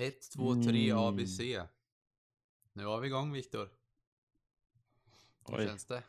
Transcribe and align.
1, 0.00 0.30
2, 0.30 0.54
3 0.54 0.90
Mm. 0.90 0.98
ABC. 1.04 1.40
Nu 2.72 2.84
var 2.84 3.00
vi 3.00 3.06
igång 3.06 3.32
Viktor. 3.32 3.68
Hur 5.48 5.58
Oj. 5.58 5.66
känns 5.66 5.84
det? 5.84 6.02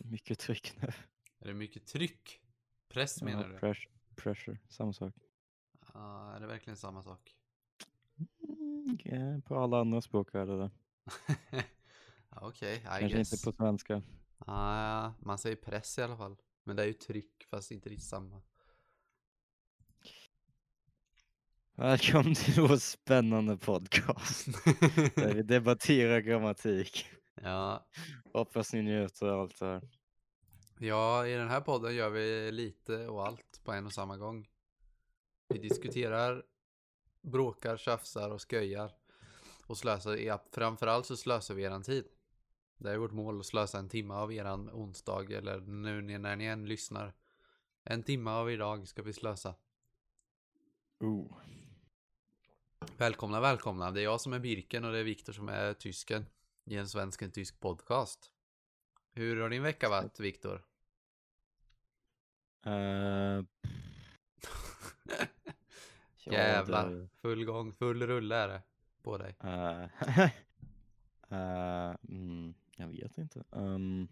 Mycket 0.00 0.38
tryck 0.38 0.76
nu. 0.82 0.88
Är 1.38 1.46
det 1.46 1.54
mycket 1.54 1.86
tryck? 1.86 2.40
Press 2.88 3.22
menar 3.22 3.42
Ja, 3.42 3.48
du? 3.48 3.58
pressure, 3.58 3.92
pressure, 4.16 4.58
samma 4.68 4.92
sak. 4.92 5.14
Ja, 5.94 6.32
är 6.34 6.40
det 6.40 6.46
verkligen 6.46 6.76
samma 6.76 7.02
sak? 7.02 7.36
Mm, 9.08 9.42
på 9.42 9.56
alla 9.58 9.80
andra 9.80 10.00
språk 10.00 10.34
är 10.34 10.46
det 10.46 10.58
det. 10.58 10.70
Okej, 12.30 12.76
I 12.76 12.80
Kanske 12.80 13.08
guess. 13.08 13.32
inte 13.32 13.44
på 13.44 13.56
svenska. 13.56 14.02
Ah, 14.38 15.12
man 15.20 15.38
säger 15.38 15.56
press 15.56 15.98
i 15.98 16.02
alla 16.02 16.16
fall. 16.16 16.36
Men 16.64 16.76
det 16.76 16.82
är 16.82 16.86
ju 16.86 16.92
tryck, 16.92 17.44
fast 17.50 17.70
inte 17.70 17.88
riktigt 17.88 18.08
samma. 18.08 18.42
Välkommen 21.76 22.34
till 22.34 22.62
vår 22.62 22.76
spännande 22.76 23.56
podcast. 23.56 24.46
Där 25.14 25.34
vi 25.34 25.42
debatterar 25.42 26.20
grammatik. 26.20 27.06
ja, 27.42 27.86
Hoppas 28.32 28.72
ni 28.72 28.82
njuter 28.82 29.26
av 29.26 29.40
allt 29.40 29.58
det 29.58 29.66
här. 29.66 29.82
ja, 30.78 31.26
i 31.26 31.34
den 31.34 31.48
här 31.48 31.60
podden 31.60 31.94
gör 31.94 32.10
vi 32.10 32.52
lite 32.52 33.08
och 33.08 33.26
allt 33.26 33.60
på 33.64 33.72
en 33.72 33.86
och 33.86 33.92
samma 33.92 34.16
gång. 34.16 34.48
Vi 35.48 35.58
diskuterar, 35.58 36.44
bråkar, 37.22 37.76
tjafsar 37.76 38.30
och 38.30 38.50
sköjar. 38.50 38.92
Och 39.66 39.78
slösar, 39.78 40.16
ja, 40.16 40.44
framförallt 40.52 41.06
så 41.06 41.16
slösar 41.16 41.54
vi 41.54 41.62
eran 41.62 41.82
tid. 41.82 42.04
Det 42.78 42.90
är 42.90 42.96
vårt 42.96 43.12
mål 43.12 43.40
att 43.40 43.46
slösa 43.46 43.78
en 43.78 43.88
timme 43.88 44.14
av 44.14 44.32
eran 44.32 44.70
onsdag 44.70 45.32
eller 45.32 45.60
nu 45.60 46.18
när 46.18 46.36
ni 46.36 46.44
än 46.44 46.66
lyssnar. 46.66 47.14
En 47.84 48.02
timme 48.02 48.30
av 48.30 48.50
idag 48.50 48.88
ska 48.88 49.02
vi 49.02 49.12
slösa. 49.12 49.54
Oh. 51.00 51.40
Välkomna, 52.98 53.40
välkomna. 53.40 53.90
Det 53.90 54.00
är 54.00 54.04
jag 54.04 54.20
som 54.20 54.32
är 54.32 54.38
Birken 54.38 54.84
och 54.84 54.92
det 54.92 54.98
är 54.98 55.04
Viktor 55.04 55.32
som 55.32 55.48
är 55.48 55.74
tysken 55.74 56.26
i 56.64 56.76
en 56.76 56.88
svensk 56.88 57.22
en 57.22 57.32
tysk 57.32 57.60
podcast. 57.60 58.30
Hur 59.12 59.40
har 59.40 59.48
din 59.48 59.62
vecka 59.62 59.88
varit, 59.88 60.20
Viktor? 60.20 60.64
Ja, 66.26 66.32
Jävlar, 66.32 67.08
full 67.20 67.44
gång, 67.44 67.72
full 67.72 68.06
rulle 68.06 68.36
är 68.36 68.48
det 68.48 68.62
på 69.02 69.18
dig. 69.18 69.36
Eh, 69.40 69.84
eh, 71.28 71.96
mm, 72.08 72.54
jag 72.76 72.88
vet 72.88 73.18
inte. 73.18 73.44
Ehm, 73.52 74.08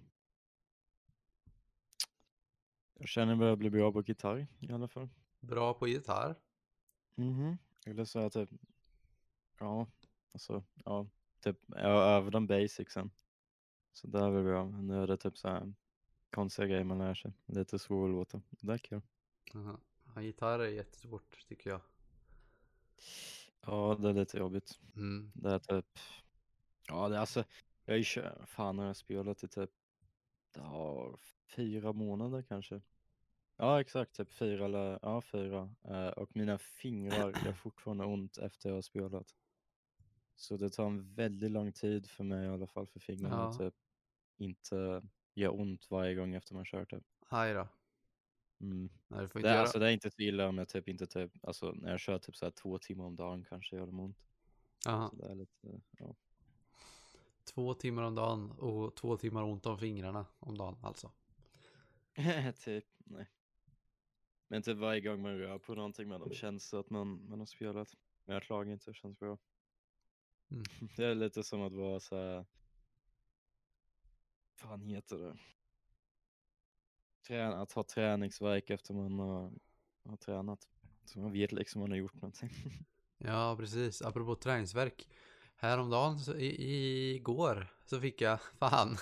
jag 2.94 3.08
känner 3.08 3.34
mig 3.34 3.56
bli 3.56 3.70
bra 3.70 3.92
på 3.92 4.02
gitarr 4.02 4.46
i 4.60 4.72
alla 4.72 4.88
fall. 4.88 5.08
Bra 5.40 5.74
på 5.74 5.88
gitarr. 5.88 6.36
Mhm. 7.14 7.58
Eller 7.86 8.04
så 8.04 8.18
att 8.18 8.32
typ, 8.32 8.50
ja, 9.58 9.86
alltså, 10.32 10.64
ja, 10.84 11.06
typ, 11.40 11.58
jag 11.66 12.16
övade 12.16 12.30
de 12.30 12.46
basicsen. 12.46 13.10
Så 13.92 14.06
det 14.06 14.18
är 14.18 14.30
väl 14.30 14.44
bra. 14.44 14.64
Men 14.64 14.86
Nu 14.86 15.02
är 15.02 15.06
det 15.06 15.16
typ 15.16 15.38
så 15.38 15.48
här 15.48 15.74
konstiga 16.30 16.68
grejer 16.68 16.84
man 16.84 16.98
lär 16.98 17.14
sig. 17.14 17.32
Lite 17.46 17.78
svåra 17.78 18.08
låtar. 18.08 18.42
Det 18.50 18.72
är 18.72 18.78
kul. 18.78 19.00
Aha. 19.54 19.80
Ja, 20.14 20.22
gitarr 20.22 20.58
är 20.58 20.68
jättesvårt 20.68 21.46
tycker 21.48 21.70
jag. 21.70 21.80
Ja, 23.60 23.96
det 24.00 24.08
är 24.08 24.12
lite 24.12 24.38
jobbigt. 24.38 24.80
Mm. 24.96 25.32
Det 25.34 25.50
är 25.50 25.58
typ, 25.58 25.98
ja 26.88 27.08
det 27.08 27.16
är 27.16 27.20
alltså, 27.20 27.44
jag 27.84 27.94
har 27.94 27.98
ju 27.98 28.46
fan 28.46 28.78
har 28.78 28.86
jag 28.86 28.96
spelat 28.96 29.44
i 29.44 29.48
typ, 29.48 29.70
ja, 30.54 31.16
fyra 31.56 31.92
månader 31.92 32.42
kanske. 32.42 32.80
Ja 33.62 33.80
exakt, 33.80 34.16
typ 34.16 34.32
fyra 34.32 34.64
eller, 34.64 34.98
ja 35.02 35.20
fyra. 35.20 35.74
Eh, 35.84 36.08
och 36.08 36.36
mina 36.36 36.58
fingrar 36.58 37.44
gör 37.44 37.52
fortfarande 37.62 38.04
ont 38.04 38.38
efter 38.38 38.68
jag 38.68 38.76
har 38.76 38.82
spelat. 38.82 39.34
Så 40.34 40.56
det 40.56 40.70
tar 40.70 40.86
en 40.86 41.14
väldigt 41.14 41.50
lång 41.50 41.72
tid 41.72 42.10
för 42.10 42.24
mig 42.24 42.46
i 42.46 42.48
alla 42.48 42.66
fall 42.66 42.86
för 42.86 43.00
fingrarna 43.00 43.36
Ja. 43.36 43.52
typ 43.52 43.74
inte 44.36 45.02
göra 45.34 45.50
ont 45.50 45.90
varje 45.90 46.14
gång 46.14 46.34
efter 46.34 46.54
man 46.54 46.64
kört 46.64 46.90
det. 46.90 47.02
Aj 47.28 47.54
då. 47.54 47.68
Mm. 48.60 48.90
Nej, 49.08 49.28
Det, 49.34 49.40
göra... 49.40 49.60
alltså, 49.60 49.78
det 49.78 49.86
är 49.86 49.90
inte 49.90 50.10
så 50.10 50.22
illa 50.22 50.48
om 50.48 50.58
jag 50.58 50.68
typ 50.68 50.88
inte 50.88 51.06
typ, 51.06 51.32
alltså 51.42 51.72
när 51.72 51.90
jag 51.90 52.00
kör 52.00 52.18
typ 52.18 52.36
så 52.36 52.46
här 52.46 52.50
två 52.50 52.78
timmar 52.78 53.04
om 53.04 53.16
dagen 53.16 53.44
kanske 53.48 53.76
gör 53.76 53.86
det 53.86 53.92
ont. 53.92 54.18
Aha. 54.86 55.10
Det 55.12 55.26
är 55.26 55.34
lite, 55.34 55.80
ja. 55.98 56.16
Två 57.44 57.74
timmar 57.74 58.02
om 58.02 58.14
dagen 58.14 58.50
och 58.50 58.94
två 58.94 59.16
timmar 59.16 59.42
ont 59.42 59.66
om 59.66 59.78
fingrarna 59.78 60.26
om 60.38 60.58
dagen 60.58 60.76
alltså. 60.82 61.12
typ, 62.64 62.84
nej. 62.98 63.26
Men 64.52 64.62
typ 64.62 64.78
varje 64.78 65.00
gång 65.00 65.22
man 65.22 65.38
rör 65.38 65.58
på 65.58 65.74
någonting 65.74 66.08
med 66.08 66.20
dem 66.20 66.30
känns 66.32 66.70
det 66.70 66.78
att 66.80 66.90
man, 66.90 67.28
man 67.28 67.38
har 67.38 67.46
spelat. 67.46 67.94
Men 68.24 68.34
jag 68.34 68.42
klagar 68.42 68.72
inte, 68.72 68.90
det 68.90 68.94
känns 68.94 69.18
bra. 69.18 69.38
Mm. 70.50 70.64
Det 70.96 71.04
är 71.04 71.14
lite 71.14 71.42
som 71.42 71.62
att 71.62 71.72
vara 71.72 72.00
så 72.00 72.16
här. 72.16 72.46
fan 74.54 74.80
heter 74.80 75.18
det? 75.18 75.36
Trän, 77.26 77.52
att 77.52 77.72
ha 77.72 77.82
träningsverk 77.82 78.70
efter 78.70 78.94
man 78.94 79.18
har, 79.18 79.52
har 80.04 80.16
tränat. 80.16 80.68
Så 81.04 81.20
man 81.20 81.32
vet 81.32 81.52
liksom 81.52 81.80
man 81.80 81.90
har 81.90 81.98
gjort 81.98 82.14
någonting. 82.14 82.50
Ja, 83.18 83.56
precis. 83.58 84.02
Apropå 84.02 84.34
träningsverk. 84.34 85.08
Häromdagen, 85.56 86.18
så, 86.18 86.34
i, 86.36 87.14
igår, 87.14 87.74
så 87.84 88.00
fick 88.00 88.20
jag, 88.20 88.38
fan, 88.58 88.96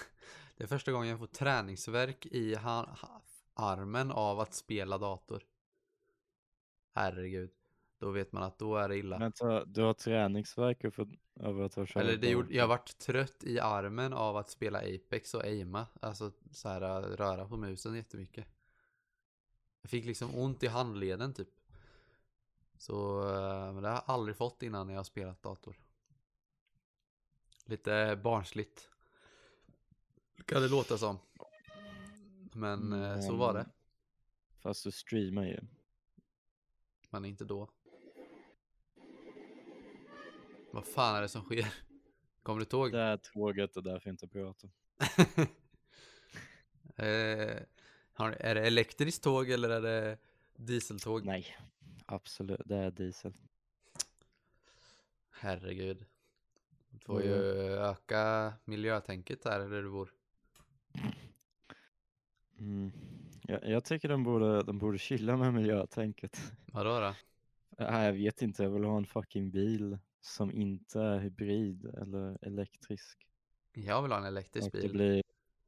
det 0.56 0.64
är 0.64 0.68
första 0.68 0.92
gången 0.92 1.08
jag 1.08 1.18
får 1.18 1.26
träningsverk 1.26 2.26
i 2.26 2.54
ha, 2.54 2.86
ha, 2.86 3.19
armen 3.60 4.10
av 4.10 4.40
att 4.40 4.54
spela 4.54 4.98
dator. 4.98 5.42
Herregud. 6.94 7.50
Då 7.98 8.10
vet 8.10 8.32
man 8.32 8.42
att 8.42 8.58
då 8.58 8.76
är 8.76 8.88
det 8.88 8.96
illa. 8.96 9.18
Vänta, 9.18 9.64
du 9.64 9.82
har 9.82 9.94
träningsverk 9.94 10.84
över 11.40 11.62
att 11.62 11.74
ha 11.74 11.86
kört 11.86 11.96
Eller 11.96 12.16
det 12.16 12.30
gjorde, 12.30 12.54
jag 12.54 12.68
vart 12.68 12.98
trött 12.98 13.44
i 13.44 13.60
armen 13.60 14.12
av 14.12 14.36
att 14.36 14.50
spela 14.50 14.78
Apex 14.78 15.34
och 15.34 15.44
aima. 15.44 15.86
Alltså 16.00 16.32
så 16.50 16.68
här 16.68 16.80
röra 17.02 17.48
på 17.48 17.56
musen 17.56 17.94
jättemycket. 17.94 18.46
Jag 19.82 19.90
fick 19.90 20.04
liksom 20.04 20.34
ont 20.34 20.62
i 20.62 20.66
handleden 20.66 21.34
typ. 21.34 21.48
Så 22.78 23.20
eh, 23.28 23.72
men 23.72 23.82
det 23.82 23.88
har 23.88 23.94
jag 23.94 24.04
aldrig 24.06 24.36
fått 24.36 24.62
innan 24.62 24.86
när 24.86 24.94
jag 24.94 24.98
har 24.98 25.04
spelat 25.04 25.42
dator. 25.42 25.76
Lite 27.66 28.20
barnsligt. 28.22 28.88
Kan 30.44 30.62
det 30.62 30.68
låta 30.68 30.98
som. 30.98 31.18
Men 32.52 32.92
eh, 32.92 33.20
så 33.20 33.36
var 33.36 33.54
det. 33.54 33.66
Fast 34.58 34.84
du 34.84 34.90
streamar 34.90 35.44
ju. 35.44 35.60
Men 37.10 37.24
inte 37.24 37.44
då. 37.44 37.68
Vad 40.70 40.86
fan 40.86 41.16
är 41.16 41.22
det 41.22 41.28
som 41.28 41.42
sker? 41.42 41.74
Kommer 42.42 42.60
du 42.60 42.64
tåg? 42.64 42.92
Det 42.92 43.00
är 43.00 43.16
tåget 43.16 43.76
och 43.76 43.82
därför 43.82 44.10
inte 44.10 44.28
prata. 44.28 44.68
eh, 46.96 47.62
är 48.16 48.54
det 48.54 48.66
elektriskt 48.66 49.24
tåg 49.24 49.50
eller 49.50 49.70
är 49.70 49.80
det 49.80 50.18
dieseltåg? 50.56 51.24
Nej, 51.24 51.56
absolut. 52.06 52.60
Det 52.64 52.76
är 52.76 52.90
diesel. 52.90 53.32
Herregud. 55.30 56.04
Du 56.90 56.98
får 56.98 57.22
ju 57.22 57.34
öka 57.74 58.52
miljötänket 58.64 59.44
här 59.44 59.60
där 59.60 59.82
du 59.82 59.90
bor. 59.90 60.12
Mm. 62.60 62.92
Jag, 63.42 63.68
jag 63.68 63.84
tycker 63.84 64.08
de 64.08 64.24
borde, 64.24 64.62
de 64.62 64.78
borde 64.78 64.98
chilla 64.98 65.36
med 65.36 65.54
miljötänket. 65.54 66.52
Vadå 66.72 67.00
då? 67.00 67.14
Nej, 67.78 68.06
jag 68.06 68.12
vet 68.12 68.42
inte. 68.42 68.62
Jag 68.62 68.70
vill 68.70 68.84
ha 68.84 68.96
en 68.96 69.06
fucking 69.06 69.50
bil 69.50 69.98
som 70.20 70.52
inte 70.52 71.00
är 71.00 71.18
hybrid 71.18 71.84
eller 71.84 72.38
elektrisk. 72.42 73.26
Jag 73.72 74.02
vill 74.02 74.12
ha 74.12 74.18
en 74.18 74.24
elektrisk 74.24 74.66
Och 74.66 74.72
det 74.72 74.80
bil. 74.80 74.92
blir, 74.92 75.22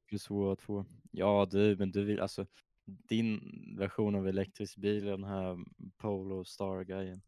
blir 0.06 0.52
att 0.52 0.62
få. 0.62 0.84
Ja 1.10 1.48
du, 1.50 1.76
men 1.76 1.92
du 1.92 2.04
vill 2.04 2.20
alltså 2.20 2.46
din 2.84 3.40
version 3.78 4.14
av 4.14 4.28
elektrisk 4.28 4.76
bil 4.76 5.06
är 5.06 5.10
den 5.10 5.24
här 5.24 5.58
Polo 5.96 6.44
Star 6.44 6.84
grejen. 6.84 7.22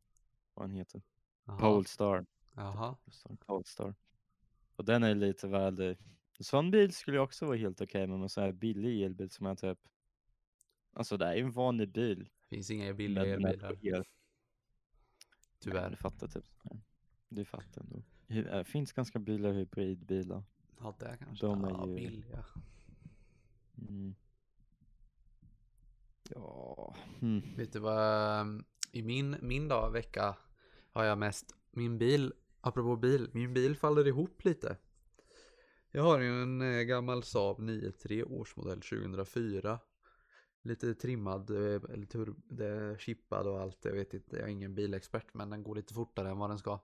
Vad 0.55 0.67
han 0.67 0.77
heter. 0.77 1.03
Jaha. 1.45 1.59
Polestar. 1.59 2.27
Jaha. 2.55 2.97
Polestar. 3.47 3.95
Och 4.77 4.85
den 4.85 5.03
är 5.03 5.15
lite 5.15 5.49
värdig. 5.49 5.97
En 6.39 6.45
sån 6.45 6.71
bil 6.71 6.93
skulle 6.93 7.17
jag 7.17 7.25
också 7.25 7.47
vara 7.47 7.57
helt 7.57 7.81
okej 7.81 8.07
med, 8.07 8.19
men 8.19 8.29
så 8.29 8.41
här 8.41 8.53
billig 8.53 9.03
elbil 9.03 9.31
som 9.31 9.47
är 9.47 9.55
typ 9.55 9.79
Alltså 10.93 11.17
det 11.17 11.27
är 11.27 11.37
en 11.37 11.51
vanlig 11.51 11.89
bil. 11.93 12.29
Finns 12.51 12.71
inga 12.71 12.95
billiga 12.95 13.27
elbilar. 13.27 13.73
el. 13.83 13.93
Nej, 13.93 14.03
Tyvärr. 15.59 15.91
Du 15.91 15.97
fattar 15.97 16.29
typ. 16.29 16.45
Du 17.29 17.45
fattar 17.45 17.81
ändå. 17.83 18.03
Det 18.27 18.65
finns 18.65 18.93
ganska 18.93 19.19
billiga 19.19 19.53
hybridbilar. 19.53 20.43
Ja, 20.81 20.97
det 20.99 21.17
kanske. 21.19 21.47
De 21.47 21.65
är 21.65 21.71
ja, 21.71 21.89
ju- 21.89 21.95
billiga. 21.95 22.45
Mm. 23.79 24.15
Ja. 26.31 26.97
Mm. 27.23 27.43
Vet 27.57 27.73
du 27.73 27.79
vad? 27.79 28.41
um, 28.41 28.65
I 28.93 29.03
min, 29.03 29.37
min 29.43 29.69
dag, 29.69 29.91
vecka 29.93 30.37
har 30.93 31.05
jag 31.05 31.19
mest 31.19 31.55
min 31.71 31.99
bil, 31.99 32.33
apropå 32.61 32.97
bil, 32.97 33.31
min 33.33 33.55
bil 33.55 33.77
faller 33.77 34.07
ihop 34.07 34.45
lite. 34.45 34.77
Jag 35.97 36.03
har 36.03 36.21
ju 36.21 36.43
en 36.43 36.63
eh, 36.63 36.83
gammal 36.83 37.23
Saab 37.23 37.59
9-3 37.59 38.23
årsmodell 38.23 38.81
2004. 38.81 39.79
lite 40.63 40.95
trimmad, 40.95 41.51
eh, 41.51 41.91
eller 41.93 42.07
tur, 42.07 42.35
det 42.37 42.67
är 42.67 42.99
chippad 42.99 43.47
och 43.47 43.61
allt. 43.61 43.85
Jag 43.85 43.93
vet 43.93 44.15
inte, 44.15 44.37
jag 44.37 44.45
är 44.45 44.53
ingen 44.53 44.75
bilexpert 44.75 45.35
men 45.35 45.51
den 45.51 45.63
går 45.63 45.75
lite 45.75 45.95
fortare 45.95 46.31
än 46.31 46.39
vad 46.39 46.51
den 46.51 46.59
ska. 46.59 46.81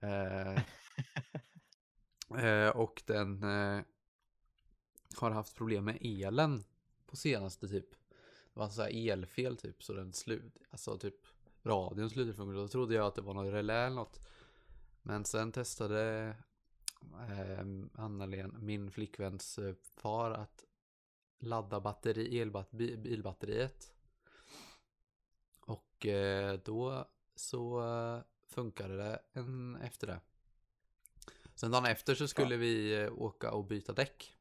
Eh, 0.00 0.56
eh, 2.44 2.68
och 2.68 3.02
den 3.06 3.42
eh, 3.42 3.80
har 5.16 5.30
haft 5.30 5.54
problem 5.54 5.84
med 5.84 5.98
elen 6.00 6.64
på 7.06 7.16
senaste 7.16 7.68
typ. 7.68 7.90
Det 8.54 8.60
var 8.60 8.68
så 8.68 8.82
här 8.82 9.10
elfel 9.10 9.56
typ 9.56 9.82
så 9.82 9.92
den 9.92 10.12
slut, 10.12 10.58
alltså 10.70 10.98
typ 10.98 11.26
radion 11.64 12.10
slutade 12.10 12.36
fungera. 12.36 12.60
Då 12.60 12.68
trodde 12.68 12.94
jag 12.94 13.06
att 13.06 13.14
det 13.14 13.22
var 13.22 13.34
något 13.34 13.52
relä 13.52 13.86
eller 13.86 13.96
något. 13.96 14.20
Men 15.02 15.24
sen 15.24 15.52
testade 15.52 16.34
eh, 17.02 17.66
Anna-Len, 17.94 18.56
min 18.58 18.90
flickväns 18.90 19.58
eh, 19.58 19.74
far, 19.96 20.30
att 20.30 20.64
ladda 21.38 21.80
batteri, 21.80 22.40
elbat, 22.40 22.70
bilbatteriet. 22.70 23.94
Och 25.60 26.06
eh, 26.06 26.60
då 26.64 27.08
så 27.34 27.80
eh, 27.80 28.22
funkade 28.46 28.96
det 28.96 29.22
en, 29.32 29.76
efter 29.76 30.06
det. 30.06 30.20
Sen 31.54 31.70
dagen 31.70 31.84
efter 31.84 32.14
så 32.14 32.28
skulle 32.28 32.54
ja. 32.54 32.58
vi 32.58 33.02
eh, 33.02 33.12
åka 33.12 33.50
och 33.50 33.64
byta 33.64 33.92
däck. 33.92 34.36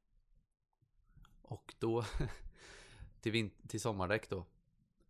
Och 1.42 1.76
då 1.80 2.06
till, 3.22 3.32
vin- 3.32 3.68
till 3.68 3.82
sommardäck 3.82 4.30
då. 4.30 4.46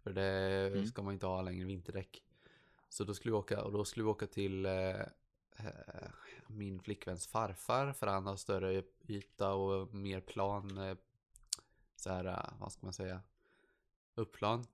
För 0.03 0.13
det 0.13 0.67
mm. 0.67 0.85
ska 0.85 1.01
man 1.01 1.13
inte 1.13 1.25
ha 1.25 1.41
längre 1.41 1.65
vinterdäck. 1.65 2.23
Så 2.89 3.03
då 3.03 3.13
skulle 3.13 3.31
vi 3.31 3.37
åka 3.37 3.63
och 3.63 3.71
då 3.71 3.85
skulle 3.85 4.03
vi 4.03 4.09
åka 4.09 4.27
till 4.27 4.67
Eh, 5.57 6.09
min 6.47 6.79
flickväns 6.79 7.27
farfar 7.27 7.93
för 7.93 8.07
han 8.07 8.27
har 8.27 8.35
större 8.35 8.83
yta 9.07 9.53
och 9.53 9.93
mer 9.93 10.21
plan. 10.21 10.77
Eh, 10.77 10.97
så 11.95 12.09
här, 12.09 12.25
eh, 12.25 12.53
vad 12.59 12.71
ska 12.71 12.85
man 12.85 12.93
säga? 12.93 13.21
Upplan. 14.15 14.65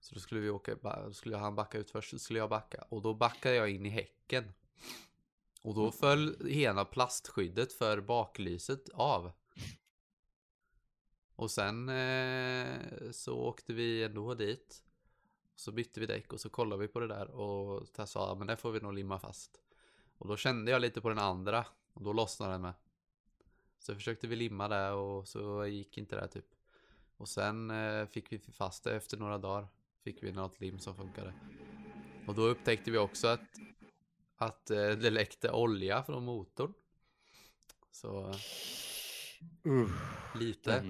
Så 0.00 0.14
då 0.14 0.20
skulle 0.20 0.40
vi 0.40 0.50
åka, 0.50 0.74
då 0.74 1.12
skulle 1.12 1.36
han 1.36 1.54
backa 1.54 1.78
ut 1.78 1.90
först, 1.90 2.10
så 2.10 2.18
skulle 2.18 2.38
jag 2.38 2.50
backa. 2.50 2.84
Och 2.88 3.02
då 3.02 3.14
backade 3.14 3.54
jag 3.54 3.70
in 3.70 3.86
i 3.86 3.88
häcken. 3.88 4.52
Och 5.62 5.74
då 5.74 5.90
föll 5.90 6.48
hela 6.48 6.84
plastskyddet 6.84 7.72
för 7.72 8.00
baklyset 8.00 8.88
av. 8.88 9.32
Och 11.36 11.50
sen 11.50 11.88
eh, 11.88 13.10
så 13.10 13.38
åkte 13.38 13.72
vi 13.72 14.04
ändå 14.04 14.34
dit. 14.34 14.82
Så 15.56 15.72
bytte 15.72 16.00
vi 16.00 16.06
däck 16.06 16.32
och 16.32 16.40
så 16.40 16.50
kollade 16.50 16.82
vi 16.82 16.88
på 16.88 17.00
det 17.00 17.08
där 17.08 17.30
och 17.30 17.88
sa 18.08 18.34
men 18.34 18.46
det 18.46 18.56
får 18.56 18.72
vi 18.72 18.80
nog 18.80 18.94
limma 18.94 19.18
fast. 19.18 19.63
Och 20.24 20.30
då 20.30 20.36
kände 20.36 20.70
jag 20.70 20.80
lite 20.80 21.00
på 21.00 21.08
den 21.08 21.18
andra 21.18 21.66
och 21.92 22.02
då 22.02 22.12
lossnade 22.12 22.52
den 22.52 22.62
med. 22.62 22.74
Så 23.78 23.94
försökte 23.94 24.26
vi 24.26 24.36
limma 24.36 24.68
det 24.68 24.90
och 24.90 25.28
så 25.28 25.66
gick 25.66 25.98
inte 25.98 26.16
det 26.16 26.28
typ. 26.28 26.46
Och 27.16 27.28
sen 27.28 27.70
eh, 27.70 28.06
fick 28.06 28.32
vi 28.32 28.38
fast 28.38 28.84
det 28.84 28.96
efter 28.96 29.16
några 29.16 29.38
dagar. 29.38 29.68
Fick 30.04 30.22
vi 30.22 30.32
något 30.32 30.60
lim 30.60 30.78
som 30.78 30.94
funkade. 30.94 31.34
Och 32.26 32.34
då 32.34 32.42
upptäckte 32.42 32.90
vi 32.90 32.98
också 32.98 33.28
att, 33.28 33.40
att 34.36 34.70
eh, 34.70 34.88
det 34.88 35.10
läckte 35.10 35.50
olja 35.50 36.02
från 36.02 36.24
motorn. 36.24 36.74
Så 37.90 38.34
Uh, 39.66 39.88
lite. 40.34 40.82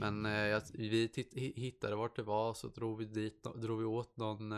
Men 0.00 0.26
eh, 0.26 0.62
vi 0.72 1.10
hittade 1.56 1.96
vart 1.96 2.16
det 2.16 2.22
var 2.22 2.54
så 2.54 2.68
drog 2.68 2.98
vi 2.98 3.04
dit, 3.04 3.42
drog 3.42 3.78
vi 3.78 3.84
åt 3.84 4.16
någon, 4.16 4.54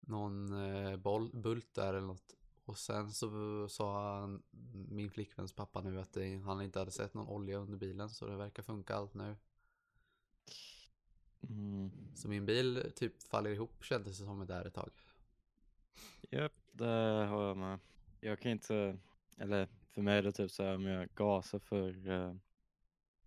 någon 0.00 0.50
boll, 1.02 1.30
bult 1.32 1.74
där 1.74 1.94
eller 1.94 2.06
något. 2.06 2.36
Och 2.72 2.78
sen 2.78 3.10
så 3.10 3.68
sa 3.68 4.18
han, 4.20 4.42
min 4.88 5.10
flickväns 5.10 5.52
pappa 5.52 5.80
nu 5.80 6.00
att 6.00 6.12
det, 6.12 6.36
han 6.36 6.62
inte 6.62 6.78
hade 6.78 6.90
sett 6.90 7.14
någon 7.14 7.28
olja 7.28 7.58
under 7.58 7.78
bilen 7.78 8.10
så 8.10 8.26
det 8.26 8.36
verkar 8.36 8.62
funka 8.62 8.94
allt 8.94 9.14
nu. 9.14 9.36
Mm. 11.48 11.90
Så 12.14 12.28
min 12.28 12.46
bil 12.46 12.92
typ 12.96 13.22
faller 13.22 13.50
ihop 13.50 13.84
kändes 13.84 14.18
det 14.18 14.24
som 14.24 14.46
där 14.46 14.64
ett 14.64 14.74
tag. 14.74 14.90
Japp, 16.30 16.52
det 16.72 16.84
har 17.28 17.42
jag 17.42 17.56
med. 17.56 17.78
Jag 18.20 18.40
kan 18.40 18.52
inte, 18.52 18.98
eller 19.36 19.68
för 19.90 20.02
mig 20.02 20.18
är 20.18 20.22
det 20.22 20.32
typ 20.32 20.50
så 20.50 20.62
här 20.62 20.74
om 20.74 20.86
jag 20.86 21.08
gasar 21.14 21.58
för, 21.58 22.08
uh, 22.08 22.34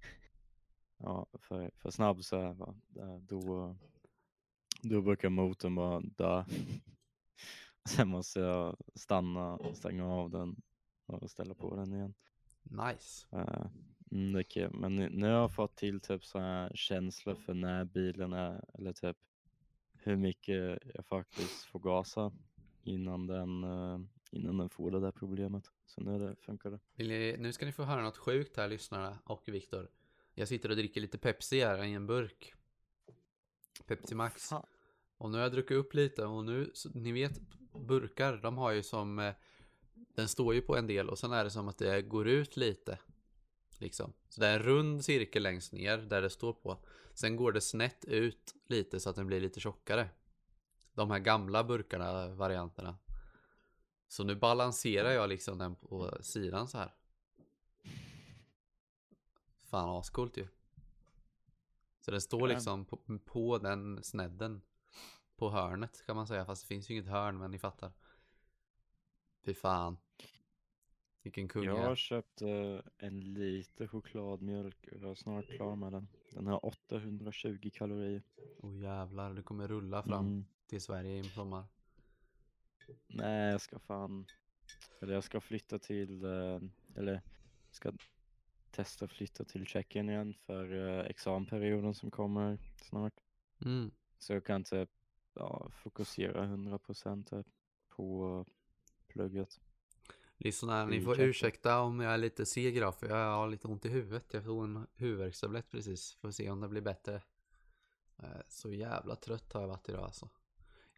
ja, 0.98 1.28
för, 1.34 1.72
för 1.76 1.92
snabb 1.92 2.24
så 2.24 2.42
här, 2.42 2.54
va, 2.54 2.76
då, 3.20 3.76
då 4.82 5.02
brukar 5.02 5.30
motorn 5.30 5.76
bara 5.76 6.00
dö. 6.00 6.46
Sen 7.90 8.08
måste 8.08 8.40
jag 8.40 8.78
stanna, 8.96 9.60
stänga 9.74 10.06
av 10.06 10.30
den 10.30 10.56
och 11.06 11.32
ställa 11.32 11.54
på 11.54 11.76
den 11.76 11.94
igen. 11.94 12.14
Nice. 12.64 13.28
Uh, 13.34 13.68
mm, 14.12 14.34
det 14.34 14.40
är 14.40 14.44
kul. 14.44 14.74
Men 14.74 14.96
nu 14.96 15.26
har 15.26 15.34
jag 15.34 15.56
fått 15.56 15.76
till 15.76 16.00
typ 16.00 16.26
så 16.26 16.40
här 16.40 16.72
känslor 16.76 17.36
för 17.36 17.54
när 17.54 17.86
bilen 17.86 18.34
är, 18.34 18.66
eller 18.74 18.94
typ 18.94 19.18
hur 19.94 20.16
mycket 20.16 20.80
jag 20.94 21.06
faktiskt 21.06 21.64
får 21.64 21.80
gasa 21.80 22.32
innan 22.84 23.28
den, 23.28 23.64
uh, 23.64 24.00
innan 24.32 24.58
den 24.58 24.70
får 24.70 24.92
det 24.92 25.00
där 25.00 25.12
problemet. 25.12 25.72
Så 25.86 26.02
nu 26.02 26.20
det, 26.20 26.36
funkar 26.36 26.72
det. 26.72 26.80
Ni, 26.96 27.36
nu 27.40 27.54
ska 27.54 27.66
ni 27.66 27.72
få 27.72 27.84
höra 27.84 28.02
något 28.02 28.18
sjukt 28.18 28.58
här 28.58 28.68
lyssnarna 28.68 29.20
och 29.26 29.44
Viktor. 29.48 29.90
Jag 30.34 30.48
sitter 30.48 30.70
och 30.70 30.76
dricker 30.76 31.02
lite 31.02 31.18
Pepsi 31.18 31.62
här 31.62 31.84
i 31.84 31.94
en 31.94 32.08
burk. 32.08 32.54
Pepsi 33.86 34.16
Max. 34.16 34.50
Fan. 34.50 34.66
Och 35.18 35.32
nu 35.32 35.38
har 35.38 35.44
jag 35.44 35.52
druckit 35.52 35.78
upp 35.78 35.94
lite 35.94 36.26
och 36.26 36.46
nu, 36.46 36.72
så, 36.74 36.90
ni 36.90 37.12
vet 37.12 37.42
burkar, 37.80 38.38
de 38.38 38.58
har 38.58 38.72
ju 38.72 38.84
som 38.84 39.20
eh, 39.20 39.34
Den 40.16 40.28
står 40.28 40.54
ju 40.54 40.62
på 40.62 40.78
en 40.78 40.88
del 40.88 41.10
och 41.10 41.20
sen 41.20 41.32
är 41.32 41.44
det 41.44 41.50
som 41.50 41.68
att 41.68 41.78
det 41.78 42.02
går 42.02 42.28
ut 42.28 42.58
lite 42.58 42.98
Liksom. 43.80 44.14
Så 44.30 44.42
det 44.42 44.48
är 44.48 44.60
en 44.60 44.64
rund 44.64 45.06
cirkel 45.06 45.44
längst 45.44 45.74
ner 45.74 45.98
där 45.98 46.22
det 46.22 46.30
står 46.30 46.54
på. 46.54 46.78
Sen 47.14 47.36
går 47.36 47.52
det 47.52 47.62
snett 47.62 48.06
ut 48.06 48.56
lite 48.68 49.00
så 49.00 49.10
att 49.10 49.16
den 49.16 49.28
blir 49.28 49.42
lite 49.42 49.60
tjockare. 49.60 50.10
De 50.94 51.12
här 51.12 51.20
gamla 51.20 51.64
burkarna, 51.64 52.28
varianterna. 52.28 52.98
Så 54.08 54.24
nu 54.24 54.36
balanserar 54.36 55.12
jag 55.12 55.30
liksom 55.30 55.58
den 55.58 55.76
på 55.76 56.18
sidan 56.22 56.68
så 56.68 56.78
här. 56.78 56.96
Fan 59.64 59.90
ascoolt 59.90 60.38
ju. 60.38 60.48
Så 62.02 62.12
den 62.12 62.22
står 62.22 62.48
liksom 62.48 62.86
på, 62.86 63.20
på 63.26 63.58
den 63.58 64.04
snedden 64.04 64.62
på 65.38 65.50
hörnet 65.50 66.06
kan 66.06 66.16
man 66.16 66.28
säga. 66.28 66.46
Fast 66.46 66.64
det 66.64 66.68
finns 66.68 66.90
ju 66.90 66.94
inget 66.94 67.08
hörn, 67.08 67.38
men 67.38 67.52
ni 67.52 67.60
fattar. 67.60 67.92
Fy 69.46 69.54
fan. 69.54 69.98
Vilken 71.26 71.48
kung 71.48 71.64
Jag 71.64 71.78
har 71.78 71.96
köpt 71.96 72.42
uh, 72.42 72.80
en 72.98 73.34
liter 73.34 73.88
chokladmjölk 73.88 74.88
och 74.92 74.98
jag 75.02 75.12
är 75.12 75.16
snart 75.16 75.48
klar 75.48 75.76
med 75.76 75.92
den. 75.92 76.08
Den 76.32 76.48
har 76.48 76.66
820 76.66 77.70
kalorier. 77.74 78.24
Oh 78.58 78.78
jävlar, 78.78 79.34
du 79.34 79.44
kommer 79.44 79.68
rulla 79.68 80.04
fram 80.04 80.28
mm. 80.28 80.46
till 80.68 80.82
Sverige 80.82 81.20
i 81.20 81.24
sommar. 81.24 81.66
Nej, 83.08 83.52
jag 83.52 83.62
ska 83.62 83.80
fan... 83.80 84.26
Eller 85.02 85.14
jag 85.14 85.24
ska 85.24 85.42
flytta 85.42 85.80
till... 85.80 86.26
Uh, 86.26 86.62
eller 86.96 87.22
ska 87.72 87.94
testa 88.72 89.08
flytta 89.08 89.44
till 89.44 89.66
Tjeckien 89.66 90.10
igen 90.10 90.34
för 90.34 90.74
uh, 90.74 91.00
examperioden 91.00 91.94
som 91.94 92.12
kommer 92.12 92.58
snart. 92.82 93.14
Mm. 93.66 93.92
Så 94.18 94.34
jag 94.34 94.46
kan 94.46 94.64
typ 94.64 94.90
ja, 95.36 95.70
fokusera 95.84 96.46
100% 96.46 97.44
på 97.90 98.46
plugget. 99.08 99.60
Lyssna, 100.38 100.86
ni 100.86 101.02
får 101.02 101.20
ursäkta 101.20 101.82
om 101.82 102.00
jag 102.00 102.14
är 102.14 102.18
lite 102.18 102.46
seg 102.46 102.78
idag 102.78 102.96
för 102.96 103.08
jag 103.08 103.36
har 103.36 103.48
lite 103.48 103.68
ont 103.68 103.86
i 103.86 103.90
huvudet. 103.90 104.34
Jag 104.34 104.44
tog 104.44 104.64
en 104.64 104.88
huvudvärkstablett 104.94 105.72
precis. 105.72 106.14
Får 106.14 106.32
se 106.32 106.50
om 106.50 106.62
det 106.62 106.68
blir 106.68 106.82
bättre. 106.82 107.22
Eh, 108.20 108.42
så 108.48 108.74
jävla 108.74 109.16
trött 109.16 109.54
har 109.54 109.62
jag 109.62 109.68
varit 109.68 109.90
idag 109.90 110.04
alltså. 110.04 110.30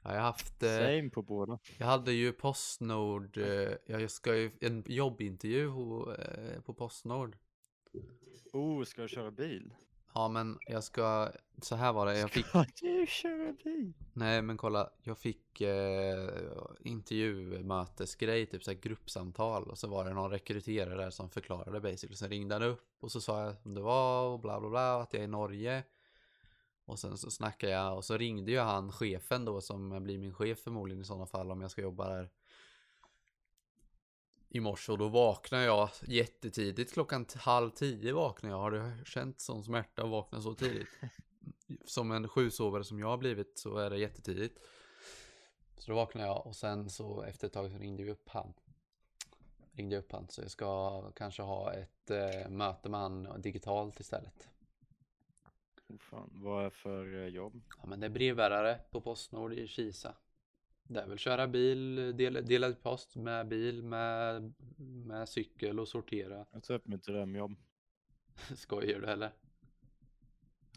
Jag 0.01 0.09
har 0.09 0.17
haft... 0.17 0.63
Eh, 0.63 0.69
Same 0.69 1.09
på 1.09 1.21
båda. 1.21 1.59
Jag 1.77 1.87
hade 1.87 2.11
ju 2.11 2.33
Postnord. 2.33 3.37
Eh, 3.37 3.71
jag 3.85 4.11
ska 4.11 4.35
ju 4.35 4.51
en 4.61 4.83
jobbintervju 4.87 5.71
på 6.61 6.73
Postnord. 6.73 7.37
Oh, 8.53 8.83
ska 8.83 9.01
du 9.01 9.07
köra 9.07 9.31
bil? 9.31 9.73
Ja 10.13 10.27
men 10.27 10.57
jag 10.67 10.83
ska, 10.83 11.31
så 11.61 11.75
här 11.75 11.93
var 11.93 12.05
det. 12.05 12.19
Jag 12.19 12.31
fick... 12.31 12.45
Ska 12.45 12.65
du 12.81 13.05
köra 13.07 13.53
bil? 13.63 13.93
Nej 14.13 14.41
men 14.41 14.57
kolla, 14.57 14.89
jag 15.03 15.17
fick 15.17 15.61
eh, 15.61 16.29
intervjumötesgrej, 16.79 18.45
typ 18.45 18.63
så 18.63 18.71
här 18.71 18.77
gruppsamtal. 18.77 19.63
Och 19.63 19.77
så 19.77 19.87
var 19.87 20.05
det 20.05 20.13
någon 20.13 20.31
rekryterare 20.31 20.95
där 20.95 21.09
som 21.09 21.29
förklarade 21.29 21.79
basically. 21.79 22.15
Sen 22.15 22.29
ringde 22.29 22.55
han 22.55 22.63
upp 22.63 22.87
och 22.99 23.11
så 23.11 23.21
sa 23.21 23.43
jag 23.43 23.55
om 23.63 23.73
det 23.73 23.81
var 23.81 24.23
och 24.27 24.39
bla 24.39 24.59
bla 24.59 24.69
bla, 24.69 25.01
att 25.01 25.13
jag 25.13 25.19
är 25.19 25.27
i 25.27 25.27
Norge. 25.27 25.83
Och 26.85 26.99
sen 26.99 27.17
så 27.17 27.31
snackade 27.31 27.73
jag 27.73 27.97
och 27.97 28.05
så 28.05 28.17
ringde 28.17 28.51
ju 28.51 28.59
han 28.59 28.91
chefen 28.91 29.45
då 29.45 29.61
som 29.61 30.03
blir 30.03 30.17
min 30.17 30.33
chef 30.33 30.59
förmodligen 30.59 31.01
i 31.01 31.05
sådana 31.05 31.25
fall 31.25 31.51
om 31.51 31.61
jag 31.61 31.71
ska 31.71 31.81
jobba 31.81 32.09
där 32.09 32.29
i 34.49 34.59
morse 34.59 34.91
och 34.91 34.97
då 34.97 35.07
vaknade 35.07 35.63
jag 35.63 35.89
jättetidigt. 36.01 36.93
Klockan 36.93 37.25
halv 37.35 37.69
tio 37.69 38.13
vaknade 38.13 38.55
jag. 38.55 38.59
Har 38.59 38.71
du 38.71 39.05
känt 39.05 39.39
sån 39.39 39.63
smärta 39.63 40.03
att 40.03 40.09
vakna 40.09 40.41
så 40.41 40.53
tidigt? 40.53 40.87
Som 41.85 42.11
en 42.11 42.27
sjusovare 42.27 42.83
som 42.83 42.99
jag 42.99 43.07
har 43.07 43.17
blivit 43.17 43.59
så 43.59 43.77
är 43.77 43.89
det 43.89 43.97
jättetidigt. 43.97 44.59
Så 45.77 45.91
då 45.91 45.95
vaknade 45.95 46.27
jag 46.27 46.47
och 46.47 46.55
sen 46.55 46.89
så 46.89 47.21
efter 47.21 47.47
ett 47.47 47.53
tag 47.53 47.71
så 47.71 47.77
ringde 47.77 48.03
vi 48.03 48.11
upp 48.11 48.29
han. 48.29 48.53
Ringde 49.71 49.97
upp 49.97 50.11
han 50.11 50.27
så 50.29 50.41
jag 50.41 50.51
ska 50.51 51.11
kanske 51.11 51.41
ha 51.41 51.73
ett 51.73 52.11
eh, 52.11 52.49
möte 52.49 52.89
med 52.89 52.99
han 52.99 53.41
digitalt 53.41 53.99
istället. 53.99 54.49
Fan. 55.99 56.29
Vad 56.33 56.65
är 56.65 56.69
för 56.69 57.23
eh, 57.23 57.27
jobb? 57.27 57.61
Ja, 57.77 57.87
men 57.87 57.99
det 57.99 58.05
är 58.05 58.09
brevbärare 58.09 58.79
på 58.91 59.01
Postnord 59.01 59.53
i 59.53 59.67
Kisa. 59.67 60.15
Det 60.87 61.01
är 61.01 61.07
väl 61.07 61.17
köra 61.17 61.47
bil, 61.47 62.17
dela 62.17 62.41
delad 62.41 62.83
post 62.83 63.15
med 63.15 63.47
bil, 63.47 63.83
med, 63.83 64.53
med 64.77 65.29
cykel 65.29 65.79
och 65.79 65.87
sortera. 65.87 66.45
Jag 66.51 66.63
tar 66.63 66.73
upp 66.73 66.87
mitt 66.87 67.03
drömjobb. 67.03 67.55
Skojar 68.55 68.99
du 68.99 69.07
eller? 69.07 69.31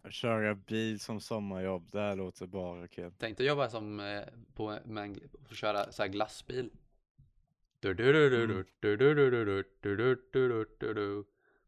Att 0.03 0.13
Köra 0.13 0.55
bil 0.55 1.01
som 1.01 1.21
sommarjobb, 1.21 1.91
det 1.93 2.01
här 2.01 2.17
låter 2.17 2.47
bara 2.47 2.89
kul. 2.89 3.13
Tänk 3.19 3.39
dig 3.39 3.47
jobba 3.47 3.71
som 3.71 4.23
på, 4.55 4.79
med 4.85 5.05
en, 5.05 5.21
och 5.49 5.57
köra 5.57 5.93
så 5.93 6.03
här 6.03 6.09
glassbil. 6.09 6.71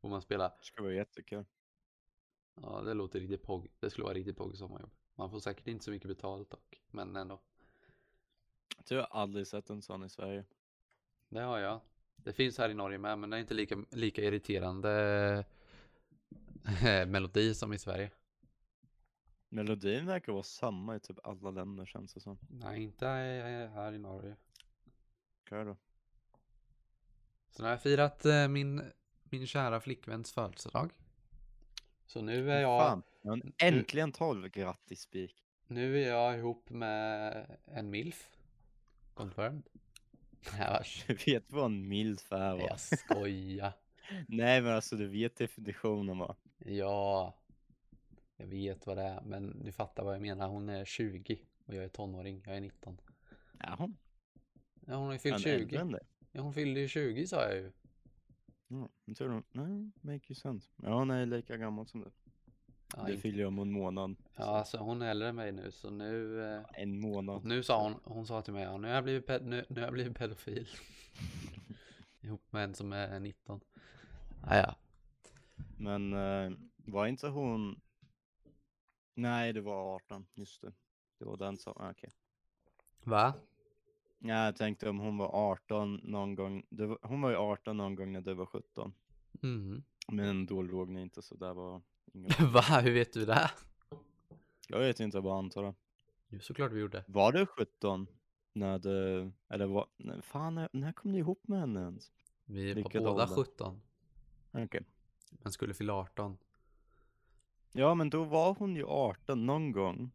Och 0.00 0.11
man 0.11 0.22
spelar. 0.22 0.49
Det 0.58 0.64
skulle 0.64 0.84
vara 0.84 0.94
jättekul. 0.94 1.44
Ja, 2.62 2.82
det 2.87 2.94
låter 2.94 3.20
riktigt 3.20 3.42
pogg. 3.42 3.68
Det 3.80 3.90
skulle 3.90 4.04
vara 4.04 4.14
riktigt 4.14 4.37
pogg 4.37 4.56
sommarjobb. 4.56 4.90
Man 5.14 5.30
får 5.30 5.40
säkert 5.40 5.66
inte 5.66 5.84
så 5.84 5.90
mycket 5.90 6.08
betalt 6.08 6.50
dock, 6.50 6.82
men 6.90 7.16
ändå. 7.16 7.40
Jag 8.88 8.99
har 8.99 9.21
aldrig 9.21 9.47
sett 9.47 9.71
en 9.71 9.83
sån 9.83 10.05
i 10.05 10.09
Sverige. 10.09 10.45
Det 11.29 11.41
har 11.41 11.59
jag. 11.59 11.81
Det 12.17 12.33
finns 12.33 12.59
här 12.59 12.69
i 12.69 12.75
Norge 12.75 12.99
med, 12.99 13.19
men 13.19 13.31
det 13.31 13.37
är 13.37 13.41
inte 13.41 13.55
lika, 13.55 13.85
lika 13.91 14.23
irriterande 14.23 15.45
eh, 16.85 17.07
melodi 17.07 17.55
som 17.55 17.73
i 17.73 17.79
Sverige. 17.79 18.11
Melodin 19.49 20.07
verkar 20.07 20.33
vara 20.33 20.43
samma 20.43 20.97
i 20.97 21.00
typ 21.00 21.26
alla 21.26 21.50
länder 21.50 21.87
känns 21.87 22.14
det 22.14 22.21
som. 22.21 22.38
Nej, 22.50 22.83
inte 22.83 23.07
här 23.07 23.93
i 23.93 23.99
Norge. 23.99 24.37
Kör 25.49 25.64
då. 25.64 25.76
Så 27.50 27.62
nu 27.62 27.64
har 27.64 27.71
jag 27.71 27.83
firat 27.83 28.25
eh, 28.25 28.49
min, 28.49 28.83
min 29.25 29.47
kära 29.47 29.81
flickväns 29.81 30.33
födelsedag. 30.33 30.91
Så 32.07 32.23
nu 32.23 32.50
är 32.52 32.61
jag, 32.61 32.81
Fan, 32.81 33.02
äntligen 33.59 34.12
12, 34.12 34.49
grattis 34.49 35.00
spik. 35.00 35.45
nu 35.67 36.02
är 36.02 36.09
jag 36.09 36.38
ihop 36.38 36.71
med 36.71 37.47
en 37.64 37.91
milf. 37.91 38.31
Confirmed. 39.14 39.62
Nej, 40.59 40.71
vars. 40.71 41.04
Du 41.07 41.14
vet 41.14 41.52
vad 41.52 41.64
en 41.64 41.88
milf 41.88 42.33
är 42.33 42.57
va? 42.57 42.62
Jag 42.62 42.81
skojar. 42.81 43.73
Nej 44.28 44.62
men 44.62 44.73
alltså 44.73 44.97
du 44.97 45.07
vet 45.09 45.37
definitionen 45.37 46.19
va? 46.19 46.37
Ja, 46.59 47.35
jag 48.37 48.47
vet 48.47 48.87
vad 48.87 48.97
det 48.97 49.02
är, 49.02 49.21
men 49.21 49.64
du 49.64 49.73
fattar 49.73 50.04
vad 50.04 50.14
jag 50.14 50.23
menar. 50.23 50.49
Hon 50.49 50.69
är 50.69 50.85
20 50.85 51.38
och 51.64 51.75
jag 51.75 51.85
är 51.85 51.88
tonåring. 51.88 52.42
Jag 52.47 52.57
är 52.57 52.61
19. 52.61 53.00
Jaha, 53.59 53.92
Ja, 54.87 54.95
hon 54.97 55.07
har 55.07 55.12
ju 55.12 55.19
fyllt 55.19 55.35
är 55.35 55.38
20. 55.38 55.50
äldre 55.50 55.81
än 55.81 55.92
dig. 55.92 56.02
Ja, 56.33 56.40
hon 56.40 56.54
fyllde 56.54 56.81
ju 56.81 56.88
20 56.88 57.26
sa 57.26 57.42
jag 57.42 57.57
ju. 57.57 57.73
Ja, 58.69 58.88
jag 59.04 59.16
tror 59.16 59.28
du, 59.28 59.42
nej, 59.61 59.90
make 60.00 60.26
you 60.28 60.35
sense. 60.35 60.69
Ja, 60.76 60.99
hon 60.99 61.11
är 61.11 61.26
lika 61.26 61.57
gammal 61.57 61.87
som 61.87 62.00
du. 62.00 62.11
Ja, 62.96 63.02
det 63.02 63.11
inte- 63.11 63.22
fyller 63.22 63.44
om 63.46 63.58
en 63.58 63.72
månad. 63.72 64.16
ja 64.37 64.44
alltså 64.44 64.78
hon 64.78 65.02
är 65.02 65.11
äldre 65.11 65.28
än 65.28 65.37
mig 65.37 65.52
nu, 65.52 65.70
så 65.70 65.90
nu... 65.90 66.42
Eh, 66.44 66.62
En 66.75 67.00
månad. 67.00 67.44
nu 67.44 67.62
sa 67.62 67.82
hon, 67.82 67.94
hon 68.04 68.26
sa 68.26 68.42
till 68.42 68.52
mig, 68.52 68.62
ja, 68.62 68.76
nu 68.76 68.88
har 68.88 68.94
jag 68.94 69.04
blivit, 69.04 69.26
ped, 69.26 69.46
nu, 69.46 69.64
nu 69.68 69.80
har 69.80 69.87
jag 69.87 69.92
blivit 69.92 70.16
pedofil. 70.18 70.68
Ihop 72.20 72.52
med 72.52 72.64
en 72.64 72.75
som 72.75 72.92
är 72.92 73.20
19. 73.20 73.61
Ah, 74.44 74.56
ja. 74.56 74.75
Men 75.78 76.12
eh, 76.12 76.52
var 76.76 77.06
inte 77.06 77.28
hon... 77.28 77.80
Nej, 79.14 79.52
det 79.52 79.61
var 79.61 79.94
18, 79.96 80.26
just 80.34 80.62
det. 80.62 80.72
Det 81.18 81.25
var 81.25 81.37
den 81.37 81.56
som, 81.58 81.72
ah, 81.76 81.90
okej. 81.90 82.11
Va? 83.04 83.34
Ja, 84.18 84.44
jag 84.44 84.56
tänkte 84.56 84.88
om 84.90 84.99
hon 84.99 85.16
var 85.18 85.30
18 85.52 86.00
någon 86.04 86.34
gång. 86.34 86.66
Var, 86.70 86.99
hon 87.02 87.20
var 87.20 87.30
ju 87.30 87.37
18 87.37 87.76
någon 87.76 87.94
gång 87.94 88.12
när 88.12 88.20
du 88.20 88.34
var 88.34 88.46
17. 88.46 88.92
Mm. 89.42 89.82
Men 90.08 90.46
då 90.46 90.62
låg 90.62 90.88
ni 90.88 91.02
inte 91.02 91.22
så 91.22 91.34
där 91.34 91.54
var 91.54 91.82
Va? 92.52 92.80
Hur 92.80 92.92
vet 92.92 93.12
du 93.12 93.25
det? 93.25 93.50
Jag 94.68 94.78
vet 94.78 95.00
inte, 95.00 95.16
jag 95.16 95.25
bara 95.25 95.38
antar 95.38 95.62
det. 95.62 95.75
Jo, 96.28 96.40
såklart 96.40 96.73
vi 96.73 96.80
gjorde. 96.80 97.04
Var 97.06 97.32
du 97.32 97.47
17 97.47 98.06
när 98.52 98.78
du, 98.78 99.30
eller 99.49 99.66
vad, 99.66 99.87
nej, 99.97 100.23
fan 100.23 100.68
när, 100.73 100.92
kom 100.92 101.12
du 101.12 101.18
ihop 101.18 101.49
med 101.49 101.61
henne 101.61 101.80
ens? 101.80 102.12
Vi 102.44 102.75
på 102.75 102.76
Vilket 102.76 103.02
båda 103.02 103.23
ålder? 103.23 103.37
17. 103.44 103.82
Okej. 104.50 104.85
Men 105.30 105.52
skulle 105.52 105.75
fylla 105.75 105.92
18. 105.92 106.38
Ja, 107.73 107.94
men 107.94 108.11
då 108.11 108.25
var 108.25 108.54
hon 108.54 108.76
ju 108.76 108.85
18 108.87 109.47
någon 109.47 109.73
gång. 109.73 110.11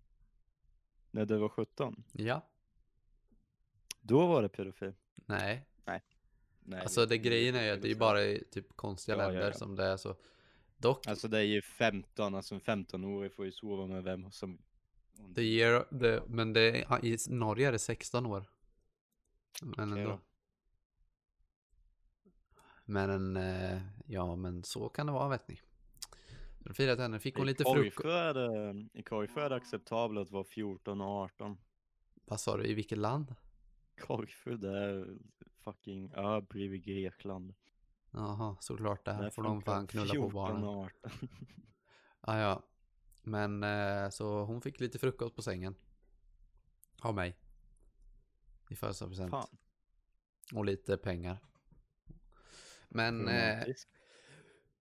När 1.12 1.25
du 1.25 1.38
var 1.38 1.50
17. 1.50 2.03
Ja. 2.12 2.41
Då 4.01 4.27
var 4.27 4.41
det 4.41 4.50
pedofil. 4.50 4.94
Nej. 5.25 5.65
Nej, 6.70 6.82
Alltså 6.82 7.06
det 7.06 7.17
grejen 7.17 7.56
är 7.56 7.63
ju 7.63 7.72
att 7.72 7.82
det 7.82 7.91
är 7.91 7.96
bara 7.96 8.24
i 8.24 8.44
typ 8.51 8.75
konstiga 8.75 9.17
Ja, 9.17 9.24
ja, 9.24 9.29
länder 9.29 9.48
ja. 9.48 9.53
som 9.53 9.75
det 9.75 9.84
är 9.84 9.98
så. 9.98 10.15
Dock, 10.77 11.07
Alltså 11.07 11.27
det 11.27 11.38
är 11.38 11.43
ju 11.43 11.62
15, 11.62 12.36
alltså 12.36 12.55
en 12.55 12.62
15-årig 12.62 13.34
får 13.34 13.46
ju 13.46 13.51
sova 13.51 13.88
med 13.88 14.03
vem 14.03 14.31
som... 14.31 14.57
the 15.36 15.41
year, 15.41 16.00
the, 16.00 16.22
men 16.27 16.53
det, 16.53 16.62
är- 16.81 17.05
i 17.05 17.17
Norge 17.29 17.67
är 17.67 17.72
det 17.72 17.79
16 17.79 18.25
år. 18.25 18.46
Men 19.62 19.91
Okej 19.91 20.03
ändå. 20.03 20.10
då. 20.10 20.19
Men 22.86 23.38
eh, 23.38 23.81
ja, 24.07 24.36
men 24.36 24.63
så 24.63 24.89
kan 24.89 25.05
det 25.07 25.12
vara 25.13 25.29
vet 25.29 25.48
ni. 25.48 25.60
Så 26.67 26.74
firade 26.74 27.01
henne, 27.01 27.19
fick 27.19 27.36
hon 27.36 27.46
I 27.46 27.48
lite 27.48 27.63
frukost. 27.63 27.86
i 28.93 29.03
Korgsjö 29.03 29.41
är 29.46 29.50
det 29.50 29.55
acceptabelt 29.55 30.27
att 30.27 30.31
vara 30.31 30.43
14 30.43 31.01
och 31.01 31.07
18. 31.07 31.57
Vad 32.25 32.39
sa 32.39 32.57
du, 32.57 32.65
i 32.65 32.74
vilket 32.74 32.98
land? 32.98 33.36
Korgsjö 34.01 34.57
det 34.57 34.77
är 34.84 35.17
fucking 35.63 36.12
ö 36.15 36.41
bredvid 36.41 36.84
Grekland. 36.84 37.53
Jaha, 38.17 38.57
såklart 38.59 39.05
det. 39.05 39.13
Här 39.13 39.29
får 39.29 39.43
de 39.43 39.62
fan 39.62 39.88
knulla 39.88 40.07
på 40.07 40.13
14 40.13 40.33
barnen. 40.33 40.63
och 40.63 40.86
18. 40.86 41.29
Ah, 42.21 42.39
ja. 42.39 42.63
Men 43.24 43.63
eh, 43.63 44.09
så 44.09 44.43
hon 44.43 44.62
fick 44.62 44.79
lite 44.79 45.00
frukost 45.00 45.36
på 45.36 45.41
sängen. 45.41 45.75
Av 47.01 47.15
mig. 47.15 47.38
I 48.69 48.75
födelsedagspresent. 48.75 49.33
Och 50.53 50.65
lite 50.65 50.97
pengar. 50.97 51.38
Men 52.89 53.27
eh, 53.27 53.63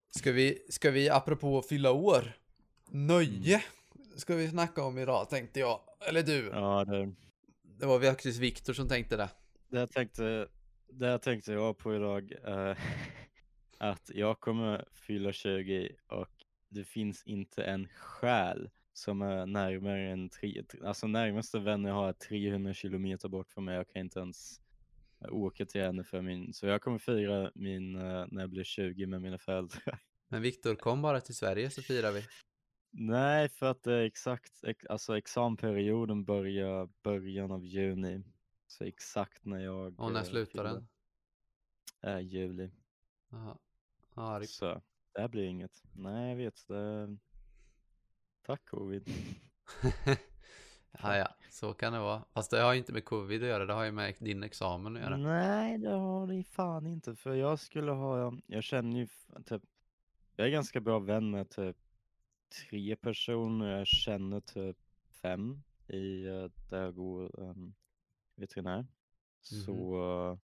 ska, 0.09 0.31
vi, 0.31 0.65
ska 0.69 0.91
vi 0.91 1.09
apropå 1.09 1.61
fylla 1.61 1.91
år? 1.91 2.33
Nöje 2.89 3.63
ska 4.15 4.35
vi 4.35 4.49
snacka 4.49 4.83
om 4.83 4.97
idag 4.97 5.29
tänkte 5.29 5.59
jag. 5.59 5.79
Eller 6.07 6.23
du. 6.23 6.47
Ja, 6.53 6.85
det, 6.85 7.13
Det 7.63 7.85
var 7.85 7.99
faktiskt 7.99 8.39
Viktor 8.39 8.73
som 8.73 8.87
tänkte 8.87 9.17
det. 9.17 9.29
det, 9.69 9.79
jag 9.79 9.91
tänkte, 9.91 10.47
det 10.89 11.07
jag 11.07 11.21
tänkte 11.21 11.51
jag 11.51 11.77
på 11.77 11.95
idag 11.95 12.31
är 12.43 12.79
att 13.77 14.11
jag 14.13 14.39
kommer 14.39 14.85
fylla 14.91 15.31
20 15.31 15.95
och 16.07 16.45
det 16.69 16.83
finns 16.83 17.23
inte 17.23 17.63
en 17.63 17.87
själ 17.87 18.69
som 18.93 19.21
är 19.21 19.45
närmare 19.45 20.11
än 20.11 20.29
tre, 20.29 20.63
alltså 20.83 21.07
närmaste 21.07 21.59
vän 21.59 21.83
jag 21.83 21.93
har 21.93 22.09
är 22.09 22.13
300 22.13 22.73
kilometer 22.73 23.29
bort 23.29 23.49
från 23.49 23.65
mig. 23.65 23.75
Jag 23.75 23.87
kan 23.87 24.01
inte 24.01 24.19
ens 24.19 24.61
åka 25.29 25.65
till 25.65 25.81
henne 25.81 26.03
för 26.03 26.21
min, 26.21 26.53
så 26.53 26.67
jag 26.67 26.81
kommer 26.81 26.97
fira 26.97 27.51
min, 27.55 27.95
eh, 27.95 28.25
när 28.27 28.41
jag 28.41 28.49
blir 28.49 28.63
20 28.63 29.05
med 29.05 29.21
mina 29.21 29.37
föräldrar. 29.37 29.99
Men 30.29 30.41
Viktor 30.41 30.75
kom 30.75 31.01
bara 31.01 31.21
till 31.21 31.35
Sverige 31.35 31.69
så 31.69 31.81
firar 31.81 32.11
vi. 32.11 32.23
Nej, 32.91 33.49
för 33.49 33.65
att 33.65 33.83
det 33.83 33.93
är 33.93 34.03
exakt, 34.03 34.63
ex, 34.63 34.85
alltså 34.85 35.17
examperioden 35.17 36.25
börjar 36.25 36.89
början 37.03 37.51
av 37.51 37.65
juni. 37.65 38.23
Så 38.67 38.83
exakt 38.83 39.45
när 39.45 39.59
jag 39.59 39.99
Och 39.99 40.11
när 40.11 40.19
eh, 40.19 40.25
slutar 40.25 40.63
den? 40.63 40.87
är 42.01 42.19
juli. 42.19 42.71
Jaha. 43.29 43.57
Ja, 44.17 44.39
det... 44.39 44.47
Så 44.47 44.81
det 45.13 45.21
här 45.21 45.27
blir 45.27 45.43
inget. 45.43 45.83
Nej, 45.93 46.29
jag 46.29 46.35
vet 46.35 46.67
det. 46.67 47.17
Tack 48.45 48.65
covid. 48.65 49.09
ja, 50.91 51.17
ja, 51.17 51.27
så 51.49 51.73
kan 51.73 51.93
det 51.93 51.99
vara. 51.99 52.25
Fast 52.33 52.51
det 52.51 52.61
har 52.61 52.73
ju 52.73 52.79
inte 52.79 52.93
med 52.93 53.05
covid 53.05 53.43
att 53.43 53.49
göra, 53.49 53.65
det 53.65 53.73
har 53.73 53.83
ju 53.83 53.91
med 53.91 54.15
din 54.19 54.43
examen 54.43 54.95
att 54.95 55.01
göra. 55.01 55.17
Nej, 55.17 55.77
det 55.77 55.89
har 55.89 56.27
det 56.27 56.43
fan 56.43 56.87
inte. 56.87 57.15
För 57.15 57.33
jag 57.33 57.59
skulle 57.59 57.91
ha, 57.91 58.33
jag 58.47 58.63
känner 58.63 58.97
ju 58.99 59.07
typ, 59.45 59.61
jag 60.35 60.47
är 60.47 60.51
ganska 60.51 60.79
bra 60.79 60.99
vän 60.99 61.31
med 61.31 61.49
typ 61.49 61.77
tre 62.69 62.95
personer. 62.95 63.77
Jag 63.77 63.87
känner 63.87 64.39
typ 64.39 64.77
fem 65.21 65.63
i 65.87 66.25
eh, 66.25 66.51
där 66.69 66.81
jag 66.81 66.95
går 66.95 67.39
um, 67.39 67.75
veterinär. 68.35 68.87
Så 69.41 70.01
eh, 70.31 70.37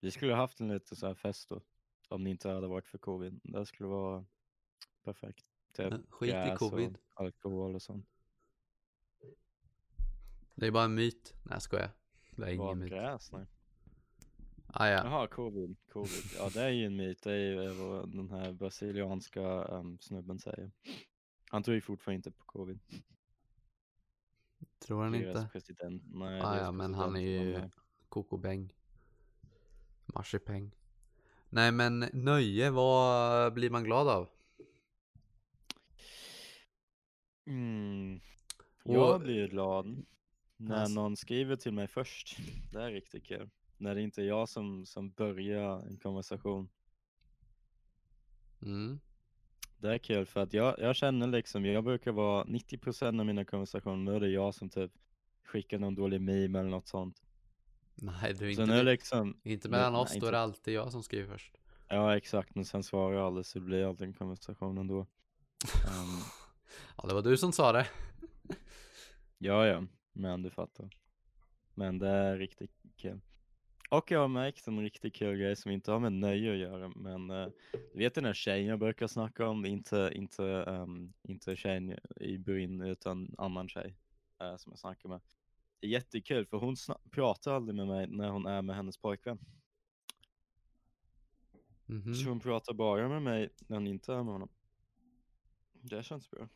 vi 0.00 0.10
skulle 0.10 0.32
ha 0.32 0.40
haft 0.40 0.60
en 0.60 0.68
liten 0.68 0.96
så 0.96 1.06
här 1.06 1.14
fest 1.14 1.48
då. 1.48 1.60
Om 2.08 2.24
det 2.24 2.30
inte 2.30 2.48
hade 2.48 2.66
varit 2.66 2.86
för 2.88 2.98
covid. 2.98 3.40
Det 3.44 3.66
skulle 3.66 3.88
vara 3.88 4.24
perfekt. 5.04 5.44
Typ 5.72 5.94
Skit 6.10 6.34
i 6.34 6.54
covid. 6.58 6.98
och 7.14 7.20
alkohol 7.24 7.74
och 7.74 7.82
sånt. 7.82 8.06
Det 10.54 10.66
är 10.66 10.70
bara 10.70 10.84
en 10.84 10.94
myt. 10.94 11.34
Nej, 11.42 11.52
jag 11.54 11.62
skojar. 11.62 11.90
Det 12.36 12.42
är 12.42 12.50
ingen 12.50 12.78
myt. 12.78 12.90
gräs? 12.90 13.32
Nej. 13.32 13.46
Ah, 14.66 14.86
ja. 14.86 15.04
Jaha, 15.04 15.26
covid. 15.26 15.76
covid. 15.92 16.24
Ja, 16.36 16.50
det 16.54 16.62
är 16.62 16.68
ju 16.70 16.84
en 16.86 16.96
myt. 16.96 17.22
Det 17.22 17.32
är 17.32 17.36
ju 17.36 17.68
vad 17.68 18.10
den 18.16 18.30
här 18.30 18.52
brasilianska 18.52 19.42
um, 19.64 19.98
snubben 20.00 20.38
säger. 20.38 20.70
Han 21.50 21.62
tror 21.62 21.74
ju 21.74 21.80
fortfarande 21.80 22.16
inte 22.16 22.30
på 22.30 22.44
covid. 22.44 22.80
Tror 24.78 25.02
han 25.02 25.12
Deras 25.12 25.36
inte? 25.36 25.48
president. 25.52 26.02
Nej, 26.06 26.40
Ah, 26.40 26.56
ja, 26.60 26.72
men 26.72 26.94
han 26.94 27.16
är 27.16 27.20
ju 27.20 27.70
kokobäng. 28.08 28.74
Marsipeng. 30.06 30.74
Nej, 31.50 31.72
men 31.72 31.98
nöje, 32.12 32.70
vad 32.70 33.52
blir 33.52 33.70
man 33.70 33.84
glad 33.84 34.08
av? 34.08 34.28
Mm. 37.46 38.20
Jag 38.84 39.20
blir 39.20 39.48
glad 39.48 40.04
när 40.56 40.88
någon 40.88 41.16
skriver 41.16 41.56
till 41.56 41.72
mig 41.72 41.88
först. 41.88 42.36
Det 42.72 42.82
är 42.82 42.92
riktigt 42.92 43.24
kul. 43.24 43.50
När 43.76 43.94
det 43.94 44.02
inte 44.02 44.22
är 44.22 44.26
jag 44.26 44.48
som, 44.48 44.86
som 44.86 45.10
börjar 45.10 45.86
en 45.86 45.96
konversation. 45.96 46.68
Mm. 48.62 49.00
Det 49.78 49.94
är 49.94 49.98
kul 49.98 50.26
för 50.26 50.40
att 50.40 50.52
jag, 50.52 50.78
jag 50.78 50.96
känner 50.96 51.26
liksom, 51.26 51.64
jag 51.64 51.84
brukar 51.84 52.12
vara 52.12 52.44
90% 52.44 53.20
av 53.20 53.26
mina 53.26 53.44
konversationer, 53.44 54.10
då 54.10 54.16
är 54.16 54.20
det 54.20 54.28
jag 54.28 54.54
som 54.54 54.68
typ 54.68 54.92
skickar 55.44 55.78
någon 55.78 55.94
dålig 55.94 56.20
meme 56.20 56.58
eller 56.58 56.70
något 56.70 56.88
sånt. 56.88 57.22
Nej, 58.02 58.34
du 58.34 58.46
är 58.46 58.50
inte, 58.50 58.66
nu 58.66 58.82
liksom, 58.82 59.40
inte 59.42 59.68
mellan 59.68 59.92
nej, 59.92 60.02
oss, 60.02 60.16
då 60.20 60.26
är 60.26 60.32
det 60.32 60.40
alltid 60.40 60.74
jag 60.74 60.92
som 60.92 61.02
skriver 61.02 61.32
först. 61.32 61.54
ja 61.88 62.16
exakt, 62.16 62.54
men 62.54 62.64
sen 62.64 62.82
svarar 62.82 63.16
jag 63.16 63.26
aldrig 63.26 63.46
så 63.46 63.58
det 63.58 63.64
blir 63.64 63.88
aldrig 63.88 64.08
en 64.08 64.14
konversation 64.14 64.78
ändå. 64.78 65.00
Ehm, 65.86 66.20
Ja, 66.96 67.08
det 67.08 67.14
var 67.14 67.22
du 67.22 67.36
som 67.36 67.52
sa 67.52 67.72
det. 67.72 67.86
Ja, 69.38 69.66
ja, 69.66 69.84
men 70.12 70.42
du 70.42 70.50
fattar. 70.50 70.90
Men 71.74 71.98
det 71.98 72.08
är 72.08 72.36
riktigt 72.36 72.70
kul. 72.96 73.20
Och 73.90 74.10
jag 74.10 74.20
har 74.20 74.28
märkt 74.28 74.66
en 74.66 74.82
riktigt 74.82 75.14
kul 75.14 75.38
grej 75.38 75.56
som 75.56 75.70
inte 75.70 75.92
har 75.92 75.98
med 75.98 76.12
nöje 76.12 76.52
att 76.52 76.58
göra, 76.58 76.92
men 76.96 77.30
uh, 77.30 77.48
du 77.92 77.98
vet 77.98 78.14
den 78.14 78.24
här 78.24 78.34
tjejen 78.34 78.66
jag 78.66 78.78
brukar 78.78 79.06
snacka 79.06 79.48
om, 79.48 79.66
inte, 79.66 80.10
inte, 80.14 80.42
um, 80.42 81.12
inte 81.22 81.56
tjejen 81.56 81.98
i 82.16 82.38
Bryn 82.38 82.80
utan 82.80 83.34
annan 83.38 83.68
tjej 83.68 83.96
eh, 84.40 84.56
som 84.56 84.72
jag 84.72 84.78
snackar 84.78 85.08
med. 85.08 85.20
Jättekul 85.80 86.46
för 86.46 86.56
hon 86.56 86.76
pratar 87.10 87.52
aldrig 87.52 87.76
med 87.76 87.86
mig 87.86 88.06
när 88.06 88.28
hon 88.30 88.46
är 88.46 88.62
med 88.62 88.76
hennes 88.76 88.96
pojkvän. 88.96 89.38
Mhm. 91.86 92.14
Så 92.14 92.28
hon 92.28 92.40
pratar 92.40 92.74
bara 92.74 93.08
med 93.08 93.22
mig 93.22 93.48
när 93.58 93.76
hon 93.76 93.86
inte 93.86 94.12
är 94.12 94.22
med 94.22 94.32
honom. 94.32 94.48
Det 95.72 96.02
känns 96.02 96.30
bra. 96.30 96.48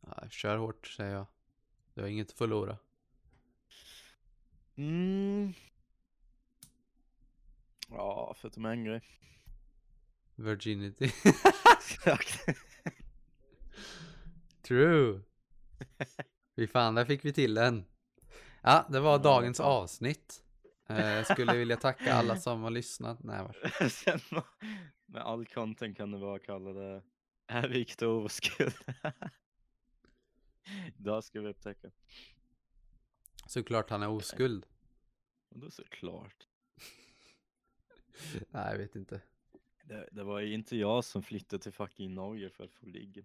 Ja, 0.00 0.28
kör 0.30 0.56
hårt, 0.56 0.86
säger 0.86 1.14
jag. 1.14 1.26
Du 1.94 2.00
har 2.00 2.08
inget 2.08 2.30
att 2.30 2.38
förlora. 2.38 2.78
Mm. 4.76 5.52
Ja, 7.88 8.34
förutom 8.36 8.64
en 8.64 8.84
grej. 8.84 9.02
Virginity. 10.34 11.10
True. 14.62 15.20
Fy 16.56 16.66
fan, 16.66 16.94
där 16.94 17.04
fick 17.04 17.24
vi 17.24 17.32
till 17.32 17.54
den. 17.54 17.84
Ja, 18.62 18.86
det 18.90 19.00
var 19.00 19.18
dagens 19.18 19.60
avsnitt. 19.60 20.42
Eh, 20.88 21.06
Jag 21.10 21.26
skulle 21.26 21.56
vilja 21.56 21.76
tacka 21.76 22.14
alla 22.14 22.36
som 22.40 22.62
har 22.62 22.70
lyssnat. 22.70 23.22
Nej. 23.22 23.46
Sen 23.90 24.20
med 25.06 25.22
all 25.22 25.46
content 25.46 25.96
kan 25.96 26.10
du 26.10 26.18
bara 26.18 26.38
kalla 26.38 26.72
det 26.72 27.02
Är 27.46 27.68
Viktor 27.68 28.24
oskuld? 28.24 28.74
Idag 30.98 31.24
ska 31.24 31.40
vi 31.40 31.48
upptäcka. 31.48 31.90
Såklart 33.46 33.90
han 33.90 34.02
är 34.02 34.08
oskuld. 34.08 34.66
Och 35.50 35.58
då 35.58 35.70
såklart. 35.70 36.46
Nej, 38.50 38.70
jag 38.72 38.78
vet 38.78 38.94
inte. 38.96 39.20
Det, 39.84 40.08
det 40.12 40.24
var 40.24 40.40
ju 40.40 40.54
inte 40.54 40.76
jag 40.76 41.04
som 41.04 41.22
flyttade 41.22 41.62
till 41.62 41.72
fucking 41.72 42.14
Norge 42.14 42.50
för 42.50 42.64
att 42.64 42.72
få 42.72 42.86
ligga. 42.86 43.22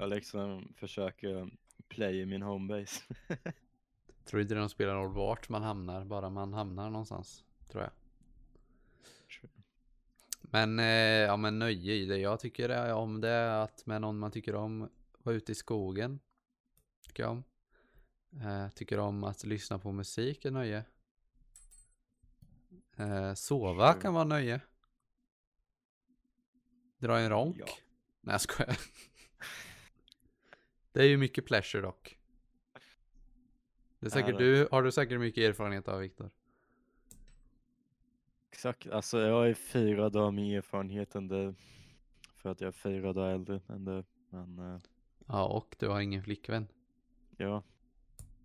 Jag 0.00 0.10
liksom 0.10 0.72
försöker 0.76 1.50
play 1.88 2.20
i 2.20 2.26
min 2.26 2.42
homebase. 2.42 3.02
Tror 4.24 4.42
inte 4.42 4.54
de 4.54 4.68
spelar 4.68 4.94
roll 4.94 5.14
vart 5.14 5.48
man 5.48 5.62
hamnar, 5.62 6.04
bara 6.04 6.30
man 6.30 6.52
hamnar 6.52 6.90
någonstans. 6.90 7.44
Tror 7.68 7.82
jag. 7.82 7.92
Men, 10.40 10.78
eh, 10.78 10.84
ja 11.26 11.36
men 11.36 11.58
nöje 11.58 11.94
i 11.94 12.06
det 12.06 12.18
jag 12.18 12.40
tycker 12.40 12.68
är 12.68 12.94
om 12.94 13.20
det 13.20 13.28
är 13.28 13.62
att 13.62 13.86
med 13.86 14.00
någon 14.00 14.18
man 14.18 14.30
tycker 14.30 14.54
om 14.54 14.88
vara 15.18 15.36
ute 15.36 15.52
i 15.52 15.54
skogen. 15.54 16.20
Tycker 17.06 17.22
jag 17.22 17.32
om. 17.32 17.44
Eh, 18.40 18.68
tycker 18.68 18.98
om 18.98 19.24
att 19.24 19.44
lyssna 19.44 19.78
på 19.78 19.92
musik 19.92 20.44
är 20.44 20.50
nöje. 20.50 20.84
Eh, 22.96 23.34
sova 23.34 23.94
kan 23.94 24.14
vara 24.14 24.24
nöje. 24.24 24.60
Dra 26.98 27.18
en 27.18 27.30
ronk. 27.30 27.56
Ja. 27.58 27.66
Nej 28.20 28.32
jag 28.32 28.40
skojar. 28.40 28.76
Det 30.92 31.00
är 31.00 31.06
ju 31.08 31.16
mycket 31.16 31.46
pleasure 31.46 31.82
dock. 31.82 32.18
Det 34.00 34.06
är 34.06 34.10
säkert 34.10 34.38
det? 34.38 34.44
du, 34.44 34.68
har 34.70 34.82
du 34.82 34.92
säkert 34.92 35.20
mycket 35.20 35.44
erfarenhet 35.44 35.88
av 35.88 36.00
Viktor. 36.00 36.30
Exakt, 38.52 38.86
alltså 38.86 39.20
jag 39.20 39.48
är 39.48 39.54
fyra 39.54 40.10
dagar 40.10 40.30
med 40.30 40.58
erfarenhet 40.58 41.14
än 41.14 41.28
det. 41.28 41.54
För 42.36 42.50
att 42.50 42.60
jag 42.60 42.68
är 42.68 42.72
fyra 42.72 43.12
dagar 43.12 43.34
äldre 43.34 43.60
än 43.68 43.84
det. 43.84 44.04
Men 44.30 44.58
eh, 44.58 44.80
Ja, 45.26 45.44
och 45.46 45.76
du 45.78 45.88
har 45.88 46.00
ingen 46.00 46.22
flickvän. 46.22 46.68
ja. 47.36 47.62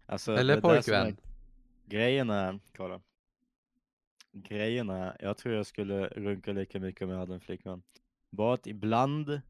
Alltså, 0.05 0.31
Eller 0.35 0.57
är 0.57 0.61
pojkvän. 0.61 1.17
Grejen 1.85 2.29
är, 2.29 2.59
kolla. 2.77 3.01
Grejen 4.31 4.89
är, 4.89 5.17
jag 5.19 5.37
tror 5.37 5.55
jag 5.55 5.65
skulle 5.65 6.07
runka 6.07 6.51
lika 6.51 6.79
mycket 6.79 7.01
om 7.01 7.09
jag 7.09 7.17
hade 7.17 7.33
en 7.33 7.39
flickvän. 7.41 7.83
Bara 8.29 8.53
att 8.53 8.67
ibland 8.67 9.41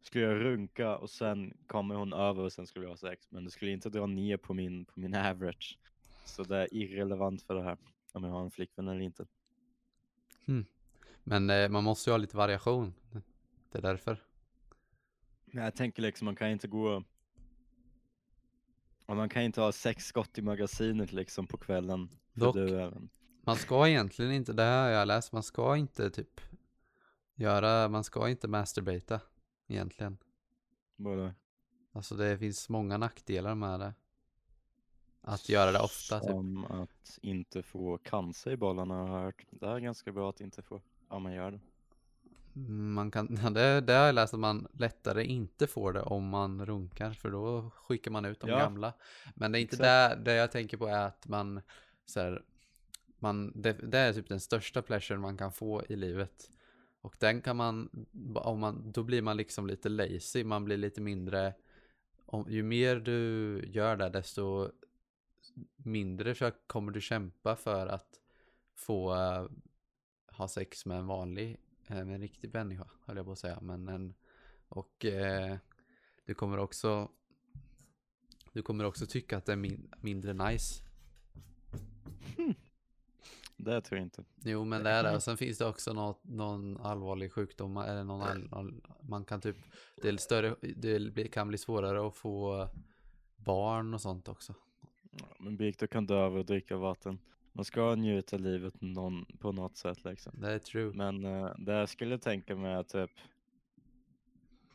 skulle 0.00 0.24
jag 0.24 0.40
runka 0.40 0.96
och 0.96 1.10
sen 1.10 1.56
kommer 1.66 1.94
hon 1.94 2.12
över 2.12 2.42
och 2.42 2.52
sen 2.52 2.66
skulle 2.66 2.84
vi 2.84 2.90
ha 2.90 2.96
sex. 2.96 3.26
Men 3.30 3.44
det 3.44 3.50
skulle 3.50 3.70
inte 3.70 3.90
dra 3.90 4.06
ner 4.06 4.36
på 4.36 4.54
min, 4.54 4.84
på 4.84 5.00
min 5.00 5.14
average. 5.30 5.78
Så 6.24 6.42
det 6.42 6.56
är 6.56 6.74
irrelevant 6.74 7.42
för 7.42 7.54
det 7.54 7.62
här. 7.62 7.76
Om 8.12 8.24
jag 8.24 8.30
har 8.30 8.42
en 8.42 8.50
flickvän 8.50 8.88
eller 8.88 9.00
inte. 9.00 9.26
Men 11.24 11.50
eh, 11.50 11.68
man 11.68 11.84
måste 11.84 12.10
ju 12.10 12.12
ha 12.12 12.18
lite 12.18 12.36
variation. 12.36 12.94
Det 13.72 13.78
är 13.78 13.82
därför. 13.82 14.22
Men 15.44 15.64
jag 15.64 15.74
tänker 15.74 16.02
liksom, 16.02 16.24
man 16.24 16.36
kan 16.36 16.50
inte 16.50 16.68
gå... 16.68 17.04
Och 19.06 19.16
man 19.16 19.28
kan 19.28 19.42
inte 19.42 19.60
ha 19.60 19.72
sex 19.72 20.04
skott 20.04 20.38
i 20.38 20.42
magasinet 20.42 21.12
liksom 21.12 21.46
på 21.46 21.56
kvällen. 21.56 22.08
Dock. 22.32 22.56
Man 23.42 23.56
ska 23.56 23.88
egentligen 23.88 24.32
inte, 24.32 24.52
det 24.52 24.62
här 24.62 24.82
har 24.82 24.90
jag 24.90 25.08
läst, 25.08 25.32
man 25.32 25.42
ska 25.42 25.76
inte 25.76 26.10
typ 26.10 26.40
göra, 27.34 27.88
man 27.88 28.04
ska 28.04 28.28
inte 28.28 28.48
masturbata 28.48 29.20
egentligen. 29.70 30.18
Både 30.96 31.34
Alltså 31.92 32.14
det 32.14 32.38
finns 32.38 32.68
många 32.68 32.98
nackdelar 32.98 33.54
med 33.54 33.80
det. 33.80 33.94
Att 35.22 35.48
göra 35.48 35.72
det 35.72 35.80
ofta 35.80 36.20
typ. 36.20 36.30
Som 36.30 36.64
att 36.64 37.18
inte 37.22 37.62
få 37.62 37.98
cancer 37.98 38.50
i 38.50 38.56
bollarna 38.56 38.94
har 38.94 39.16
jag 39.18 39.24
hört. 39.24 39.46
Det 39.50 39.66
är 39.66 39.78
ganska 39.78 40.12
bra 40.12 40.30
att 40.30 40.40
inte 40.40 40.62
få, 40.62 40.80
om 41.08 41.22
man 41.22 41.32
gör 41.32 41.50
det. 41.50 41.60
Man 42.70 43.10
kan, 43.10 43.38
ja, 43.42 43.50
det, 43.50 43.80
det 43.80 43.92
har 43.92 44.06
jag 44.06 44.14
läst 44.14 44.34
att 44.34 44.40
man 44.40 44.68
lättare 44.72 45.24
inte 45.24 45.66
får 45.66 45.92
det 45.92 46.02
om 46.02 46.28
man 46.28 46.66
runkar 46.66 47.12
för 47.12 47.30
då 47.30 47.70
skickar 47.70 48.10
man 48.10 48.24
ut 48.24 48.40
de 48.40 48.50
Ja, 48.50 48.58
gamla. 48.58 48.92
Men 49.34 49.52
det 49.52 49.58
är 49.58 49.60
inte 49.60 49.76
exakt. 49.76 49.82
där, 49.82 50.16
det 50.16 50.34
jag 50.34 50.52
tänker 50.52 50.76
på 50.76 50.86
är 50.86 51.06
att 51.06 51.28
man 51.28 51.60
så 52.06 52.20
här, 52.20 52.44
man, 53.18 53.52
det, 53.62 53.72
det 53.72 53.98
är 53.98 54.12
typ 54.12 54.28
den 54.28 54.40
största 54.40 54.82
pleasure 54.82 55.18
man 55.18 55.36
kan 55.36 55.52
få 55.52 55.82
i 55.88 55.96
livet. 55.96 56.50
Och 57.00 57.16
den 57.18 57.42
kan 57.42 57.56
man, 57.56 58.06
om 58.34 58.58
man, 58.60 58.92
då 58.92 59.02
blir 59.02 59.22
man 59.22 59.36
liksom 59.36 59.66
lite 59.66 59.88
lazy, 59.88 60.44
man 60.44 60.64
blir 60.64 60.76
lite 60.76 61.00
mindre, 61.00 61.54
om, 62.26 62.46
ju 62.48 62.62
mer 62.62 62.96
du 62.96 63.60
gör 63.66 63.96
det 63.96 64.08
desto 64.08 64.70
mindre 65.76 66.52
kommer 66.66 66.92
du 66.92 67.00
kämpa 67.00 67.56
för 67.56 67.86
att 67.86 68.20
få 68.74 69.14
uh, 69.14 69.48
ha 70.26 70.48
sex 70.48 70.86
med 70.86 70.98
en 70.98 71.06
vanlig, 71.06 71.56
eh, 71.86 72.04
med 72.04 72.14
en 72.14 72.20
riktig 72.20 72.54
människa, 72.54 72.86
höll 73.06 73.16
jag 73.16 73.26
på 73.26 73.32
att 73.32 73.38
säga. 73.38 73.58
Men 73.60 73.88
en, 73.88 74.14
och 74.68 75.04
uh, 75.04 75.56
du 76.24 76.34
kommer 76.34 76.58
också 76.58 77.10
du 78.52 78.62
kommer 78.62 78.84
också 78.84 79.06
tycka 79.06 79.36
att 79.36 79.46
det 79.46 79.52
är 79.52 79.56
min, 79.56 79.94
mindre 80.00 80.32
nice. 80.32 80.82
Hm. 82.36 82.54
Det 83.64 83.80
tror 83.80 83.98
jag 83.98 84.06
inte. 84.06 84.24
Jo 84.44 84.64
men 84.64 84.84
det 84.84 84.90
är 84.90 85.02
det. 85.02 85.14
Och 85.14 85.22
sen 85.22 85.36
finns 85.36 85.58
det 85.58 85.66
också 85.66 85.92
något, 85.92 86.24
någon 86.24 86.80
allvarlig 86.80 87.32
sjukdom 87.32 87.76
eller 87.76 88.04
någon 88.04 88.48
all, 88.52 88.82
man 89.00 89.24
kan 89.24 89.40
typ 89.40 89.56
det, 90.02 90.08
är 90.08 90.16
större, 90.16 90.54
det 91.14 91.28
kan 91.28 91.48
bli 91.48 91.58
svårare 91.58 92.06
att 92.06 92.16
få 92.16 92.68
barn 93.36 93.94
och 93.94 94.00
sånt 94.00 94.28
också. 94.28 94.54
Ja, 95.10 95.26
Men 95.38 95.56
Viktor 95.56 95.86
kan 95.86 96.06
dö 96.06 96.24
av 96.24 96.36
att 96.36 96.46
dricka 96.46 96.76
vatten. 96.76 97.18
Man 97.52 97.64
ska 97.64 97.94
njuta 97.94 98.36
livet 98.36 98.80
någon, 98.80 99.24
på 99.24 99.52
något 99.52 99.76
sätt 99.76 100.04
liksom. 100.04 100.40
Det 100.40 100.52
är 100.52 100.58
true. 100.58 100.92
Men 100.92 101.24
uh, 101.24 101.54
det 101.58 101.72
jag 101.72 101.88
skulle 101.88 102.18
tänka 102.18 102.56
mig 102.56 102.72
är 102.72 102.82
typ 102.82 103.10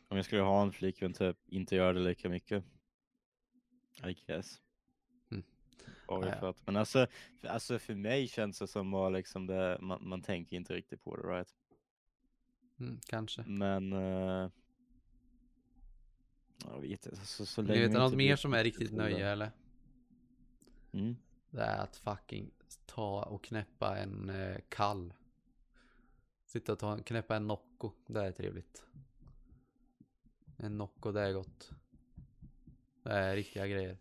om 0.08 0.16
jag 0.16 0.26
skulle 0.26 0.42
ha 0.42 0.62
en 0.62 0.72
flickvän 0.72 1.12
typ 1.12 1.36
inte 1.46 1.76
göra 1.76 1.92
det 1.92 2.00
lika 2.00 2.28
mycket. 2.28 2.64
I 4.04 4.16
guess. 4.26 4.60
För 6.06 6.48
att, 6.48 6.66
men 6.66 6.76
alltså, 6.76 7.06
för, 7.40 7.48
alltså 7.48 7.78
för 7.78 7.94
mig 7.94 8.28
känns 8.28 8.58
det 8.58 8.66
som 8.66 8.94
att 8.94 9.12
liksom 9.12 9.46
det, 9.46 9.78
man, 9.80 10.08
man 10.08 10.22
tänker 10.22 10.56
inte 10.56 10.74
riktigt 10.74 11.04
på 11.04 11.16
det 11.16 11.22
right. 11.22 11.54
Mm, 12.80 13.00
kanske. 13.06 13.42
Men 13.42 13.92
uh, 13.92 14.50
jag 16.64 16.80
vet 16.80 17.06
inte. 17.06 17.16
Så, 17.16 17.46
så 17.46 17.62
länge 17.62 17.80
vet 17.80 17.90
vi 17.90 17.94
något 17.94 18.14
mer 18.14 18.36
som 18.36 18.54
är 18.54 18.64
riktigt 18.64 18.92
nöje 18.92 19.28
eller? 19.28 19.50
Mm. 20.92 21.16
Det 21.50 21.62
är 21.62 21.78
att 21.78 21.96
fucking 21.96 22.50
ta 22.86 23.22
och 23.22 23.44
knäppa 23.44 23.98
en 23.98 24.30
eh, 24.30 24.56
kall. 24.68 25.14
Sitta 26.44 26.72
och 26.72 26.78
ta, 26.78 26.98
knäppa 26.98 27.36
en 27.36 27.46
Nocco. 27.46 27.92
Det 28.06 28.26
är 28.26 28.32
trevligt. 28.32 28.84
En 30.56 30.78
Nocco, 30.78 31.12
det 31.12 31.20
är 31.20 31.32
gott. 31.32 31.70
Det 33.02 33.10
är 33.10 33.36
riktiga 33.36 33.66
grejer. 33.66 33.98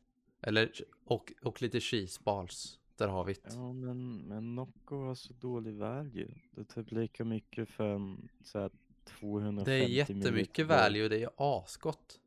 Eller, 0.48 0.72
och, 1.06 1.34
och 1.42 1.62
lite 1.62 1.80
cheese 1.80 2.22
balls. 2.24 2.80
Där 2.98 3.08
har 3.08 3.24
vi 3.24 3.34
det. 3.34 3.40
Ja, 3.54 3.74
men, 3.74 4.18
men 4.18 4.56
Nocco 4.56 4.96
har 4.96 5.16
så 5.16 5.34
dålig 5.34 5.76
value. 5.76 6.28
Det 6.52 6.62
är 6.62 6.66
typ 6.66 6.92
lika 6.92 7.26
mycket 7.26 7.70
för 7.70 7.96
en 7.96 8.30
så 8.44 8.60
här 8.60 8.72
250 9.06 9.72
Det 9.72 9.78
är 9.78 9.88
jättemycket 9.88 10.68
value, 10.68 11.10
det 11.10 11.24
är 11.24 11.30
asgott. 11.38 12.20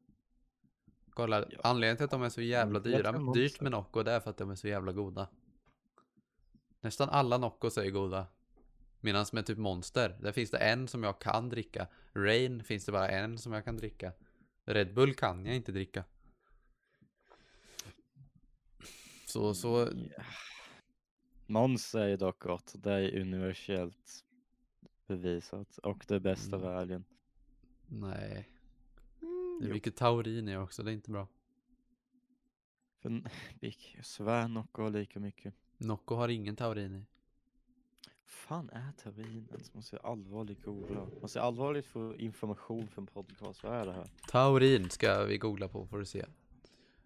Kolla, 1.10 1.46
Ja. 1.50 1.60
anledningen 1.62 1.96
till 1.96 2.04
att 2.04 2.10
de 2.10 2.22
är 2.22 2.28
så 2.28 2.40
jävla 2.40 2.80
dyra, 2.80 3.32
dyrt 3.34 3.60
med 3.60 3.72
Nocco, 3.72 4.02
det 4.02 4.12
är 4.12 4.20
för 4.20 4.30
att 4.30 4.36
de 4.36 4.50
är 4.50 4.54
så 4.54 4.68
jävla 4.68 4.92
goda. 4.92 5.28
Nästan 6.80 7.08
alla 7.08 7.38
Noccos 7.38 7.78
är 7.78 7.90
goda. 7.90 8.26
Medan 9.00 9.26
med 9.32 9.46
typ 9.46 9.58
Monster, 9.58 10.18
där 10.20 10.32
finns 10.32 10.50
det 10.50 10.58
en 10.58 10.88
som 10.88 11.02
jag 11.02 11.18
kan 11.18 11.48
dricka. 11.48 11.86
Rain 12.12 12.64
finns 12.64 12.84
det 12.84 12.92
bara 12.92 13.08
en 13.08 13.38
som 13.38 13.52
jag 13.52 13.64
kan 13.64 13.76
dricka. 13.76 14.12
Red 14.64 14.94
Bull 14.94 15.14
kan 15.14 15.46
jag 15.46 15.56
inte 15.56 15.72
dricka. 15.72 16.04
Så, 19.28 19.54
så, 19.54 19.88
Ja. 20.16 20.22
Monster 21.46 21.98
är 22.08 22.16
dock 22.16 22.38
gott. 22.38 22.74
Det 22.78 22.92
är 22.92 23.20
universellt 23.20 24.24
bevisat. 25.06 25.78
Och 25.78 26.04
det 26.08 26.20
bästa 26.20 26.56
Mm. 26.56 26.68
valuen. 26.68 27.04
nej. 27.86 28.48
Det 29.20 29.64
är 29.64 29.68
Jo. 29.68 29.74
mycket 29.74 29.96
taurin 29.96 30.48
i 30.48 30.56
också, 30.56 30.82
det 30.82 30.90
är 30.90 30.92
inte 30.94 31.10
bra. 31.10 31.28
För 33.00 33.22
jag 33.60 33.74
svär 34.04 34.48
Nocco 34.48 34.82
har 34.82 34.90
lika 34.90 35.20
mycket. 35.20 35.54
Nocco 35.78 36.14
har 36.14 36.28
ingen 36.28 36.56
taurin 36.56 36.96
i. 36.96 37.04
fan 38.24 38.70
är 38.70 38.92
taurin 38.92 39.48
ens? 39.50 39.74
Måste 39.74 39.96
jag 39.96 40.06
allvarligt 40.06 40.62
googla. 40.62 41.06
Måste 41.22 41.38
jag 41.38 41.46
allvarligt 41.46 41.86
få 41.86 42.16
information 42.16 42.88
från 42.88 43.06
podcast? 43.06 43.62
Vad 43.62 43.72
är 43.74 43.86
det 43.86 43.92
här? 43.92 44.06
Taurin 44.28 44.90
ska 44.90 45.24
vi 45.24 45.38
googla 45.38 45.68
på 45.68 45.86
får 45.86 45.98
du 45.98 46.04
se. 46.06 46.24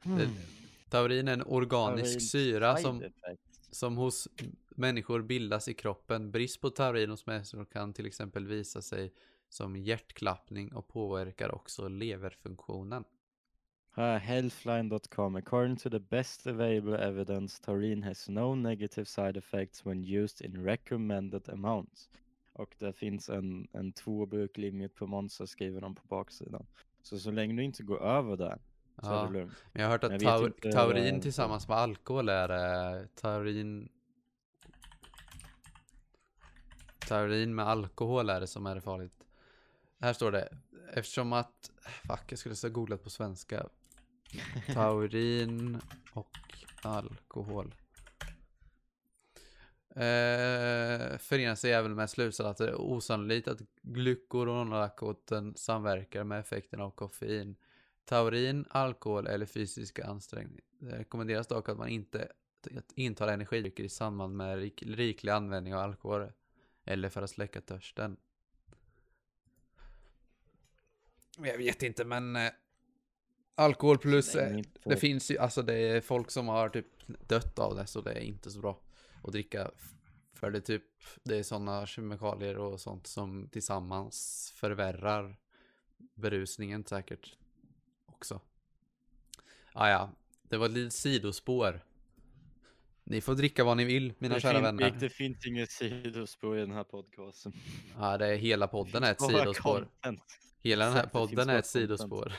Hmm. 0.03 0.19
Taurin 0.93 1.29
är 1.29 1.33
en 1.33 1.43
organisk 1.43 2.19
Taurin 2.19 2.21
syra 2.21 2.77
som, 2.77 3.03
som 3.71 3.97
hos 3.97 4.29
människor 4.69 5.23
bildas 5.23 5.69
i 5.69 5.75
kroppen. 5.75 6.31
Brist 6.31 6.61
på 6.61 6.71
taurin 6.71 7.11
hos 7.11 7.27
människor 7.27 7.65
kan 7.65 7.93
till 7.93 8.07
exempel 8.07 8.47
visa 8.47 8.83
sig 8.83 9.13
som 9.49 9.77
hjärtklappning 9.77 10.73
och 10.73 10.89
påverkar 10.89 11.55
också 11.55 11.89
leverfunktionen. 11.89 13.05
Här, 13.95 14.19
healthline.com. 14.19 15.37
According 15.37 15.77
to 15.77 15.91
the 15.91 16.01
best 16.01 16.47
available 16.47 16.99
evidence, 16.99 17.63
taurine 17.63 18.07
has 18.07 18.29
no 18.29 18.55
negative 18.55 19.07
side 19.07 19.37
effects 19.37 19.87
when 19.87 20.05
used 20.05 20.47
in 20.47 20.65
recommended 20.65 21.49
amounts. 21.49 22.09
Och 22.53 22.75
det 22.79 22.93
finns 22.93 23.29
en, 23.29 23.69
en 23.73 23.93
tvåbruk 23.93 24.57
limit 24.57 24.95
på 24.95 25.07
Monza 25.07 25.47
skriver 25.47 25.81
de 25.81 25.95
på 25.95 26.07
baksidan. 26.07 26.67
Så 27.03 27.19
så 27.19 27.31
länge 27.31 27.57
du 27.57 27.65
inte 27.65 27.83
går 27.83 28.03
över 28.03 28.37
där 28.37 28.59
så 29.03 29.11
är 29.11 29.15
Ja, 29.15 29.23
det 29.27 29.33
lugnt. 29.33 29.53
men 29.73 29.81
jag 29.83 29.89
har 29.89 29.93
hört 29.93 30.05
att 30.05 30.13
vet 30.13 30.21
tau 30.23 30.47
inte 30.47 30.73
taurin 30.73 31.15
vad- 31.15 31.23
tillsammans 31.23 31.69
med 31.69 31.77
alkohol 31.77 32.29
är 32.29 32.49
eh, 33.01 33.07
taurin 33.15 33.89
Taurin 37.09 37.55
med 37.55 37.69
alkohol 37.69 38.31
är 38.31 38.41
det 38.41 38.47
som 38.47 38.67
är 38.67 38.75
det 38.75 38.81
farligt. 38.81 39.25
Här 40.01 40.13
står 40.13 40.33
det 40.33 40.49
eftersom 40.93 41.33
att 41.33 41.71
fuck 41.85 42.33
jag 42.33 42.39
skulle 42.39 42.55
ha 42.63 42.69
googlat 42.69 43.03
på 43.05 43.11
svenska. 43.11 43.67
Taurin 44.75 45.81
och 46.13 46.37
alkohol. 46.83 47.75
Eh, 49.95 51.19
förenar 51.19 51.55
sig 51.55 51.73
även 51.73 51.95
med 51.95 52.11
slutsatsen 52.11 52.51
att 52.51 52.57
det 52.57 52.69
är 52.69 52.81
osannolikt 52.81 53.49
att 53.49 53.61
glykoronlakoten 53.83 55.55
samverkar 55.57 56.25
med 56.25 56.41
effekten 56.41 56.81
av 56.81 56.91
koffein. 56.91 57.57
Taurin, 58.05 58.67
alkohol 58.71 59.27
eller 59.27 59.47
fysiska 59.47 60.07
ansträngning. 60.07 60.61
Det 60.79 60.99
rekommenderas 60.99 61.47
dock 61.47 61.69
att 61.69 61.79
man 61.79 61.89
inte 61.89 62.33
intar 62.95 63.29
energidrycker 63.29 63.85
i 63.85 63.89
samband 63.89 64.37
med 64.37 64.59
rik, 64.59 64.83
riklig 64.83 65.33
användning 65.33 65.75
av 65.75 65.81
alkohol 65.81 66.33
eller 66.85 67.09
för 67.09 67.23
att 67.23 67.31
släcka 67.31 67.61
törsten. 67.61 68.17
Jag 71.39 71.59
vet 71.59 71.83
inte 71.83 72.05
men 72.05 72.37
eh, 72.37 72.51
alkohol 73.55 73.99
plus 73.99 74.35
eh, 74.35 74.61
det 74.85 74.97
finns 74.97 75.31
ju, 75.31 75.39
alltså 75.39 75.63
det 75.63 75.75
är 75.75 76.01
folk 76.01 76.31
som 76.31 76.49
har 76.49 76.69
typ 76.69 76.87
dött 77.07 77.59
av 77.59 77.77
det 77.77 77.87
så 77.87 78.01
det 78.01 78.13
är 78.13 78.21
inte 78.21 78.51
så 78.51 78.61
bra 78.61 78.81
att 79.23 79.33
dricka. 79.33 79.71
För 80.35 80.51
det 80.51 80.59
är 80.59 80.61
typ, 80.61 80.85
det 81.23 81.39
är 81.39 81.43
sådana 81.43 81.87
kemikalier 81.87 82.59
och 82.59 82.81
sånt 82.81 83.07
som 83.07 83.49
tillsammans 83.49 84.53
förvärrar 84.57 85.37
berusningen 86.15 86.85
säkert 86.85 87.37
också. 88.23 88.41
Ah, 89.73 89.89
ja, 89.91 90.11
det 90.43 90.57
var 90.57 90.67
ett 90.67 90.73
litet 90.73 90.93
sidospår. 90.93 91.85
Ni 93.05 93.21
får 93.21 93.35
dricka 93.35 93.65
vad 93.65 93.77
ni 93.77 93.85
vill, 93.85 94.15
mina 94.19 94.35
det, 94.35 94.41
kära 94.41 94.55
fin- 94.55 94.63
vänner. 94.63 94.91
Det 95.01 95.11
finns 95.11 95.47
inget 95.47 95.71
sidospår 95.71 96.57
i 96.59 96.61
den 96.61 96.71
här 96.71 96.85
podcasten. 96.85 97.53
Ja, 97.99 98.19
det 98.19 98.27
är 98.27 98.37
hela 98.37 98.69
podden 98.69 99.05
är 99.05 99.13
ett 99.13 99.23
sidospår. 99.31 99.89
content. 100.03 100.23
Hela 100.61 100.85
den 100.85 100.93
här 100.95 101.01
Exakt, 101.01 101.13
podden 101.13 101.49
är 101.49 101.59
ett 101.59 101.67
sidospår. 101.67 102.33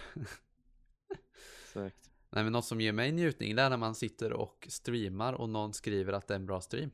Exakt. 1.63 2.09
Nej, 2.29 2.43
men 2.43 2.51
något 2.51 2.65
som 2.65 2.81
ger 2.81 2.91
mig 2.93 3.11
njutning 3.11 3.51
är 3.51 3.69
när 3.69 3.77
man 3.77 3.95
sitter 3.95 4.33
och 4.33 4.67
streamar 4.69 5.33
och 5.33 5.49
någon 5.49 5.73
skriver 5.73 6.13
att 6.13 6.27
det 6.27 6.33
är 6.33 6.39
en 6.39 6.45
bra 6.45 6.61
stream. 6.61 6.91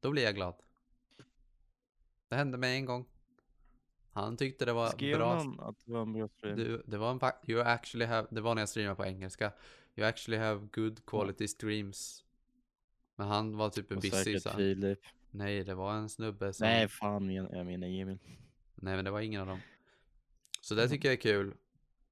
Då 0.00 0.10
blir 0.10 0.22
jag 0.22 0.34
glad. 0.34 0.54
Det 2.28 2.36
hände 2.36 2.58
mig 2.58 2.76
en 2.76 2.84
gång. 2.84 3.06
Han 4.12 4.36
tyckte 4.36 4.64
det 4.64 4.72
var 4.72 4.88
Skrev 4.88 5.18
bra. 5.18 5.34
någon 5.34 5.60
att 5.60 5.76
det 5.84 5.92
var 5.92 6.02
en 6.02 6.12
bra 6.12 6.28
stream? 6.28 6.56
Du, 6.56 6.82
det 6.86 6.98
var 6.98 7.10
en 7.10 7.20
you 7.46 7.62
actually 7.62 8.06
have, 8.06 8.28
det 8.30 8.40
var 8.40 8.54
när 8.54 8.62
jag 8.62 8.68
streamade 8.68 8.96
på 8.96 9.04
engelska. 9.04 9.52
You 9.96 10.08
actually 10.08 10.38
have 10.38 10.68
good 10.72 11.06
quality 11.06 11.48
streams. 11.48 12.24
Men 13.16 13.26
han 13.28 13.56
var 13.56 13.70
typ 13.70 13.92
Och 13.92 14.00
busy 14.00 14.40
så 14.40 14.50
Filip. 14.50 14.98
Nej, 15.30 15.64
det 15.64 15.74
var 15.74 15.94
en 15.94 16.08
snubbe 16.08 16.52
som 16.52 16.66
Nej 16.66 16.88
fan, 16.88 17.30
jag 17.30 17.66
menar 17.66 17.86
Emil. 17.88 18.18
Nej 18.74 18.96
men 18.96 19.04
det 19.04 19.10
var 19.10 19.20
ingen 19.20 19.40
av 19.40 19.46
dem. 19.46 19.60
Så 20.60 20.74
det 20.74 20.88
tycker 20.88 21.08
jag 21.08 21.12
är 21.12 21.20
kul. 21.20 21.54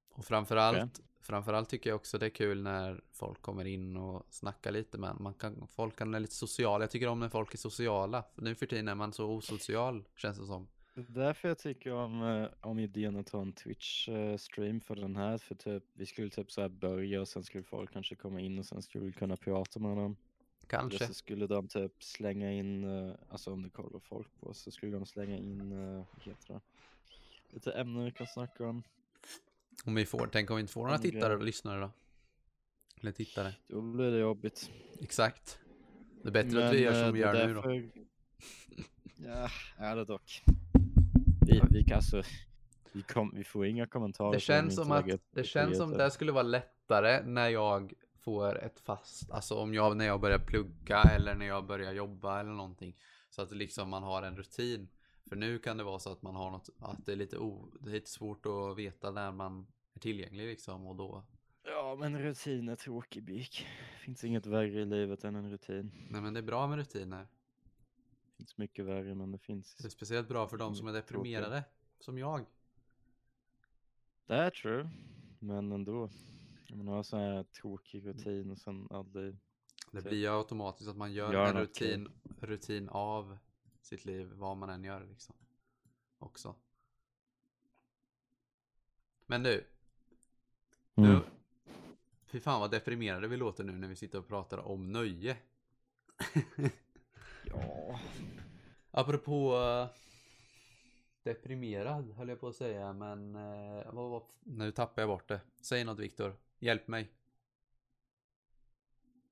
Och 0.09 0.25
framförallt, 0.25 1.01
framförallt 1.21 1.69
tycker 1.69 1.89
jag 1.89 1.95
också 1.95 2.17
det 2.17 2.25
är 2.25 2.29
kul 2.29 2.61
när 2.61 3.01
folk 3.11 3.41
kommer 3.41 3.65
in 3.65 3.97
och 3.97 4.25
snackar 4.29 4.71
lite 4.71 4.97
med 4.97 5.09
en. 5.09 5.23
man. 5.23 5.33
kan, 5.33 5.67
folk 5.67 5.95
kan 5.95 6.11
vara 6.11 6.19
lite 6.19 6.35
sociala. 6.35 6.83
Jag 6.83 6.91
tycker 6.91 7.07
om 7.07 7.19
när 7.19 7.29
folk 7.29 7.53
är 7.53 7.57
sociala. 7.57 8.23
Nu 8.35 8.55
för 8.55 8.65
tiden 8.65 8.87
är 8.87 8.95
man 8.95 9.13
så 9.13 9.25
osocial 9.25 10.07
känns 10.15 10.39
det 10.39 10.45
som. 10.45 10.67
Det 11.07 11.19
är 11.21 11.25
därför 11.25 11.47
jag 11.47 11.57
tycker 11.57 11.93
om, 11.93 12.23
eh, 12.23 12.47
om 12.61 12.79
idén 12.79 13.15
att 13.15 13.27
ta 13.27 13.41
en 13.41 13.53
Twitch-stream 13.53 14.79
för 14.79 14.95
den 14.95 15.15
här. 15.15 15.37
För 15.37 15.55
typ, 15.55 15.83
vi 15.93 16.05
skulle 16.05 16.29
typ 16.29 16.51
så 16.51 16.69
börja 16.69 17.21
och 17.21 17.27
sen 17.27 17.43
skulle 17.43 17.63
folk 17.63 17.93
kanske 17.93 18.15
komma 18.15 18.39
in 18.41 18.59
och 18.59 18.65
sen 18.65 18.81
skulle 18.81 19.05
vi 19.05 19.11
kunna 19.11 19.37
prata 19.37 19.79
med 19.79 19.97
dem. 19.97 20.15
Eller 20.59 20.67
Kanske. 20.79 21.07
så 21.07 21.13
skulle 21.13 21.47
de 21.47 21.67
typ 21.67 22.03
slänga 22.03 22.51
in, 22.53 22.83
eh, 22.83 23.13
alltså 23.29 23.53
om 23.53 23.63
det 23.63 23.69
kollar 23.69 23.99
folk 23.99 24.27
på 24.39 24.53
så 24.53 24.71
skulle 24.71 24.91
de 24.91 25.05
slänga 25.05 25.37
in, 25.37 25.71
eh, 25.71 26.05
vad 26.15 26.23
heter 26.23 26.53
det? 26.53 26.59
Lite 27.49 27.71
ämnen 27.71 28.05
vi 28.05 28.11
kan 28.11 28.27
snacka 28.27 28.67
om. 28.67 28.83
Om 29.85 29.95
vi 29.95 30.05
får, 30.05 30.29
tänk 30.31 30.49
om 30.49 30.55
vi 30.55 30.61
inte 30.61 30.73
får 30.73 30.83
några 30.83 30.97
tittare 30.97 31.35
och 31.35 31.43
lyssnare 31.43 31.79
då. 31.81 31.91
Eller 33.01 33.11
tittare. 33.11 33.53
Då 33.67 33.81
blir 33.81 34.11
det 34.11 34.19
jobbigt. 34.19 34.71
Exakt. 35.01 35.59
Det 36.21 36.27
är 36.29 36.31
bättre 36.31 36.67
att 36.67 36.73
vi 36.73 36.79
gör 36.81 37.03
som 37.05 37.13
vi 37.13 37.19
gör 37.19 37.33
är 37.35 37.47
nu 37.47 37.53
då. 37.53 37.61
därför- 37.61 37.89
Ja, 39.25 39.49
är 39.77 39.95
det 39.95 40.05
dock. 40.05 40.43
Vi, 41.51 41.61
vi 41.69 41.83
kan 41.83 41.95
alltså, 41.95 42.23
vi, 42.93 43.01
kom, 43.01 43.31
vi 43.35 43.43
får 43.43 43.65
inga 43.65 43.87
kommentarer. 43.87 44.33
Det 44.33 44.39
känns 44.39 44.75
som 44.75 44.91
att 44.91 45.05
det 45.31 45.43
känns 45.43 45.77
som 45.77 45.91
det 45.91 46.11
skulle 46.11 46.31
vara 46.31 46.43
lättare 46.43 47.21
när 47.25 47.49
jag 47.49 47.93
får 48.19 48.59
ett 48.63 48.79
fast, 48.79 49.31
alltså 49.31 49.55
om 49.55 49.73
jag, 49.73 49.97
när 49.97 50.05
jag 50.05 50.21
börjar 50.21 50.39
plugga 50.39 51.01
eller 51.01 51.35
när 51.35 51.45
jag 51.45 51.65
börjar 51.65 51.93
jobba 51.93 52.39
eller 52.39 52.51
någonting. 52.51 52.95
Så 53.29 53.41
att 53.41 53.51
liksom 53.51 53.89
man 53.89 54.03
har 54.03 54.23
en 54.23 54.37
rutin. 54.37 54.89
För 55.29 55.35
nu 55.35 55.59
kan 55.59 55.77
det 55.77 55.83
vara 55.83 55.99
så 55.99 56.11
att 56.11 56.21
man 56.21 56.35
har 56.35 56.51
något, 56.51 56.69
att 56.79 57.05
det 57.05 57.11
är 57.11 57.15
lite, 57.15 57.37
o, 57.37 57.71
det 57.81 57.89
är 57.89 57.93
lite 57.93 58.09
svårt 58.09 58.45
att 58.45 58.77
veta 58.77 59.11
när 59.11 59.31
man 59.31 59.67
är 59.93 59.99
tillgänglig 59.99 60.47
liksom 60.47 60.87
och 60.87 60.95
då. 60.95 61.23
Ja, 61.63 61.95
men 61.99 62.19
rutin 62.19 62.69
är 62.69 62.75
tråkig 62.75 63.23
Bik. 63.23 63.65
Finns 63.99 64.23
inget 64.23 64.45
värre 64.45 64.81
i 64.81 64.85
livet 64.85 65.23
än 65.23 65.35
en 65.35 65.51
rutin. 65.51 65.91
Nej 66.09 66.21
men 66.21 66.33
det 66.33 66.39
är 66.39 66.43
bra 66.43 66.67
med 66.67 66.77
rutiner. 66.77 67.27
Finns 68.39 68.57
mycket 68.57 68.85
värre, 68.85 69.15
men 69.15 69.31
det 69.31 69.37
finns. 69.37 69.75
Det 69.75 69.85
är 69.87 69.89
speciellt 69.89 70.27
bra 70.27 70.47
för 70.47 70.57
de 70.57 70.75
som 70.75 70.87
är 70.87 70.93
deprimerade. 70.93 71.63
Som 71.99 72.17
jag. 72.17 72.45
Det 74.25 74.35
är 74.35 74.49
true, 74.49 74.89
men 75.39 75.71
ändå. 75.71 76.09
Man 76.69 76.87
har 76.87 77.03
sån 77.03 77.19
här 77.19 77.43
tråkig 77.43 78.05
rutin 78.05 78.51
och 78.51 78.57
sen 78.57 78.87
aldrig. 78.91 79.37
Det 79.91 80.01
Typ. 80.01 80.09
blir 80.09 80.19
ju 80.19 80.27
automatiskt 80.27 80.89
att 80.89 80.97
man 80.97 81.13
gör, 81.13 81.33
Gör 81.33 81.45
en 81.47 81.57
rutin, 81.57 82.09
rutin 82.41 82.89
av 82.89 83.37
sitt 83.81 84.05
liv, 84.05 84.31
vad 84.33 84.57
man 84.57 84.69
än 84.69 84.83
gör 84.83 85.05
liksom. 85.05 85.35
Också. 86.19 86.55
Men 89.25 89.43
du, 89.43 89.67
Mm. 90.95 91.11
nu 91.11 91.21
fy 92.25 92.39
fan 92.39 92.59
vad 92.59 92.71
deprimerade 92.71 93.27
vi 93.27 93.37
låter 93.37 93.63
nu 93.63 93.71
när 93.71 93.87
vi 93.87 93.95
sitter 93.95 94.19
och 94.19 94.27
pratar 94.27 94.57
om 94.57 94.91
nöje. 94.91 95.37
Ja. 97.51 97.99
Apropå, 98.91 99.57
deprimerad 101.23 102.11
höll 102.11 102.29
jag 102.29 102.39
på 102.39 102.47
att 102.47 102.55
säga 102.55 102.93
men 102.93 103.35
eh, 103.35 103.93
vad, 103.93 104.09
vad, 104.09 104.23
nu 104.43 104.71
tappar 104.71 105.01
jag 105.01 105.09
bort 105.09 105.27
det. 105.27 105.41
Säg 105.61 105.83
något 105.83 105.99
Viktor. 105.99 106.35
Hjälp 106.59 106.87
mig. 106.87 107.11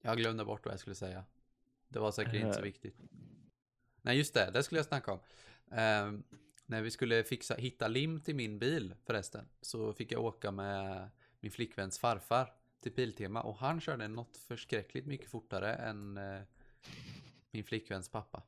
Jag 0.02 0.18
glömde 0.18 0.46
bort 0.46 0.66
vad 0.66 0.74
jag 0.74 0.80
skulle 0.80 0.96
säga. 0.96 1.24
Det 1.88 2.00
var 2.00 2.12
säkert 2.12 2.34
inte 2.34 2.54
så 2.54 2.60
Eh. 2.60 2.64
viktigt. 2.64 2.98
Nej 4.02 4.18
just 4.18 4.34
det, 4.34 4.52
det 4.54 4.64
skulle 4.64 4.80
jag 4.80 4.86
snacka 4.86 5.12
om. 5.14 5.20
Ehm, 5.72 6.24
när 6.66 6.82
vi 6.82 6.92
skulle 6.92 7.24
fixa, 7.24 7.56
hitta 7.56 7.88
lim 7.88 8.22
till 8.22 8.36
min 8.36 8.60
bil 8.60 8.96
förresten. 9.06 9.46
Så 9.62 9.94
fick 9.94 10.12
jag 10.12 10.24
åka 10.26 10.52
med 10.52 11.10
min 11.40 11.52
flickväns 11.52 12.00
farfar 12.00 12.54
till 12.80 12.92
Biltema. 12.92 13.42
Och 13.42 13.56
han 13.58 13.82
körde 13.82 14.08
något 14.08 14.38
förskräckligt 14.38 15.06
mycket 15.06 15.30
fortare 15.30 15.74
än 15.76 16.18
eh, 16.18 16.42
min 17.58 17.64
flickväns 17.64 18.10
pappa. 18.10 18.44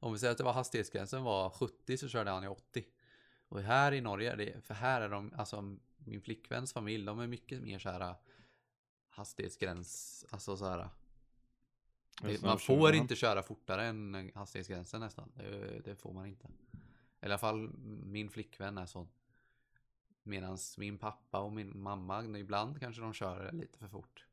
Om 0.00 0.12
vi 0.12 0.18
säger 0.18 0.32
att 0.32 0.38
det 0.38 0.44
var 0.44 0.52
hastighetsgränsen 0.52 1.22
var 1.22 1.50
70 1.50 1.98
så 1.98 2.08
körde 2.08 2.30
han 2.30 2.44
i 2.44 2.48
80. 2.48 2.84
Och 3.48 3.60
här 3.60 3.92
i 3.92 4.00
Norge, 4.00 4.36
det, 4.36 4.64
för 4.64 4.74
här 4.74 5.00
är 5.00 5.08
de, 5.08 5.32
alltså 5.36 5.76
min 5.96 6.20
flickväns 6.20 6.72
familj, 6.72 7.04
de 7.04 7.20
är 7.20 7.26
mycket 7.26 7.62
mer 7.62 7.78
så 7.78 7.90
här 7.90 8.14
hastighetsgräns, 9.08 10.24
alltså 10.30 10.56
så 10.56 10.64
här. 10.64 10.88
Det, 12.22 12.38
snabb 12.38 12.50
man 12.50 12.58
får 12.58 12.94
inte 12.94 13.16
köra 13.16 13.42
fortare 13.42 13.86
än 13.86 14.30
hastighetsgränsen 14.34 15.00
nästan. 15.00 15.32
Det, 15.36 15.80
det 15.84 15.96
får 15.96 16.12
man 16.12 16.26
inte. 16.26 16.48
I 17.20 17.26
alla 17.26 17.38
fall 17.38 17.70
min 18.04 18.30
flickvän 18.30 18.78
är 18.78 18.86
sån. 18.86 19.08
Medan 20.22 20.58
min 20.78 20.98
pappa 20.98 21.40
och 21.40 21.52
min 21.52 21.82
mamma, 21.82 22.38
ibland 22.38 22.80
kanske 22.80 23.02
de 23.02 23.12
kör 23.12 23.52
lite 23.52 23.78
för 23.78 23.88
fort. 23.88 24.26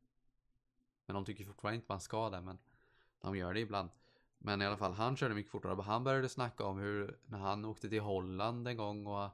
Men 1.06 1.14
de 1.14 1.26
tycker 1.26 1.46
fortfarande 1.46 1.76
inte 1.76 1.86
man 1.90 2.02
ska 2.02 2.30
det, 2.30 2.42
men 2.42 2.58
de 3.26 3.38
gör 3.38 3.54
det 3.54 3.60
ibland. 3.60 3.90
Men 4.38 4.62
i 4.62 4.66
alla 4.66 4.78
fall, 4.78 4.94
han 4.94 5.18
körde 5.18 5.36
mycket 5.36 5.52
fortare. 5.52 5.82
Han 5.82 6.04
började 6.04 6.30
snacka 6.30 6.64
om 6.64 6.78
hur, 6.78 7.20
när 7.26 7.38
han 7.38 7.66
åkte 7.66 7.90
till 7.90 8.02
Holland 8.02 8.68
en 8.68 8.78
gång 8.78 9.08
och, 9.08 9.30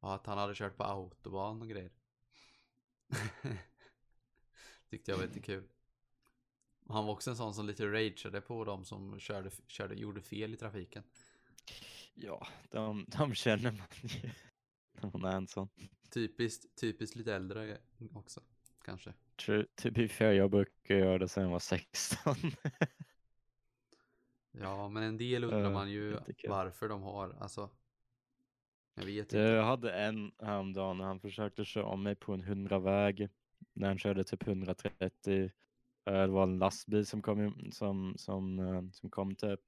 och 0.00 0.14
att 0.14 0.26
han 0.26 0.38
hade 0.38 0.54
kört 0.54 0.76
på 0.76 0.84
autobahn 0.84 1.62
och 1.62 1.68
grejer. 1.68 1.90
Tyckte 4.90 5.10
jag 5.10 5.18
var 5.18 5.24
lite 5.26 5.40
kul. 5.40 5.64
Han 6.88 7.06
var 7.06 7.12
också 7.12 7.30
en 7.30 7.36
sån 7.36 7.54
som 7.54 7.66
lite 7.66 7.86
rageade 7.86 8.40
på 8.40 8.64
de 8.64 8.84
som 8.84 9.20
körde, 9.20 9.50
körde, 9.66 9.94
gjorde 9.94 10.22
fel 10.22 10.54
i 10.54 10.56
trafiken. 10.56 11.02
Ja, 12.14 12.46
de, 12.70 13.06
de 13.08 13.34
känner 13.34 13.72
man 13.72 13.86
ju. 14.02 14.30
När 15.00 15.10
man 15.12 15.24
är 15.24 15.36
en 15.36 15.46
sån. 15.46 15.68
Typiskt, 16.10 16.80
typiskt 16.80 17.16
lite 17.16 17.34
äldre 17.34 17.78
också, 18.14 18.40
kanske. 18.84 19.14
True, 19.36 19.66
to 19.74 19.90
be 19.90 20.08
fair, 20.08 20.32
jag 20.32 20.50
brukar 20.50 20.94
göra 20.94 21.18
det 21.18 21.28
sen 21.28 21.42
jag 21.42 21.50
var 21.50 21.58
16. 21.58 22.34
Ja, 24.60 24.88
men 24.88 25.02
en 25.02 25.16
del 25.16 25.44
undrar 25.44 25.60
Ja, 25.60 25.70
man 25.70 25.90
ju 25.90 26.10
jättekul. 26.10 26.50
varför 26.50 26.88
de 26.88 27.02
har, 27.02 27.36
alltså. 27.40 27.70
Jag 28.94 29.04
vet 29.04 29.18
inte. 29.18 29.38
Jag 29.38 29.64
hade 29.64 29.92
en 29.92 30.32
häromdagen 30.38 30.98
när 30.98 31.04
han 31.04 31.20
försökte 31.20 31.64
köra 31.64 31.84
om 31.86 32.02
mig 32.02 32.14
på 32.14 32.32
en 32.32 32.42
100-väg. 32.42 33.28
När 33.72 33.88
han 33.88 33.98
körde 33.98 34.24
typ 34.24 34.46
130. 34.46 35.42
Eh, 36.04 36.12
Det 36.12 36.26
var 36.26 36.42
en 36.42 36.58
lastbil 36.58 37.06
som 37.06 37.22
kom, 37.22 37.70
som, 37.72 38.14
som, 38.18 38.58
eh, 38.58 38.82
som 38.92 39.10
kom 39.10 39.34
typ. 39.34 39.60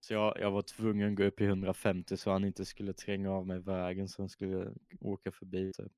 Så 0.00 0.12
jag, 0.14 0.40
jag 0.40 0.50
var 0.50 0.62
tvungen 0.62 1.10
att 1.10 1.16
gå 1.16 1.24
upp 1.24 1.40
i 1.40 1.44
150 1.44 2.16
så 2.16 2.30
han 2.30 2.44
inte 2.44 2.64
skulle 2.64 2.92
tränga 2.92 3.30
av 3.32 3.46
mig 3.46 3.58
vägen 3.58 4.08
så 4.08 4.22
han 4.22 4.28
skulle 4.28 4.72
åka 5.00 5.32
förbi. 5.32 5.72
Typ. 5.72 5.92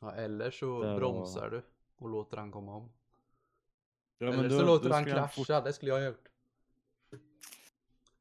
Ja, 0.00 0.12
eller 0.14 0.50
så 0.50 0.78
var- 0.78 0.96
bromsar 0.96 1.50
du 1.50 1.62
och 1.96 2.08
låter 2.08 2.36
han 2.36 2.50
komma 2.52 2.76
om. 2.76 2.92
Ja, 4.18 4.26
eller 4.26 4.42
men 4.42 4.50
så 4.50 4.58
då- 4.58 4.66
låter 4.66 4.88
då 4.88 4.94
han 4.94 5.04
krascha, 5.04 5.28
fort- 5.28 5.64
det 5.64 5.72
skulle 5.72 5.90
jag 5.92 5.98
ha 5.98 6.06
gjort. 6.06 6.28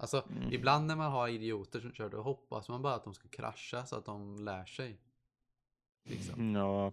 Alltså, 0.02 0.24
Mm. 0.30 0.54
ibland 0.54 0.86
när 0.88 0.96
man 0.96 1.12
har 1.12 1.28
idioter 1.28 1.80
som 1.80 1.94
kör, 1.94 2.10
då 2.10 2.22
hoppas 2.22 2.70
man 2.70 2.82
bara 2.82 2.96
att 2.96 3.04
de 3.04 3.14
ska 3.14 3.28
krascha 3.28 3.86
så 3.86 3.96
att 3.96 4.06
de 4.06 4.36
lär 4.46 4.66
sig. 4.66 5.00
Liksom. 6.04 6.56
Ja, 6.56 6.92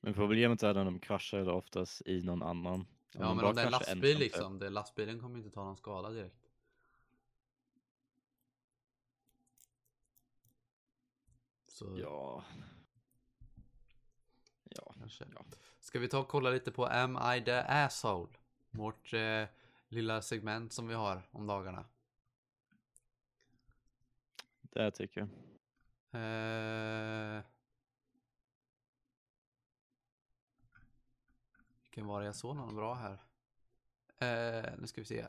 men 0.00 0.14
problemet 0.14 0.62
är 0.62 0.68
att 0.68 0.74
de 0.86 0.98
kraschar 0.98 1.48
oftast 1.48 2.02
i 2.06 2.22
någon 2.22 2.42
annan. 2.42 2.86
Ja, 3.12 3.34
men 3.34 3.44
om 3.44 3.54
det 3.54 3.60
är 3.62 3.66
en 3.66 3.70
lastbil 3.72 3.94
ensam, 3.96 4.10
typ. 4.10 4.18
liksom, 4.18 4.58
det, 4.58 4.70
lastbilen 4.70 5.20
kommer 5.20 5.38
inte 5.38 5.50
ta 5.50 5.64
någon 5.64 5.76
skada 5.76 6.10
direkt. 6.10 6.48
Så 11.66 11.96
Ja. 11.98 12.44
Ja. 14.64 14.94
kanske. 14.98 15.24
ja. 15.34 15.44
Ska 15.80 15.98
vi 15.98 16.08
ta 16.08 16.18
och 16.18 16.28
kolla 16.28 16.50
lite 16.50 16.70
på 16.72 16.86
Am 16.86 17.18
I 17.36 17.44
the 17.44 17.52
asshole? 17.52 18.32
Vårt 18.70 19.12
eh, 19.14 19.44
lilla 19.88 20.22
segment 20.22 20.72
som 20.72 20.88
vi 20.88 20.94
har 20.94 21.22
om 21.30 21.46
dagarna. 21.46 21.84
Det 24.72 24.90
tycker 24.90 25.20
jag. 25.20 25.28
Eh... 26.20 27.42
Vilken 31.82 32.06
var 32.06 32.20
det 32.20 32.26
jag 32.26 32.36
såg 32.36 32.56
någon 32.56 32.74
bra 32.74 32.94
här? 32.94 33.18
Eh, 34.18 34.72
nu 34.78 34.86
ska 34.86 35.00
vi 35.00 35.04
se. 35.04 35.26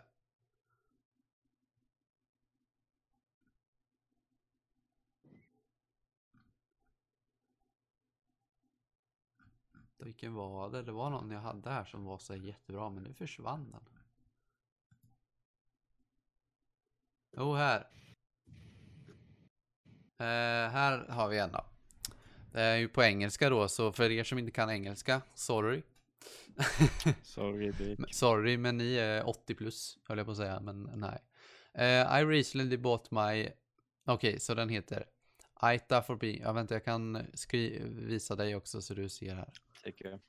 Vilken 9.97 10.33
var 10.33 10.69
det? 10.69 10.81
Det 10.81 10.91
var 10.91 11.09
någon 11.09 11.31
jag 11.31 11.39
hade 11.39 11.69
här 11.69 11.85
som 11.85 12.05
var 12.05 12.17
så 12.17 12.35
jättebra 12.35 12.89
men 12.89 13.03
nu 13.03 13.13
försvann 13.13 13.71
den. 13.71 13.89
Jo, 17.31 17.53
här. 17.53 17.87
Eh, 20.23 20.69
här 20.71 21.05
har 21.09 21.29
vi 21.29 21.37
en 21.37 21.51
då. 21.51 21.65
Det 22.51 22.61
är 22.61 22.77
ju 22.77 22.87
på 22.87 23.03
engelska 23.03 23.49
då, 23.49 23.67
så 23.67 23.91
för 23.91 24.11
er 24.11 24.23
som 24.23 24.39
inte 24.39 24.51
kan 24.51 24.69
engelska, 24.69 25.21
sorry. 25.35 25.81
Sorry. 27.23 27.73
Men- 27.97 28.13
sorry, 28.13 28.57
men 28.57 28.77
ni 28.77 28.95
är 28.95 29.29
80 29.29 29.55
plus, 29.55 29.97
höll 30.07 30.17
jag 30.17 30.25
på 30.27 30.31
att 30.31 30.37
säga, 30.37 30.59
men 30.59 30.89
nej. 30.95 31.19
Eh, 31.73 32.19
I 32.19 32.25
recently 32.25 32.77
bought 32.77 33.11
my... 33.11 33.49
Okej, 34.05 34.39
så 34.39 34.53
den 34.53 34.69
heter 34.69 35.05
Aita 35.53 36.01
for 36.01 36.15
being... 36.15 36.41
Ja, 36.41 36.53
vänta, 36.53 36.73
jag 36.75 36.85
kan 36.85 37.25
skri... 37.33 37.81
visa 37.85 38.35
dig 38.35 38.55
också 38.55 38.81
så 38.81 38.93
du 38.93 39.09
ser 39.09 39.35
här. 39.35 39.53
Tycker. 39.83 40.19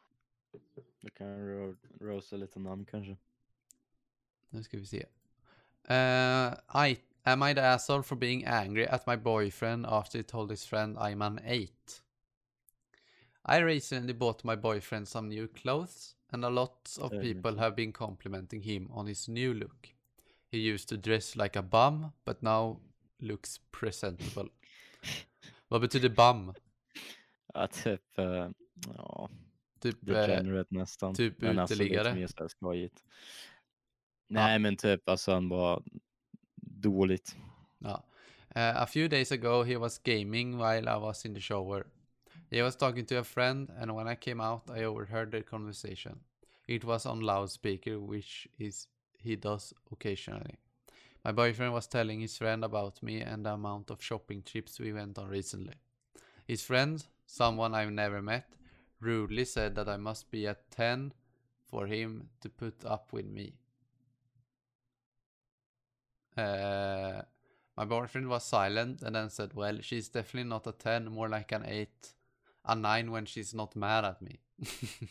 Du 1.01 1.11
kan 1.11 1.49
ro 1.49 1.77
rosa 2.01 2.37
lite 2.37 2.59
namn 2.59 2.85
kanske. 2.85 3.17
Nu 4.49 4.63
ska 4.63 4.79
vi 4.79 4.87
se. 4.87 5.07
Uh, 5.91 6.87
I, 6.89 6.99
am 7.27 7.43
I 7.43 7.55
the 7.55 7.61
asshole 7.63 8.03
for 8.03 8.17
being 8.17 8.45
angry 8.45 8.87
at 8.87 9.07
my 9.07 9.17
boyfriend 9.17 9.87
after 9.87 10.19
he 10.19 10.25
told 10.25 10.51
his 10.51 10.65
friend 10.65 10.97
I'm 10.99 11.23
an 11.23 11.41
eight? 11.45 12.01
I 13.47 13.59
recently 13.59 14.13
bought 14.15 14.45
my 14.45 14.57
boyfriend 14.57 15.07
some 15.09 15.29
new 15.29 15.49
clothes, 15.49 16.17
and 16.33 16.45
a 16.45 16.49
lot 16.51 16.97
of 17.01 17.11
people 17.21 17.57
have 17.59 17.77
been 17.77 17.93
complimenting 17.93 18.63
him 18.63 18.89
on 18.91 19.07
his 19.07 19.29
new 19.29 19.55
look. 19.55 19.89
He 20.51 20.59
used 20.59 20.89
to 20.89 20.97
dress 20.97 21.37
like 21.37 21.57
a 21.59 21.63
bum, 21.63 22.13
but 22.25 22.43
now 22.43 22.81
looks 23.21 23.61
presentable. 23.71 24.49
Vad 25.69 25.81
betyder 25.81 26.09
bum? 26.09 26.55
Ja, 27.55 27.67
typ, 27.67 28.19
eh, 28.19 28.51
ja, 28.97 29.29
Typ, 29.81 30.09
eh, 30.09 30.15
degenerate 30.15 30.75
nästan. 30.75 31.15
typ 31.15 31.41
men 31.43 31.59
alltså 31.59 31.75
uteliggare. 31.75 32.05
lite 32.05 32.15
mer 32.21 32.27
så 32.27 32.35
här 32.39 32.49
skojigt. 32.49 33.05
Nej, 34.29 34.59
men 34.59 34.77
typ 34.77 35.09
alltså 35.09 35.33
han 35.33 35.49
var 35.49 35.83
dåligt. 36.85 37.37
Ja. 37.79 38.05
Uh, 38.57 38.83
a 38.83 38.87
few 38.87 39.09
days 39.09 39.33
ago, 39.33 39.65
he 39.65 39.77
was 39.77 39.99
gaming 39.99 40.59
while 40.59 40.89
I 40.89 40.97
was 40.97 41.25
in 41.25 41.35
the 41.35 41.41
shower. 41.41 41.87
He 42.51 42.63
was 42.63 42.77
talking 42.77 43.07
to 43.07 43.19
a 43.19 43.25
friend, 43.25 43.71
and 43.81 43.95
when 43.95 44.07
I 44.07 44.15
came 44.15 44.41
out, 44.41 44.71
I 44.71 44.85
overheard 44.85 45.31
their 45.31 45.43
conversation. 45.43 46.21
It 46.69 46.85
was 46.85 47.07
on 47.07 47.21
loudspeaker, 47.21 47.99
which 47.99 48.49
is 48.59 48.87
he 49.19 49.37
does 49.37 49.75
occasionally. 49.91 50.59
My 51.25 51.33
boyfriend 51.33 51.73
was 51.73 51.87
telling 51.87 52.21
his 52.21 52.37
friend 52.37 52.65
about 52.65 53.03
me 53.03 53.23
and 53.23 53.45
the 53.45 53.55
amount 53.55 53.91
of 53.91 54.03
shopping 54.03 54.43
trips 54.43 54.79
we 54.79 54.93
went 54.93 55.19
on 55.19 55.29
recently. 55.29 55.75
His 56.47 56.63
friend, 56.63 57.05
someone 57.27 57.75
I've 57.75 57.91
never 57.93 58.23
met, 58.23 58.55
rudely 59.01 59.47
said 59.47 59.75
that 59.75 59.89
I 59.89 59.97
must 59.97 60.31
be 60.31 60.47
at 60.47 60.71
10 60.71 61.13
for 61.67 61.87
him 61.87 62.29
to 62.41 62.49
put 62.49 62.85
up 62.85 63.13
with 63.13 63.27
me. 63.27 63.55
Uh, 66.37 67.23
my 67.77 67.85
boyfriend 67.85 68.29
was 68.29 68.45
silent 68.45 69.03
and 69.03 69.17
then 69.17 69.31
said, 69.31 69.55
Well, 69.55 69.79
she's 69.81 70.09
definitely 70.09 70.49
not 70.49 70.67
a 70.67 70.73
10, 70.73 71.07
more 71.07 71.29
like 71.29 71.53
an 71.53 71.65
8, 71.67 71.89
a 72.67 72.77
9 72.77 73.11
when 73.11 73.27
she's 73.27 73.55
not 73.55 73.75
mad 73.75 74.05
at 74.05 74.23
me. 74.23 74.41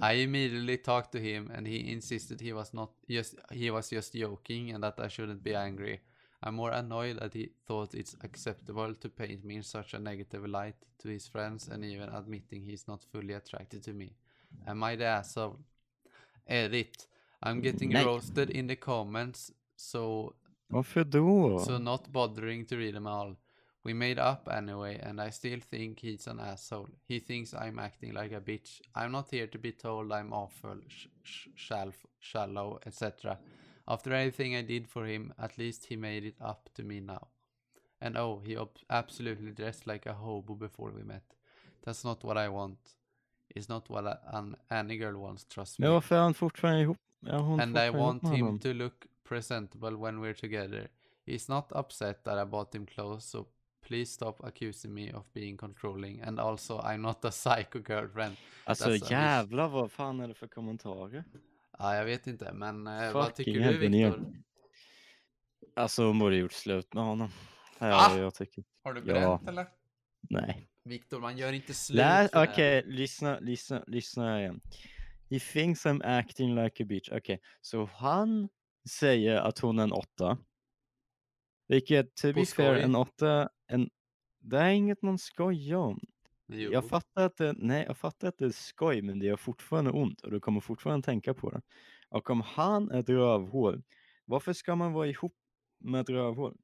I 0.00 0.12
immediately 0.14 0.78
talked 0.78 1.12
to 1.12 1.20
him 1.20 1.50
and 1.54 1.66
he 1.66 1.92
insisted 1.92 2.40
he 2.40 2.52
was 2.52 2.74
not 2.74 2.90
just 3.08 3.34
he 3.50 3.70
was 3.70 3.90
just 3.90 4.14
joking 4.14 4.70
and 4.70 4.82
that 4.82 4.98
I 4.98 5.08
shouldn't 5.08 5.42
be 5.42 5.54
angry. 5.54 6.00
I'm 6.42 6.56
more 6.56 6.72
annoyed 6.72 7.20
that 7.20 7.34
he 7.34 7.50
thought 7.66 7.94
it's 7.94 8.16
acceptable 8.22 8.94
to 8.94 9.08
paint 9.08 9.44
me 9.44 9.56
in 9.56 9.62
such 9.62 9.94
a 9.94 9.98
negative 9.98 10.46
light 10.46 10.74
to 10.98 11.08
his 11.08 11.28
friends 11.28 11.68
and 11.68 11.84
even 11.84 12.08
admitting 12.08 12.62
he's 12.62 12.88
not 12.88 13.04
fully 13.04 13.34
attracted 13.34 13.84
to 13.84 13.92
me. 13.92 14.16
Am 14.66 14.82
I 14.82 14.96
the 14.96 15.04
asshole? 15.04 15.60
Edit. 16.46 17.06
I'm 17.42 17.60
getting 17.60 17.92
roasted 17.92 18.50
in 18.50 18.66
the 18.66 18.76
comments 18.76 19.52
so 19.82 20.32
Varför 20.68 21.04
då? 21.04 21.58
So 21.58 21.78
not 21.78 22.08
bothering 22.08 22.66
to 22.66 22.76
read 22.76 22.94
them 22.94 23.06
all. 23.06 23.36
We 23.84 23.94
made 23.94 24.32
up 24.32 24.48
anyway, 24.48 25.00
and 25.02 25.20
I 25.20 25.30
still 25.30 25.60
think 25.60 26.00
he's 26.00 26.28
an 26.28 26.40
asshole. 26.40 26.88
He 27.08 27.20
thinks 27.20 27.54
I'm 27.54 27.78
acting 27.78 28.14
like 28.14 28.36
a 28.36 28.40
bitch. 28.40 28.80
I'm 28.94 29.12
not 29.12 29.30
here 29.30 29.46
to 29.46 29.58
be 29.58 29.72
told 29.72 30.12
I'm 30.12 30.32
awful, 30.32 30.76
sh- 30.88 31.08
sh- 31.22 31.48
shalf- 31.56 32.06
shallow, 32.20 32.78
etc. 32.86 33.38
After 33.86 34.12
everything 34.12 34.56
I 34.56 34.62
did 34.62 34.86
for 34.86 35.06
him, 35.06 35.32
at 35.38 35.58
least 35.58 35.86
he 35.86 35.96
made 35.96 36.24
it 36.24 36.36
up 36.40 36.70
to 36.74 36.82
me 36.84 37.00
now. 37.00 37.26
And 38.00 38.16
oh, 38.16 38.40
he 38.44 38.56
absolutely 38.88 39.50
dressed 39.50 39.86
like 39.86 40.06
a 40.06 40.12
hobo 40.12 40.54
before 40.54 40.92
we 40.92 41.02
met. 41.02 41.36
That's 41.84 42.04
not 42.04 42.24
what 42.24 42.38
I 42.38 42.48
want. 42.48 42.78
It's 43.48 43.68
not 43.68 43.90
what 43.90 44.22
an, 44.32 44.56
any 44.70 44.96
girl 44.96 45.20
wants, 45.20 45.44
trust 45.44 45.78
me. 45.78 45.86
Men 45.86 45.92
varför 45.92 46.16
är 46.16 46.20
han 46.20 46.34
fortfarande 46.34 46.80
ihop? 46.82 46.96
Är 47.26 47.38
hon 47.38 47.60
and 47.60 47.78
I 47.78 47.90
want 47.90 48.22
him 48.22 48.46
honom? 48.46 48.58
to 48.58 48.72
look 48.72 49.06
presentable 49.32 49.96
when 49.96 50.20
we're 50.20 50.34
together. 50.40 50.88
He's 51.26 51.48
not 51.48 51.72
upset 51.72 52.24
that 52.24 52.46
I 52.46 52.50
bought 52.50 52.74
him 52.74 52.86
clothes, 52.86 53.24
so 53.24 53.46
please 53.86 54.12
stop 54.12 54.44
accusing 54.44 54.94
me 54.94 55.12
of 55.12 55.24
being 55.32 55.56
controlling. 55.56 56.20
And 56.22 56.40
also, 56.40 56.78
I'm 56.80 57.00
not 57.02 57.24
a 57.24 57.30
psycho 57.42 57.78
girlfriend. 57.88 58.36
Alltså 58.64 58.88
That's 58.88 59.10
jävlar 59.12 59.68
vad 59.68 59.92
fan 59.92 60.20
är 60.20 60.28
det 60.28 60.34
för 60.34 60.46
kommentarer? 60.48 61.24
Ja, 61.78 61.96
jag 61.96 62.04
vet 62.04 62.26
inte, 62.26 62.52
men 62.52 62.86
eh, 62.86 63.12
vad 63.12 63.34
tycker 63.34 63.52
du. 63.72 63.78
Viktor? 63.78 64.34
Alltså 65.76 66.04
hon 66.06 66.18
borde 66.18 66.36
gjort 66.36 66.52
slut 66.52 66.94
med 66.94 67.04
honom. 67.04 67.28
Ja, 67.78 68.06
Ah! 68.10 68.18
jag 68.18 68.34
tycker. 68.34 68.64
Har 68.84 68.92
du 68.94 69.00
Ja. 69.00 69.12
bränt 69.14 69.48
eller? 69.48 69.66
Nej. 70.20 70.68
Viktor, 70.84 71.20
man 71.20 71.36
gör 71.38 71.52
inte 71.52 71.74
slut 71.74 72.00
för 72.32 72.44
okej, 72.52 72.82
det. 72.82 72.90
lyssna, 72.90 73.38
lyssna, 73.38 73.84
lyssna 73.86 74.40
igen. 74.40 74.60
He 75.30 75.40
thinks 75.40 75.86
I'm 75.86 76.00
acting 76.18 76.54
like 76.54 76.82
a 76.82 76.86
bitch. 76.86 77.08
Okej, 77.12 77.40
så 77.60 77.84
han 77.94 78.48
säger 78.88 79.36
att 79.36 79.58
hon 79.58 79.78
är 79.78 79.82
en 79.82 79.92
åtta. 79.92 80.38
Vilket, 81.68 82.14
to 82.14 82.32
be 82.32 82.46
fair, 82.46 82.74
en 82.74 82.96
åtta, 82.96 83.48
en, 83.66 83.90
det 84.38 84.58
är 84.58 84.70
inget 84.70 85.02
man 85.02 85.18
skojar 85.18 85.78
om. 85.78 86.00
Jo. 86.46 86.72
Jag 86.72 86.88
fattar 86.88 87.26
att 87.26 87.36
det, 87.36 87.52
nej, 87.52 87.84
jag 87.86 87.96
fattar 87.96 88.28
att 88.28 88.38
det 88.38 88.44
är 88.44 88.50
skoj, 88.50 89.02
men 89.02 89.18
det 89.18 89.26
gör 89.26 89.36
fortfarande 89.36 89.90
ont 89.90 90.20
och 90.20 90.30
du 90.30 90.40
kommer 90.40 90.60
fortfarande 90.60 91.04
tänka 91.04 91.34
på 91.34 91.50
det. 91.50 91.62
Och 92.08 92.30
om 92.30 92.40
han 92.40 92.90
är 92.90 93.00
ett 93.00 93.08
rövhål, 93.08 93.82
varför 94.24 94.52
ska 94.52 94.76
man 94.76 94.92
vara 94.92 95.06
ihop 95.06 95.36
med 95.78 96.00
ett 96.00 96.10
rövhål? 96.10 96.56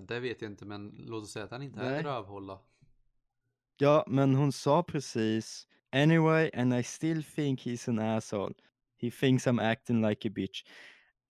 Det 0.00 0.20
vet 0.20 0.42
jag 0.42 0.50
inte, 0.50 0.64
men 0.64 0.88
låt 0.88 1.22
oss 1.22 1.32
säga 1.32 1.44
att 1.44 1.50
han 1.50 1.62
inte 1.62 1.80
är 1.80 1.90
Nej. 1.90 1.98
ett 1.98 2.06
rövhål 2.06 2.46
då. 2.46 2.62
Ja, 3.76 4.04
men 4.08 4.34
hon 4.34 4.52
sa 4.52 4.82
precis 4.82 5.68
Anyway, 5.94 6.50
and 6.54 6.74
I 6.74 6.82
still 6.82 7.22
think 7.22 7.60
he's 7.60 7.88
an 7.88 8.00
asshole. 8.00 8.54
He 8.96 9.10
thinks 9.10 9.46
I'm 9.46 9.60
acting 9.60 10.02
like 10.02 10.24
a 10.24 10.30
bitch. 10.30 10.64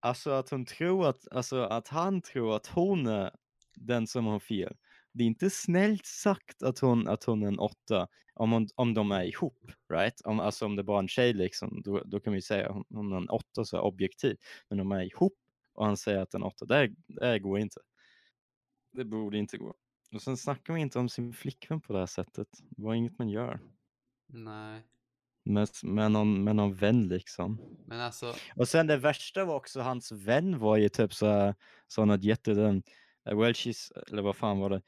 Alltså 0.05 0.31
att 0.31 0.51
hon 0.51 0.65
tror 0.65 1.09
att, 1.09 1.29
alltså 1.33 1.63
att 1.63 1.89
han 1.89 2.23
tror 2.23 2.57
att 2.57 2.67
hon 2.67 3.07
är 3.07 3.31
den 3.75 4.07
som 4.07 4.27
har 4.27 4.41
fel. 4.41 4.77
Det 5.13 5.25
är 5.25 5.27
inte 5.27 5.51
snällt 5.51 6.07
sagt 6.07 6.63
att 6.63 6.79
hon, 6.79 7.09
att 7.09 7.25
hon 7.25 7.43
är 7.43 7.49
en 7.49 7.59
åtta 7.59 8.09
om, 8.35 8.53
hon, 8.53 8.69
om 8.75 8.95
de 8.95 9.13
är 9.13 9.23
ihop, 9.25 9.71
right? 9.93 10.21
Om, 10.25 10.41
alltså 10.41 10.67
om 10.67 10.77
det 10.77 10.85
bara 10.85 10.97
är 10.99 11.03
en 11.03 11.09
tjej 11.09 11.33
liksom, 11.33 11.83
då, 11.85 12.03
då 12.05 12.21
kan 12.21 12.33
vi 12.33 12.43
säga 12.43 12.73
hon, 12.73 12.85
hon 12.89 13.13
är 13.13 13.17
en 13.17 13.29
åtta 13.29 13.65
så 13.65 13.77
här 13.77 13.85
objektiv. 13.85 14.37
Men 14.69 14.81
om 14.81 14.89
de 14.89 14.97
är 14.97 15.03
ihop 15.03 15.37
och 15.75 15.87
han 15.87 15.97
säger 15.97 16.19
att 16.19 16.35
en 16.35 16.43
åtta, 16.43 16.67
det, 16.67 16.95
det 17.07 17.39
går 17.39 17.59
inte. 17.59 17.81
Det 18.93 19.05
borde 19.05 19.39
inte 19.39 19.59
gå. 19.59 19.75
Och 20.15 20.23
sen 20.23 20.37
snackar 20.37 20.73
man 20.73 20.81
inte 20.81 20.99
om 20.99 21.09
sin 21.09 21.33
flickvän 21.33 21.81
på 21.81 21.93
det 21.93 21.99
här 21.99 22.07
sättet. 22.07 22.49
Det 22.71 22.83
var 22.83 22.95
inget 22.95 23.19
man 23.19 23.29
gör. 23.29 23.61
Nej, 24.27 24.83
med, 25.45 25.69
med, 25.83 26.13
någon, 26.13 26.45
med 26.45 26.57
någon 26.57 26.75
vän 26.75 27.09
liksom. 27.09 27.59
men 27.87 28.01
alltså, 28.01 28.35
Och 28.57 28.69
sen 28.69 28.87
det 28.87 28.97
värsta 28.97 29.45
var 29.45 29.55
också 29.55 29.81
hans 29.81 30.13
vän 30.13 30.59
var 30.59 30.77
ju 30.77 30.89
typ 30.89 31.15
så 31.15 31.27
här, 31.27 31.55
sa 31.89 32.05
något 32.05 32.25
jättedum. 32.25 32.83
Uh, 33.31 33.39
well 33.39 33.53
she's, 33.53 33.93
eller 34.11 34.23
vad 34.23 34.37
fan 34.37 34.59
var 34.59 34.71
det? 34.71 34.83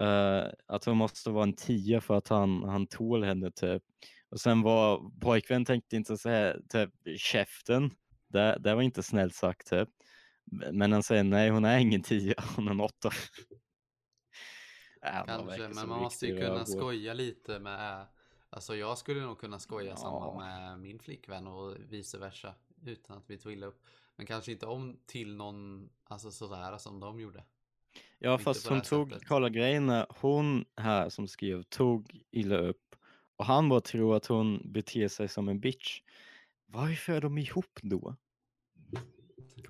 Eh, 0.00 0.52
att 0.66 0.84
hon 0.84 0.96
måste 0.96 1.30
vara 1.30 1.42
en 1.42 1.52
tia 1.52 2.00
för 2.00 2.14
att 2.14 2.28
han, 2.28 2.62
han 2.62 2.86
tål 2.86 3.24
henne 3.24 3.50
typ. 3.50 3.82
Och 4.30 4.40
sen 4.40 4.62
var 4.62 5.10
pojkvän 5.20 5.64
tänkte 5.64 5.96
inte 5.96 6.16
säga 6.16 6.56
typ 6.68 6.90
käften. 7.16 7.90
Det, 8.28 8.58
det 8.60 8.74
var 8.74 8.82
inte 8.82 9.02
snällt 9.02 9.34
sagt 9.34 9.70
typ. 9.70 9.88
Men 10.72 10.92
han 10.92 11.02
säger 11.02 11.24
nej 11.24 11.50
hon 11.50 11.64
är 11.64 11.78
ingen 11.78 12.02
tia, 12.02 12.34
hon 12.56 12.66
är 12.66 12.70
en 12.70 12.80
åtta. 12.80 13.10
Kanske, 15.26 15.68
men 15.68 15.88
man 15.88 16.00
måste 16.00 16.26
ju 16.26 16.40
kunna 16.40 16.66
skoja 16.66 17.14
lite 17.14 17.58
med, 17.58 18.06
alltså 18.50 18.76
jag 18.76 18.98
skulle 18.98 19.20
nog 19.20 19.38
kunna 19.38 19.58
skoja 19.58 19.96
samma 19.96 20.26
Ja. 20.26 20.38
med 20.38 20.80
min 20.80 20.98
flickvän 20.98 21.46
och 21.46 21.76
vice 21.88 22.18
versa. 22.18 22.54
Utan 22.84 23.18
att 23.18 23.30
vi 23.30 23.38
tog 23.38 23.52
illa 23.52 23.66
upp. 23.66 23.82
Men 24.16 24.26
kanske 24.26 24.52
inte 24.52 24.66
om 24.66 24.96
till 25.06 25.36
någon, 25.36 25.88
alltså 26.04 26.30
sådär 26.30 26.78
som 26.78 27.00
de 27.00 27.20
gjorde. 27.20 27.44
Ja 28.18 28.32
Inte 28.32 28.44
fast 28.44 28.66
hon 28.66 28.80
tog, 28.80 29.10
sättet. 29.10 29.28
kolla 29.28 29.48
grejen 29.48 30.04
hon 30.20 30.64
här 30.76 31.08
som 31.08 31.28
skrev 31.28 31.62
tog 31.62 32.22
illa 32.30 32.56
upp 32.58 32.96
och 33.36 33.44
han 33.46 33.68
bara 33.68 33.80
tror 33.80 34.16
att 34.16 34.26
hon 34.26 34.72
beter 34.72 35.08
sig 35.08 35.28
som 35.28 35.48
en 35.48 35.60
bitch. 35.60 36.00
Varför 36.66 37.12
är 37.12 37.20
de 37.20 37.38
ihop 37.38 37.78
då? 37.82 38.16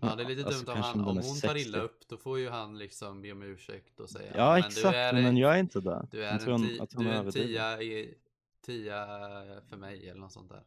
Ja, 0.01 0.15
det 0.17 0.23
är 0.23 0.29
lite 0.29 0.47
Alltså, 0.47 0.65
dumt 0.65 0.75
kanske 0.75 0.99
han. 0.99 1.09
Om 1.09 1.17
hon 1.17 1.41
tar 1.41 1.57
illa 1.57 1.79
60. 1.79 1.79
upp, 1.79 2.09
då 2.09 2.17
får 2.17 2.39
ju 2.39 2.49
han 2.49 2.79
liksom 2.79 3.23
be 3.23 3.33
om 3.33 3.43
ursäkt 3.43 4.01
och 4.01 4.11
säga. 4.11 4.33
Ja 4.37 4.51
men 4.53 4.59
exakt, 4.59 4.95
är, 4.97 5.13
men 5.13 5.37
jag 5.37 5.55
är 5.55 5.59
inte 5.59 5.81
där. 5.81 6.09
du 6.11 6.25
är 6.25 6.33
en, 6.33 6.53
hon- 6.53 6.89
du 6.91 7.09
är 7.09 7.31
tia, 7.31 7.83
i, 7.83 8.15
tia 8.61 9.07
för 9.69 9.77
mig 9.77 10.09
eller 10.09 10.21
något 10.21 10.33
sånt 10.33 10.49
där. 10.49 10.65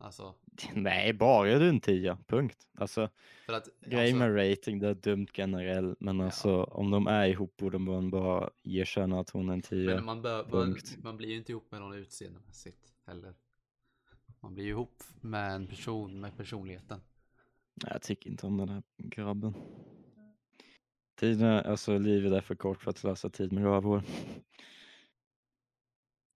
Alltså, 0.00 0.34
Nej, 0.74 1.12
bara 1.12 1.50
en 1.50 1.80
tia, 1.80 2.18
punkt. 2.26 2.66
Alltså 2.74 3.08
för 3.46 3.52
att... 3.52 3.68
grejen 3.80 4.22
alltså, 4.22 4.28
med 4.28 4.50
rating, 4.52 4.78
det 4.78 4.88
är 4.88 4.94
dumt 4.94 5.26
generellt, 5.34 6.00
men 6.00 6.18
Ja. 6.18 6.24
alltså 6.24 6.62
om 6.64 6.90
de 6.90 7.06
är 7.06 7.26
ihop 7.26 7.56
borde 7.56 7.78
man 7.78 8.10
bara 8.10 8.50
erkänna 8.62 9.20
att 9.20 9.30
hon 9.30 9.48
är 9.48 9.52
en 9.52 9.62
tia. 9.62 9.94
Men 9.94 10.04
man, 10.04 10.22
bör, 10.22 10.46
man, 10.50 10.76
man 11.02 11.16
blir 11.16 11.28
ju 11.28 11.36
inte 11.36 11.52
ihop 11.52 11.70
med 11.70 11.80
någon 11.80 11.94
utseendemässigt 11.94 12.92
heller. 13.06 13.34
Man 14.40 14.54
blir 14.54 14.64
ju 14.64 14.70
ihop 14.70 15.02
med 15.20 15.52
en 15.54 15.66
person 15.66 16.20
med 16.20 16.36
personligheten. 16.36 17.00
Nej, 17.74 17.92
jag 17.92 18.02
tycker 18.02 18.30
inte 18.30 18.46
om 18.46 18.56
den 18.56 18.68
här 18.68 18.82
grabben. 18.96 19.54
Tiden, 21.14 21.48
är- 21.48 21.62
alltså 21.62 21.98
livet 21.98 22.32
är 22.32 22.40
för 22.40 22.54
kort 22.54 22.82
för 22.82 22.90
att 22.90 22.98
slösa 22.98 23.30
tid 23.30 23.52
med 23.52 23.64
rövhål. 23.64 24.02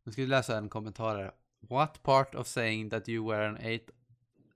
Nu 0.05 0.12
ska 0.12 0.23
vi 0.23 0.29
läsa 0.29 0.59
en 0.59 0.69
kommentar 0.69 1.17
här. 1.17 1.33
What 1.61 2.03
part 2.03 2.35
of 2.35 2.47
saying 2.47 2.91
that 2.91 3.09
you 3.09 3.31
were 3.31 3.49
an 3.49 3.57
8 3.57 3.91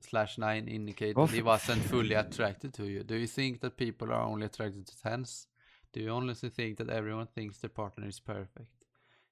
slash 0.00 0.38
9 0.38 0.68
indicate 0.68 1.14
that 1.14 1.30
he 1.30 1.42
wasn't 1.42 1.82
fully 1.82 2.14
attracted 2.14 2.74
to 2.74 2.84
you? 2.84 3.02
Do 3.02 3.14
you 3.14 3.26
think 3.26 3.60
that 3.60 3.76
people 3.76 4.12
are 4.12 4.24
only 4.24 4.46
attracted 4.46 4.86
to 4.86 4.92
tens? 5.02 5.48
Do 5.92 6.00
you 6.00 6.16
honestly 6.16 6.50
think 6.50 6.78
that 6.78 6.88
everyone 6.88 7.26
thinks 7.26 7.58
their 7.58 7.70
partner 7.70 8.08
is 8.08 8.20
perfect? 8.20 8.70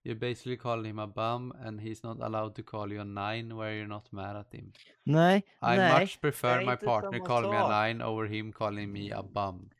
You 0.04 0.14
basically 0.14 0.56
call 0.56 0.84
him 0.84 0.98
a 0.98 1.06
bum 1.06 1.52
and 1.64 1.80
he's 1.80 2.02
not 2.04 2.20
allowed 2.20 2.54
to 2.54 2.62
call 2.62 2.92
you 2.92 3.00
a 3.00 3.04
9 3.04 3.56
where 3.56 3.74
you're 3.74 3.88
not 3.88 4.12
mad 4.12 4.36
at 4.36 4.52
him. 4.52 4.72
Nej, 5.04 5.42
I 5.62 5.76
nej. 5.76 6.00
much 6.00 6.20
prefer 6.20 6.64
my 6.64 6.76
partner 6.76 7.20
calling 7.20 7.50
me 7.50 7.56
a 7.56 7.68
9 7.68 8.02
over 8.02 8.26
him 8.26 8.52
calling 8.52 8.92
me 8.92 9.10
a 9.12 9.22
bum. 9.22 9.70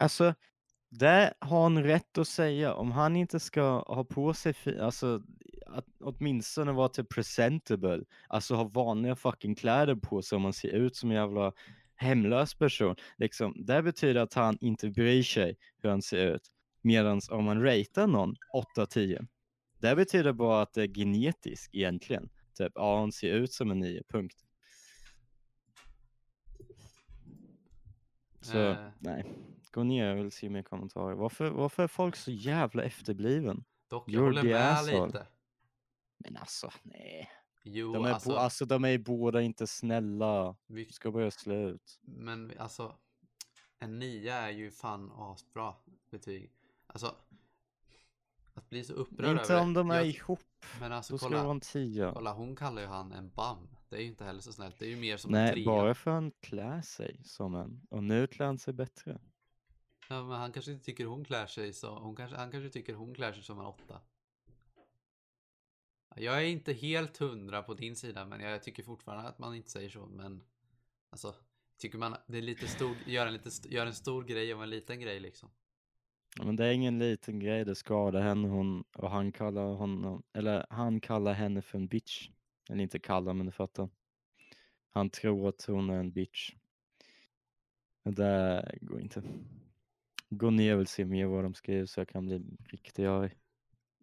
Alltså, 0.00 0.34
det 0.88 1.34
har 1.38 1.62
han 1.62 1.82
rätt 1.82 2.18
att 2.18 2.28
säga. 2.28 2.74
Om 2.74 2.92
han 2.92 3.16
inte 3.16 3.40
ska 3.40 3.82
ha 3.82 4.04
på 4.04 4.34
sig, 4.34 4.54
alltså 4.80 5.22
att 5.72 5.86
åtminstone 6.00 6.72
vara 6.72 6.88
till 6.88 7.04
presentable, 7.04 8.04
alltså 8.28 8.54
ha 8.54 8.64
vanliga 8.64 9.16
fucking 9.16 9.54
kläder 9.54 9.94
på 9.94 10.22
sig 10.22 10.36
om 10.36 10.42
man 10.42 10.52
ser 10.52 10.68
ut 10.68 10.96
som 10.96 11.10
en 11.10 11.16
jävla 11.16 11.52
hemlös 11.94 12.54
person. 12.54 12.96
Liksom, 13.16 13.64
det 13.66 13.82
betyder 13.82 14.20
att 14.20 14.34
han 14.34 14.58
inte 14.60 14.90
bryr 14.90 15.22
sig 15.22 15.56
hur 15.78 15.90
han 15.90 16.02
ser 16.02 16.34
ut. 16.34 16.42
Medan 16.82 17.20
om 17.30 17.44
man 17.44 17.62
ratear 17.62 18.06
någon 18.06 18.34
8-10, 18.76 19.26
det 19.78 19.96
betyder 19.96 20.32
bara 20.32 20.62
att 20.62 20.72
det 20.74 20.82
är 20.82 20.88
genetiskt 20.94 21.74
egentligen. 21.74 22.28
Typ, 22.58 22.72
ja 22.74 23.00
hon 23.00 23.12
ser 23.12 23.32
ut 23.34 23.52
som 23.52 23.70
en 23.70 23.78
9, 23.78 24.02
punkt. 24.08 24.36
Så, 28.40 28.58
Eh. 28.58 28.88
nej. 28.98 29.24
Gå 29.72 29.82
ner, 29.84 30.06
jag 30.06 30.14
vill 30.16 30.32
se 30.32 30.48
mer 30.50 30.62
kommentarer. 30.62 31.14
Varför, 31.14 31.50
varför 31.50 31.82
är 31.82 31.86
folk 31.86 32.16
så 32.16 32.30
jävla 32.30 32.82
efterbliven? 32.84 33.64
Dock, 33.90 34.04
jag 34.08 34.20
You're 34.20 34.24
håller 34.24 34.42
med 34.42 34.72
asshole. 34.72 35.06
lite. 35.06 35.26
Men 36.24 36.36
alltså, 36.36 36.70
nej. 36.82 37.30
Jo, 37.64 37.92
De 37.92 38.04
är, 38.04 38.12
alltså, 38.12 38.28
bo, 38.28 38.34
alltså 38.34 38.64
de 38.64 38.84
är 38.84 38.98
båda 38.98 39.42
inte 39.42 39.66
snälla. 39.66 40.56
vi, 40.66 40.92
ska 40.92 41.10
börja 41.10 41.30
slut. 41.30 42.00
Men 42.02 42.52
alltså, 42.58 42.96
en 43.78 43.98
nia 43.98 44.34
är 44.36 44.50
ju 44.50 44.70
fan 44.70 45.12
asbra 45.14 45.74
betyg. 46.10 46.52
Alltså, 46.86 47.14
att 48.54 48.68
bli 48.70 48.84
så 48.84 48.92
upprörd 48.92 49.40
Inte 49.40 49.52
över 49.52 49.62
om 49.62 49.74
de 49.74 49.90
är 49.90 49.94
jag, 49.94 50.06
ihop. 50.06 50.40
Men 50.80 50.92
alltså 50.92 51.14
Då 51.14 51.18
ska 51.18 51.28
det 51.28 51.36
kolla, 51.36 51.50
en 51.50 51.60
tia. 51.60 52.12
kolla, 52.14 52.32
hon 52.32 52.56
kallar 52.56 52.82
ju 52.82 52.88
han 52.88 53.12
en 53.12 53.30
bam. 53.30 53.68
Det 53.88 53.96
är 53.96 54.00
ju 54.00 54.06
inte 54.06 54.24
heller 54.24 54.40
så 54.40 54.52
snällt. 54.52 54.78
Det 54.78 54.86
är 54.86 54.90
ju 54.90 54.96
mer 54.96 55.16
som 55.16 55.34
en 55.34 55.40
Nej, 55.44 55.52
trea. 55.52 55.64
bara 55.64 55.94
för 55.94 56.10
han 56.10 56.30
klär 56.40 56.80
sig 56.82 57.20
som 57.24 57.54
en. 57.54 57.82
Och 57.90 58.04
nu 58.04 58.26
klär 58.26 58.46
han 58.46 58.58
sig 58.58 58.74
bättre. 58.74 59.20
Ja, 60.08 60.22
men 60.24 60.38
han 60.38 60.52
kanske 60.52 60.72
inte 60.72 60.84
tycker 60.84 61.04
hon 61.06 61.24
klär 61.24 61.46
sig 61.46 61.72
så. 61.72 61.98
Hon 61.98 62.16
kanske, 62.16 62.36
han 62.36 62.50
kanske 62.50 62.70
tycker 62.70 62.94
hon 62.94 63.14
klär 63.14 63.32
sig 63.32 63.42
som 63.42 63.58
en 63.60 63.66
åtta. 63.66 64.00
Jag 66.16 66.36
är 66.42 66.46
inte 66.46 66.72
helt 66.72 67.16
hundra 67.16 67.62
på 67.62 67.74
din 67.74 67.96
sida, 67.96 68.26
men 68.26 68.40
jag 68.40 68.62
tycker 68.62 68.82
fortfarande 68.82 69.28
att 69.28 69.38
man 69.38 69.54
inte 69.54 69.70
säger 69.70 69.90
så. 69.90 70.06
Men 70.06 70.42
alltså, 71.10 71.34
Tycker 71.82 71.98
man 71.98 72.16
det 72.26 72.38
är 72.38 72.42
lite 72.42 72.66
stor, 72.66 72.96
gör 73.06 73.26
en, 73.26 73.32
lite, 73.32 73.50
gör 73.68 73.86
en 73.86 73.94
stor 73.94 74.24
grej 74.24 74.52
av 74.52 74.62
en 74.62 74.70
liten 74.70 75.00
grej 75.00 75.20
liksom. 75.20 75.50
Ja, 76.38 76.44
Men 76.44 76.56
det 76.56 76.66
är 76.66 76.72
ingen 76.72 76.98
liten 76.98 77.40
grej, 77.40 77.64
det 77.64 77.74
skadar 77.74 78.22
henne 78.22 78.48
hon, 78.48 78.84
och 78.94 79.10
han 79.10 79.32
kallar 79.32 79.62
honom, 79.62 80.22
eller 80.32 80.66
han 80.70 81.00
kallar 81.00 81.32
henne 81.32 81.62
för 81.62 81.78
en 81.78 81.88
bitch. 81.88 82.30
Eller 82.70 82.82
inte 82.82 82.98
kallar, 82.98 83.34
men 83.34 83.46
du 83.46 83.52
fattar. 83.52 83.88
Han 84.90 85.10
tror 85.10 85.48
att 85.48 85.64
hon 85.64 85.90
är 85.90 85.98
en 85.98 86.12
bitch. 86.12 86.50
Det 88.04 88.78
går 88.80 89.00
inte. 89.00 89.22
Gå 90.30 90.50
ner 90.50 90.76
och 90.76 90.88
se 90.88 91.04
mer 91.04 91.26
vad 91.26 91.44
de 91.44 91.54
skriver 91.54 91.86
så 91.86 92.00
jag 92.00 92.08
kan 92.08 92.26
bli 92.26 92.42
riktigt 92.64 93.06
arg. 93.06 93.34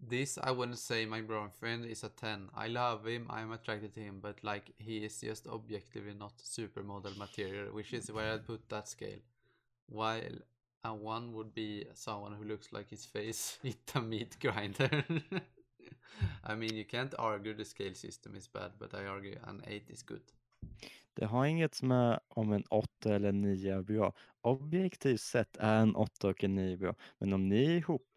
This 0.01 0.37
I 0.37 0.51
wouldn't 0.51 0.79
say 0.79 1.05
my 1.05 1.21
boyfriend 1.21 1.85
is 1.85 2.03
a 2.03 2.09
10. 2.09 2.49
I 2.55 2.67
love 2.67 3.05
him, 3.05 3.27
I'm 3.29 3.51
attracted 3.51 3.93
to 3.95 3.99
him, 3.99 4.19
but 4.21 4.43
like 4.43 4.71
he 4.77 5.05
is 5.05 5.19
just 5.19 5.47
objectively 5.47 6.13
not 6.13 6.37
supermodel 6.37 7.17
material, 7.17 7.73
which 7.73 7.93
is 7.93 8.11
where 8.11 8.33
I'd 8.33 8.47
put 8.47 8.69
that 8.69 8.87
scale. 8.87 9.19
While 9.87 10.39
a 10.83 10.93
one 10.93 11.33
would 11.33 11.53
be 11.53 11.85
someone 11.93 12.33
who 12.33 12.45
looks 12.45 12.71
like 12.71 12.89
his 12.89 13.05
face 13.05 13.57
hit 13.63 13.91
a 13.95 14.01
meat 14.01 14.37
grinder. 14.39 15.03
I 16.43 16.55
mean, 16.55 16.75
you 16.75 16.85
can't 16.85 17.13
argue 17.19 17.53
the 17.53 17.65
scale 17.65 17.93
system 17.93 18.35
is 18.35 18.47
bad, 18.47 18.71
but 18.79 18.93
I 18.93 19.05
argue 19.05 19.37
an 19.43 19.61
8 19.67 19.83
is 19.89 20.03
good. 20.03 20.21
Det 21.13 21.25
har 21.25 21.45
inget 21.45 21.81
med 21.81 22.19
om 22.27 22.51
en 22.51 22.63
8 22.69 23.15
eller 23.15 23.31
9 23.31 23.77
är 23.77 23.81
bra. 23.81 24.13
Objektivt 24.41 25.21
sett 25.21 25.57
är 25.57 25.81
en 25.81 25.95
8 25.95 26.27
och 26.27 26.43
en 26.43 26.55
9 26.55 26.77
bra. 26.77 26.95
Men 27.17 27.33
om 27.33 27.49
ni 27.49 27.65
är 27.65 27.77
ihop 27.77 28.08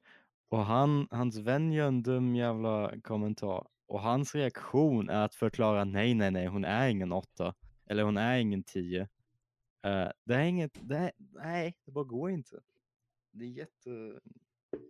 och 0.52 0.64
han, 0.64 1.08
hans 1.10 1.36
vän 1.36 1.72
gör 1.72 1.88
en 1.88 2.02
dum 2.02 2.36
jävla 2.36 3.00
kommentar 3.00 3.68
och 3.86 4.00
hans 4.00 4.34
reaktion 4.34 5.08
är 5.08 5.24
att 5.24 5.34
förklara 5.34 5.84
nej, 5.84 6.14
nej, 6.14 6.30
nej, 6.30 6.46
hon 6.46 6.64
är 6.64 6.88
ingen 6.88 7.12
8 7.12 7.54
eller 7.86 8.02
hon 8.02 8.16
är 8.16 8.38
ingen 8.38 8.62
10. 8.62 9.00
Eh, 9.00 9.08
det 10.24 10.34
är 10.34 10.42
inget, 10.44 10.78
det 10.82 10.96
är, 10.96 11.12
nej, 11.16 11.76
det 11.84 11.92
bara 11.92 12.04
går 12.04 12.30
inte. 12.30 12.60
Det 13.30 13.44
är 13.44 13.48
jätte 13.48 14.20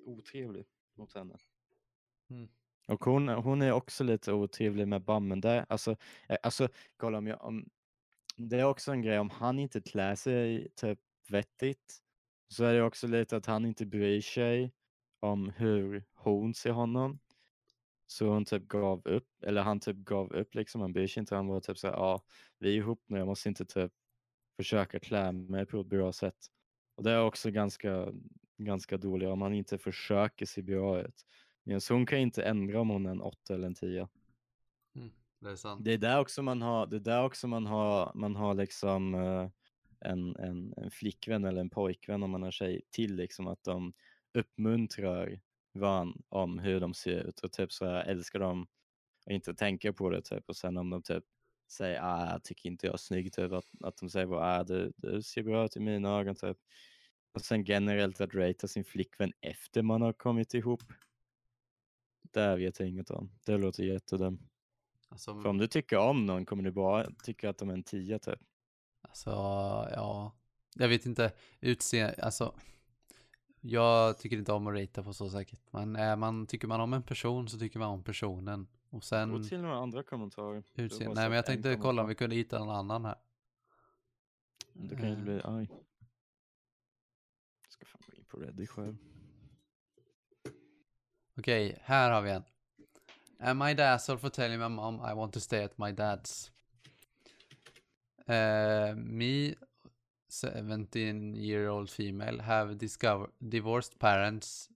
otrevligt 0.07 0.69
mot 0.97 1.15
henne. 1.15 1.37
Mm. 2.31 2.49
Och 2.89 3.05
hon, 3.05 3.29
hon 3.29 3.63
är 3.63 3.73
också 3.73 4.05
lite 4.05 4.33
otrevlig 4.33 4.89
med 4.89 5.03
Bammen 5.03 5.41
där. 5.41 5.67
Alltså, 5.69 5.97
eh, 6.29 6.37
alltså 6.43 6.69
kolla 6.97 7.19
om 7.19 7.27
jag, 7.27 7.45
om, 7.45 7.69
det 8.37 8.61
är 8.61 8.65
också 8.65 8.93
en 8.93 9.03
grej 9.03 9.19
om 9.19 9.31
han 9.31 9.59
inte 9.59 9.81
klär 9.81 10.15
sig 10.15 10.69
typ 10.75 10.99
vettigt 11.29 12.03
så 12.49 12.65
är 12.65 12.75
det 12.75 12.83
också 12.83 13.07
lite 13.07 13.37
att 13.37 13.47
han 13.47 13.67
inte 13.67 13.87
bryr 13.87 14.21
sig 14.21 14.73
om 15.23 15.53
hur 15.57 16.05
hon 16.15 16.55
ser 16.55 16.71
honom. 16.71 17.19
Så 18.07 18.27
hon 18.27 18.45
typ 18.45 18.69
gav 18.69 19.03
upp, 19.07 19.29
eller 19.43 19.63
han 19.63 19.81
typ 19.81 19.97
gav 19.97 20.33
upp 20.33 20.55
liksom, 20.55 20.81
han 20.81 20.93
bryr 20.93 21.07
sig 21.07 21.21
inte, 21.21 21.37
han 21.37 21.47
var 21.47 21.61
typ 21.61 21.79
såhär, 21.79 21.95
ja 21.95 22.23
vi 22.59 22.69
är 22.69 22.77
ihop 22.77 23.05
nu, 23.07 23.19
jag 23.19 23.27
måste 23.27 23.49
inte 23.49 23.65
typ 23.65 23.93
försöka 24.57 24.99
klä 24.99 25.33
mig 25.33 25.67
på 25.67 25.81
ett 25.81 25.87
bra 25.87 26.13
sätt. 26.13 26.47
Och 26.95 27.03
det 27.03 27.11
är 27.11 27.25
också 27.25 27.51
ganska, 27.51 28.09
ganska 28.59 28.97
dåligt 28.97 29.29
om 29.29 29.39
man 29.39 29.55
inte 29.55 29.79
försöker 29.79 30.47
se 30.47 30.63
bra 30.63 31.01
ut. 31.01 31.27
Men 31.65 31.81
så 31.81 31.95
hon 31.95 32.07
kan 32.07 32.19
inte 32.19 32.45
ändra 32.45 32.81
om 32.81 32.91
hon 32.91 33.07
är 33.07 33.11
en 33.11 33.21
8 33.21 33.55
eller 33.55 33.67
en 33.67 33.75
10. 33.75 34.09
Det 35.41 35.51
är 35.51 35.57
sant. 35.57 35.85
Det 35.85 35.93
är 35.93 35.99
där 35.99 36.21
också 36.21 36.43
man 36.43 36.63
har, 36.63 36.87
det 36.87 36.97
är 36.97 37.01
där 37.01 37.25
också 37.25 37.47
man 37.47 37.67
har, 37.67 38.13
man 38.15 38.37
har 38.37 38.55
liksom 38.55 39.15
eh, 39.15 39.49
en, 40.01 40.37
en, 40.37 40.75
en 40.77 40.91
flickvän 40.91 41.45
eller 41.45 41.61
en 41.61 41.71
pojkvän 41.71 42.23
om 42.23 42.31
man 42.31 42.43
har 42.43 42.51
tjej 42.51 42.83
till 42.91 43.17
liksom 43.17 43.47
att 43.47 43.65
de 43.65 43.93
uppmuntrar 44.35 45.41
varandra 45.73 46.21
om 46.29 46.59
hur 46.59 46.81
de 46.81 46.95
ser 46.95 47.21
ut 47.21 47.41
och 47.41 47.53
typ 47.53 47.73
så 47.73 47.87
här 47.87 48.05
älskar 48.05 48.39
dem 48.39 48.67
och 49.27 49.33
inte 49.33 49.55
tänker 49.55 49.93
på 49.93 50.11
det 50.11 50.23
typ 50.23 50.49
och 50.49 50.57
sen 50.57 50.77
om 50.77 50.91
de 50.91 51.03
typ 51.03 51.25
säger 51.73 52.01
ah, 52.03 52.31
jag 52.33 52.45
tycker 52.45 52.69
inte 52.69 52.87
jag 52.87 52.95
är 52.95 52.99
snygg 52.99 53.33
typ 53.33 53.53
att, 53.53 53.65
att 53.81 53.97
de 53.97 54.11
säger 54.11 54.27
bara 54.27 54.61
ah, 54.61 54.65
du, 54.65 54.93
du 54.97 55.23
ser 55.23 55.43
bra 55.43 55.65
ut 55.65 55.77
i 55.77 55.81
mina 55.81 56.19
ögon 56.19 56.35
typ 56.35 56.57
och 57.33 57.41
sen 57.41 57.65
generellt 57.65 58.21
att 58.21 58.35
ratea 58.35 58.69
sin 58.69 58.85
flickvän 58.85 59.33
efter 59.41 59.83
man 59.83 60.03
har 60.03 60.13
kommit 60.13 60.55
ihop. 60.55 60.83
Det 62.23 62.57
vet 62.57 62.81
jag 62.81 62.89
inget 62.89 63.11
om. 63.11 63.31
Det 63.47 63.59
låter 63.59 63.85
jättedumt. 63.85 64.41
Alltså, 65.09 65.43
För 65.43 65.49
om 65.49 65.59
du 65.59 65.67
tycker 65.67 65.99
om 65.99 66.27
någon 66.27 66.47
kommer 66.47 66.63
du 66.63 66.71
bara 66.71 67.11
tycka 67.25 67.51
att 67.51 67.59
de 67.59 67.69
är 67.69 67.75
en 67.75 67.83
tia 67.83 68.19
typ. 68.19 68.41
Alltså, 69.01 69.31
ja. 69.93 70.37
Jag 70.75 70.89
vet 70.89 71.07
inte. 71.07 71.33
Utse, 71.61 72.15
alltså. 72.15 72.55
Jag 73.65 74.19
tycker 74.19 74.37
inte 74.37 74.53
om 74.53 74.67
att 74.67 74.75
ratea 74.75 75.05
på 75.05 75.13
så 75.13 75.31
säkert. 75.31 75.61
Men 75.71 75.97
är 75.97 76.17
man, 76.17 76.47
tycker 76.47 76.69
man 76.69 76.81
om 76.81 76.93
en 76.93 77.03
person 77.03 77.49
så 77.49 77.59
tycker 77.59 77.79
man 77.79 77.89
om 77.89 78.05
personen. 78.05 78.67
Och 78.91 79.05
sen 79.05 79.49
till 79.49 79.61
några 79.61 79.77
andra 79.77 80.03
kommentarer. 80.03 80.63
Utse. 80.75 81.05
Nej 81.05 81.15
men 81.15 81.33
jag 81.33 81.47
tänkte 81.47 81.77
kolla 81.77 81.89
om 81.89 81.95
kommentar. 81.95 82.09
vi 82.09 82.15
kunde 82.15 82.37
hitta 82.37 82.59
någon 82.59 82.71
annan 82.71 83.05
här. 83.05 83.17
Du 84.73 84.97
kan 84.97 85.07
ju 85.07 85.11
inte 85.11 85.21
Eh, 85.21 85.25
bli 85.25 85.41
arg. 85.45 85.69
Jag 87.63 87.73
ska 87.73 87.87
fan 87.87 88.03
gå 88.07 88.13
in 88.17 88.25
på 88.25 88.37
Reddit 88.37 88.71
själv. 88.71 88.97
Okej, 91.39 91.79
här 91.83 92.11
har 92.11 92.23
vi 92.23 92.31
en. 92.31 92.45
Am 93.39 93.63
I 93.63 93.77
the 93.77 93.83
asshole 93.83 94.19
for 94.19 94.29
telling 94.29 94.59
my 94.59 94.69
mom 94.69 94.95
I 94.95 95.15
want 95.15 95.35
to 95.35 95.41
stay 95.41 95.65
at 95.65 95.79
my 95.79 95.93
dad's? 95.93 96.51
Uh, 98.29 98.97
me, 98.97 99.55
17 100.33 101.35
year 101.37 101.69
old 101.69 101.91
female, 101.91 102.39
have 102.41 102.79
discovered 102.79 103.31
divorced 103.47 103.99
parents. 103.99 104.71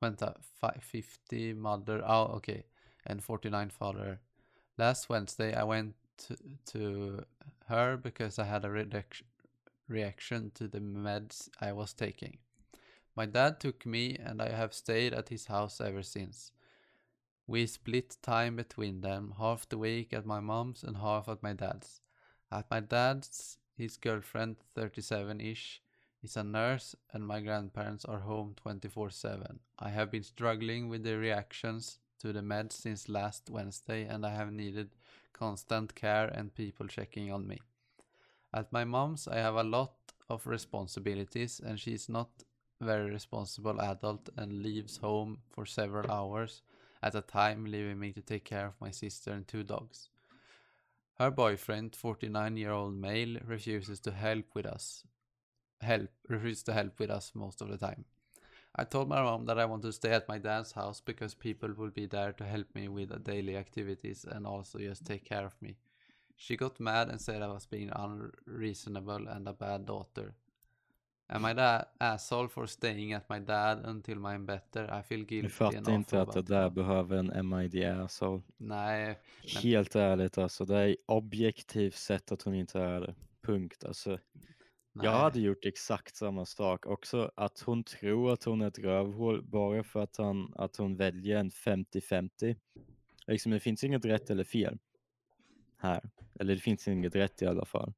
Vänta, 0.00 0.36
fi- 0.60 0.78
50 0.80 1.54
mother, 1.54 2.02
oh 2.06 2.36
okay, 2.36 2.64
and 3.04 3.22
49 3.22 3.70
father. 3.70 4.20
Last 4.76 5.08
Wednesday 5.08 5.54
I 5.54 5.64
went 5.64 5.96
to, 6.18 6.36
to 6.66 7.24
her 7.66 7.96
because 7.96 8.38
I 8.38 8.44
had 8.44 8.64
a 8.64 8.70
reaction 9.88 10.52
to 10.54 10.68
the 10.68 10.80
meds 10.80 11.48
I 11.60 11.72
was 11.72 11.92
taking. 11.92 12.38
My 13.16 13.26
dad 13.26 13.58
took 13.58 13.84
me, 13.84 14.14
and 14.14 14.40
I 14.40 14.50
have 14.50 14.72
stayed 14.72 15.12
at 15.12 15.30
his 15.30 15.46
house 15.46 15.80
ever 15.80 16.04
since. 16.04 16.52
We 17.48 17.66
split 17.66 18.16
time 18.22 18.54
between 18.54 19.00
them, 19.00 19.34
half 19.38 19.68
the 19.68 19.78
week 19.78 20.12
at 20.12 20.24
my 20.24 20.38
mom's 20.38 20.84
and 20.84 20.98
half 20.98 21.28
at 21.28 21.42
my 21.42 21.54
dad's. 21.54 22.00
At 22.52 22.70
my 22.70 22.78
dad's, 22.78 23.58
his 23.78 23.96
girlfriend, 23.96 24.56
37 24.74 25.40
ish, 25.40 25.80
is 26.22 26.36
a 26.36 26.42
nurse, 26.42 26.96
and 27.12 27.24
my 27.24 27.40
grandparents 27.40 28.04
are 28.04 28.18
home 28.18 28.54
24 28.56 29.10
7. 29.10 29.60
I 29.78 29.90
have 29.90 30.10
been 30.10 30.24
struggling 30.24 30.88
with 30.88 31.04
the 31.04 31.16
reactions 31.16 32.00
to 32.18 32.32
the 32.32 32.40
meds 32.40 32.72
since 32.72 33.08
last 33.08 33.48
Wednesday, 33.48 34.04
and 34.04 34.26
I 34.26 34.34
have 34.34 34.52
needed 34.52 34.90
constant 35.32 35.94
care 35.94 36.26
and 36.26 36.52
people 36.52 36.88
checking 36.88 37.32
on 37.32 37.46
me. 37.46 37.60
At 38.52 38.72
my 38.72 38.84
mom's, 38.84 39.28
I 39.28 39.36
have 39.36 39.54
a 39.54 39.62
lot 39.62 39.92
of 40.28 40.46
responsibilities, 40.48 41.60
and 41.64 41.78
she's 41.78 42.08
not 42.08 42.30
very 42.80 43.10
responsible 43.10 43.80
adult 43.80 44.28
and 44.36 44.62
leaves 44.62 44.96
home 44.96 45.38
for 45.50 45.64
several 45.66 46.10
hours 46.10 46.62
at 47.00 47.14
a 47.14 47.20
time, 47.20 47.64
leaving 47.64 48.00
me 48.00 48.12
to 48.12 48.22
take 48.22 48.44
care 48.44 48.66
of 48.66 48.80
my 48.80 48.90
sister 48.90 49.30
and 49.30 49.46
two 49.46 49.62
dogs. 49.62 50.08
Her 51.18 51.30
boyfriend, 51.30 51.96
49 51.96 52.56
year 52.56 52.70
old 52.70 52.94
male, 52.94 53.38
refuses 53.44 54.00
to 54.00 54.10
help 54.12 54.54
with 54.54 54.66
us. 54.66 55.04
Help 55.80 56.10
refuses 56.28 56.62
to 56.64 56.72
help 56.72 56.98
with 56.98 57.10
us 57.10 57.32
most 57.34 57.60
of 57.60 57.68
the 57.68 57.76
time. 57.76 58.04
I 58.76 58.84
told 58.84 59.08
my 59.08 59.22
mom 59.22 59.46
that 59.46 59.58
I 59.58 59.64
want 59.66 59.82
to 59.82 59.92
stay 59.92 60.12
at 60.12 60.28
my 60.28 60.38
dad's 60.38 60.72
house 60.72 61.00
because 61.00 61.34
people 61.34 61.72
will 61.74 61.90
be 61.90 62.06
there 62.06 62.32
to 62.34 62.44
help 62.44 62.74
me 62.74 62.88
with 62.88 63.10
the 63.10 63.18
daily 63.18 63.56
activities 63.56 64.24
and 64.24 64.46
also 64.46 64.78
just 64.78 65.04
take 65.04 65.24
care 65.24 65.44
of 65.44 65.60
me. 65.60 65.76
She 66.36 66.56
got 66.56 66.80
mad 66.80 67.08
and 67.08 67.20
said 67.20 67.42
I 67.42 67.48
was 67.48 67.66
being 67.66 67.90
unreasonable 67.94 69.28
and 69.28 69.48
a 69.48 69.52
bad 69.52 69.86
daughter. 69.86 70.34
Am 71.30 71.46
I 71.46 71.54
the 71.54 71.84
asshole 71.98 72.48
for 72.48 72.66
staying 72.66 73.12
at 73.12 73.28
my 73.28 73.38
dad 73.38 73.84
until 73.84 74.16
I'm 74.18 74.46
better? 74.46 75.00
I 75.00 75.02
feel 75.02 75.24
guilty 75.24 75.42
Du 75.42 75.48
fattar 75.48 75.92
inte 75.92 76.22
att 76.22 76.32
det 76.32 76.42
där 76.42 76.70
behöver 76.70 77.16
en 77.16 77.48
MID 77.48 77.84
alltså. 77.84 78.42
Nej, 78.56 79.18
Men- 79.42 79.62
Helt 79.62 79.96
ärligt 79.96 80.38
alltså, 80.38 80.64
det 80.64 80.76
är 80.78 80.96
objektivt 81.06 81.94
sett 81.94 82.32
att 82.32 82.42
hon 82.42 82.54
inte 82.54 82.80
är 82.80 83.00
det. 83.00 83.14
Punkt 83.42 83.84
alltså. 83.84 84.10
nej. 84.10 85.04
Jag 85.06 85.12
hade 85.12 85.40
gjort 85.40 85.64
exakt 85.66 86.16
samma 86.16 86.44
sak 86.46 86.86
också. 86.86 87.30
Att 87.34 87.60
hon 87.60 87.84
tror 87.84 88.32
att 88.32 88.44
hon 88.44 88.60
är 88.62 88.68
ett 88.68 88.78
rövhål 88.78 89.42
bara 89.42 89.84
för 89.84 90.02
att, 90.02 90.16
han, 90.16 90.52
att 90.56 90.76
hon 90.76 90.96
väljer 90.96 91.36
en 91.36 91.50
50-50. 91.50 92.56
Liksom, 93.26 93.52
det 93.52 93.60
finns 93.60 93.84
inget 93.84 94.04
rätt 94.04 94.30
eller 94.30 94.44
fel 94.44 94.78
här. 95.76 96.10
Eller 96.40 96.54
det 96.54 96.60
finns 96.60 96.88
inget 96.88 97.14
rätt 97.14 97.42
i 97.42 97.46
alla 97.46 97.64
fall. 97.64 97.92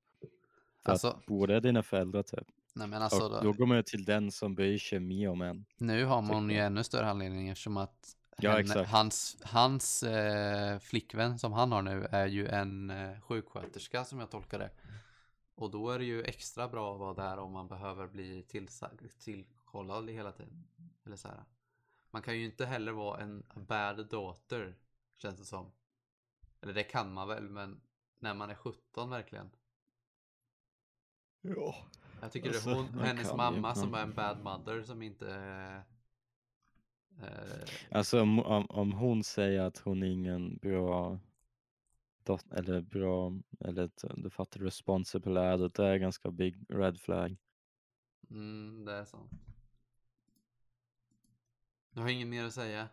För 0.84 0.92
Alltså, 0.92 1.08
att 1.08 1.26
båda 1.26 1.56
är 1.56 1.60
dina 1.60 1.82
föräldrar 1.82 2.22
typ. 2.22 2.46
Nej 2.72 2.88
men 2.88 3.02
alltså, 3.02 3.24
och 3.24 3.30
då, 3.30 3.40
då 3.40 3.52
går 3.52 3.66
man 3.66 3.76
ju 3.76 3.82
till 3.82 4.04
den 4.04 4.32
som 4.32 4.54
bryr 4.54 4.78
sig 4.78 5.00
mer 5.00 5.28
om 5.28 5.42
en. 5.42 5.64
nu 5.78 6.04
har 6.04 6.22
man 6.22 6.50
ju 6.50 6.58
ännu 6.58 6.84
större 6.84 7.10
anledning 7.10 7.48
eftersom 7.48 7.76
att 7.76 8.16
Ja, 8.42 8.56
henne, 8.56 8.86
hans, 8.86 9.36
hans 9.44 10.02
eh, 10.02 10.78
flickvän 10.78 11.38
som 11.38 11.52
han 11.52 11.72
har 11.72 11.82
nu 11.82 12.06
är 12.10 12.26
ju 12.26 12.48
en 12.48 12.90
eh, 12.90 13.20
sjuksköterska 13.20 14.04
som 14.04 14.20
jag 14.20 14.30
tolkar 14.30 14.58
det. 14.58 14.70
Och 15.54 15.70
då 15.70 15.90
är 15.90 15.98
det 15.98 16.04
ju 16.04 16.22
extra 16.22 16.68
bra 16.68 16.92
att 16.92 17.00
vara 17.00 17.14
där 17.14 17.38
om 17.38 17.52
man 17.52 17.68
behöver 17.68 18.06
bli 18.06 18.42
tillkollad 19.18 20.10
hela 20.10 20.32
tiden. 20.32 20.64
Eller 21.06 21.16
så 21.16 21.28
här. 21.28 21.44
Man 22.10 22.22
kan 22.22 22.38
ju 22.38 22.44
inte 22.44 22.66
heller 22.66 22.92
vara 22.92 23.20
en 23.20 23.42
bad 23.54 24.08
daughter, 24.08 24.76
känns 25.16 25.38
det 25.38 25.44
som. 25.44 25.72
Eller 26.60 26.74
det 26.74 26.82
kan 26.82 27.12
man 27.12 27.28
väl, 27.28 27.48
men 27.48 27.80
när 28.18 28.34
man 28.34 28.50
är 28.50 28.54
17 28.54 29.10
verkligen. 29.10 29.50
Ja. 31.40 31.74
Jag 32.20 32.32
tycker 32.32 32.48
Alltså, 32.48 32.68
det 32.68 32.74
är 32.74 32.76
hon, 32.76 33.00
hennes 33.00 33.34
mamma 33.34 33.74
som 33.74 33.94
är 33.94 34.02
en 34.02 34.14
bad 34.14 34.42
mother 34.42 34.82
som 34.82 35.02
inte... 35.02 35.34
Eh, 37.22 37.68
Alltså 37.90 38.20
om, 38.22 38.38
om, 38.38 38.66
om 38.70 38.92
hon 38.92 39.24
säger 39.24 39.60
att 39.60 39.78
hon 39.78 40.02
är 40.02 40.06
ingen 40.06 40.56
bra 40.56 41.18
dot, 42.24 42.52
eller 42.52 42.80
bra, 42.80 43.32
eller 43.60 43.90
du 44.22 44.30
fattar 44.30 44.60
responsible 44.60 45.40
adult, 45.40 45.74
det 45.74 45.86
är 45.86 45.96
ganska 45.96 46.30
big 46.30 46.64
red 46.68 47.00
flag. 47.00 47.36
mm, 48.30 48.84
det 48.84 48.92
är 48.92 49.04
sant. 49.04 49.32
Jag 51.92 52.02
har 52.02 52.08
inget 52.08 52.28
mer 52.28 52.44
att 52.44 52.54
säga. 52.54 52.88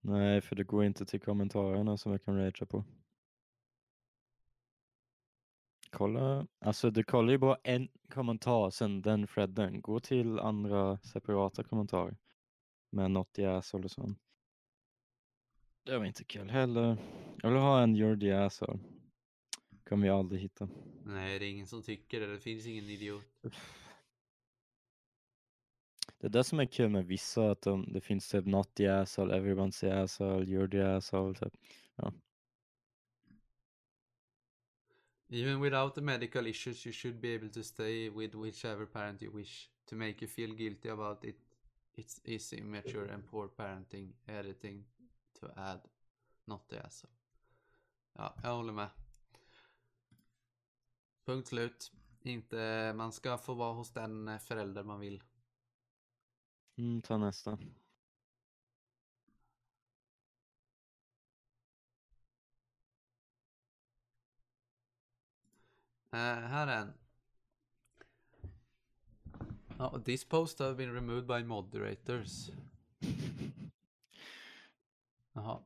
Nej, 0.00 0.40
för 0.40 0.56
det 0.56 0.64
går 0.64 0.84
inte 0.84 1.06
till 1.06 1.20
kommentarerna 1.20 1.96
som 1.96 2.12
jag 2.12 2.24
kan 2.24 2.36
ragea 2.36 2.66
på. 2.66 2.84
Kolla, 5.90 6.46
alltså 6.60 6.90
du 6.90 7.04
kollar 7.04 7.32
ju 7.32 7.38
bara 7.38 7.58
en 7.62 7.88
kommentar 8.08 8.70
sen 8.70 9.02
den 9.02 9.26
threaden. 9.26 9.80
Gå 9.80 10.00
till 10.00 10.38
andra 10.38 10.98
separata 10.98 11.64
kommentarer. 11.64 12.16
Med 12.92 13.10
något 13.10 13.38
i 13.38 13.44
asshole 13.44 13.84
och 13.84 13.90
sånt. 13.90 14.18
Det 15.82 15.98
var 15.98 16.04
inte 16.04 16.24
kul 16.24 16.50
heller. 16.50 16.96
Jag 17.42 17.50
vill 17.50 17.60
ha 17.60 17.82
en 17.82 17.96
you're 17.96 18.20
the 18.20 18.32
asshole. 18.32 18.78
Kommer 19.88 20.02
vi 20.02 20.10
aldrig 20.10 20.40
hitta. 20.40 20.68
Nej, 21.04 21.38
det 21.38 21.44
är 21.44 21.50
ingen 21.50 21.66
som 21.66 21.82
tycker 21.82 22.20
det. 22.20 22.32
Det 22.32 22.40
finns 22.40 22.66
ingen 22.66 22.84
idiot. 22.84 23.24
Det 26.18 26.26
är 26.26 26.30
det 26.30 26.44
som 26.44 26.60
är 26.60 26.66
kul 26.66 26.88
med 26.88 27.06
vissa, 27.06 27.50
att 27.50 27.62
de, 27.62 27.92
det 27.92 28.00
finns 28.00 28.28
typ 28.28 28.46
not 28.46 28.74
the 28.74 28.86
asshole, 28.86 29.34
everyone's 29.34 29.80
the 29.80 29.90
asshole, 29.90 30.44
you're 30.44 30.70
the 30.70 30.80
asshole. 30.80 31.34
Typ. 31.34 31.54
Even 35.32 35.60
without 35.60 35.94
the 35.94 36.00
medical 36.00 36.46
issues, 36.46 36.84
you 36.84 36.92
should 36.92 37.20
be 37.20 37.34
able 37.34 37.48
to 37.48 37.62
stay 37.62 38.08
with 38.08 38.34
whichever 38.34 38.86
parent 38.86 39.22
you 39.22 39.30
wish. 39.30 39.68
To 39.86 39.96
make 39.96 40.22
you 40.22 40.28
feel 40.28 40.54
guilty 40.54 40.88
about 40.88 41.24
it, 41.24 41.36
it 41.96 42.20
is 42.24 42.52
immature 42.52 43.04
and 43.04 43.26
poor 43.26 43.48
parenting. 43.48 44.12
Editing 44.28 44.84
to 45.40 45.50
add, 45.56 45.80
not 46.46 46.68
the 46.68 46.76
asshole. 46.76 46.84
Alltså. 46.84 47.06
Ja, 48.14 48.34
jag 48.42 48.56
håller 48.56 48.72
med. 48.72 48.88
Punkt 51.24 51.48
slut. 51.48 51.92
Inte, 52.22 52.92
man 52.96 53.12
ska 53.12 53.38
få 53.38 53.54
vara 53.54 53.72
hos 53.72 53.90
den 53.92 54.40
förälder 54.40 54.84
man 54.84 55.00
vill. 55.00 55.22
Mm, 56.78 57.02
ta 57.02 57.18
nästa. 57.18 57.58
Här 66.18 66.66
är 66.66 66.76
en. 66.76 66.92
Ja, 69.78 70.00
this 70.04 70.24
post 70.24 70.58
have 70.58 70.74
been 70.74 70.94
removed 70.94 71.26
by 71.26 71.44
moderators. 71.44 72.50
Jaha. 75.32 75.62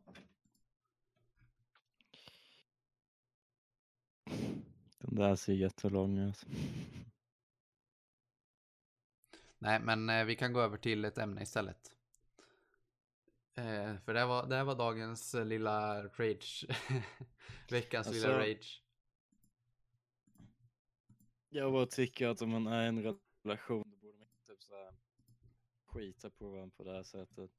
Den 4.99 5.15
där 5.15 5.37
ser 5.37 5.53
jättelång 5.53 6.19
ut. 6.19 6.45
Nej, 9.59 9.81
men 9.81 10.11
eh, 10.11 10.25
vi 10.25 10.37
kan 10.37 10.53
gå 10.53 10.61
över 10.61 10.77
till 10.77 11.05
ett 11.05 11.19
ämne 11.19 11.43
istället. 11.43 11.91
Eh, 13.55 13.97
för 14.05 14.15
det 14.15 14.21
här 14.21 14.27
var, 14.27 14.47
det 14.47 14.57
här 14.57 14.65
var 14.65 14.75
dagens 14.75 15.35
eh, 15.35 15.45
lilla 15.45 16.05
rage. 16.05 16.67
Veckans 17.71 18.11
lilla 18.11 18.29
Alltså- 18.29 18.39
rage. 18.49 18.84
Jag 21.55 21.73
bara 21.73 21.87
tycker 21.87 22.29
att 22.29 22.43
om 22.43 22.51
man 22.51 22.67
är 22.67 22.85
i 22.85 22.87
en 22.87 23.03
relation 23.45 23.91
då 23.91 23.97
borde 23.97 24.19
man 24.19 24.29
inte 24.29 24.47
typ 24.47 24.63
så 24.63 24.75
här 24.75 24.95
skita 25.87 26.31
på 26.31 26.51
varandra 26.51 26.75
på 26.77 26.85
det 26.85 26.93
här 26.93 27.03
sättet. 27.03 27.51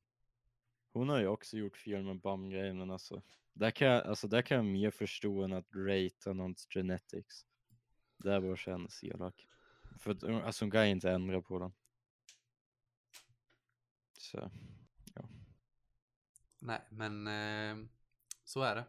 Hon 0.93 1.10
har 1.10 1.20
ju 1.20 1.28
också 1.28 1.58
gjort 1.58 1.78
fel 1.78 2.04
med 2.04 2.20
BAM-grejen 2.20 2.78
men 2.78 2.91
alltså 2.91 3.22
där 3.54 3.72
kan, 3.72 3.88
jag, 3.88 4.08
alltså 4.08 4.28
där 4.28 4.41
kan 4.41 4.58
jag 4.58 4.66
mer 4.66 4.91
förstå 4.91 5.43
än 5.43 5.54
att 5.54 5.76
ratea 5.76 6.34
någons 6.34 6.68
genetics. 6.70 7.46
Det 8.18 8.34
är 8.34 8.41
bara 8.41 8.56
känns 8.56 9.04
elak. 9.04 9.48
För 10.00 10.41
alltså 10.43 10.66
hon 10.66 10.72
kan 10.72 10.86
ju 10.86 10.91
inte 10.91 11.12
ändra 11.12 11.41
på 11.41 11.60
den. 11.60 11.74
Så. 14.18 14.52
ja. 15.14 15.30
Nej, 16.60 16.82
men 16.89 17.28
eh, 17.28 17.88
så 18.43 18.62
är 18.62 18.76
det. 18.76 18.86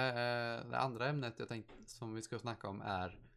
Eh, 0.00 0.08
eh 0.08 0.70
det 0.70 0.78
andra 0.78 1.08
ämnet 1.08 1.38
jag 1.38 1.48
tänkte 1.48 1.74
som 1.86 2.14
vi 2.14 2.22
ska 2.22 2.38
snacka 2.38 2.68
om 2.68 2.80
är 2.80 3.27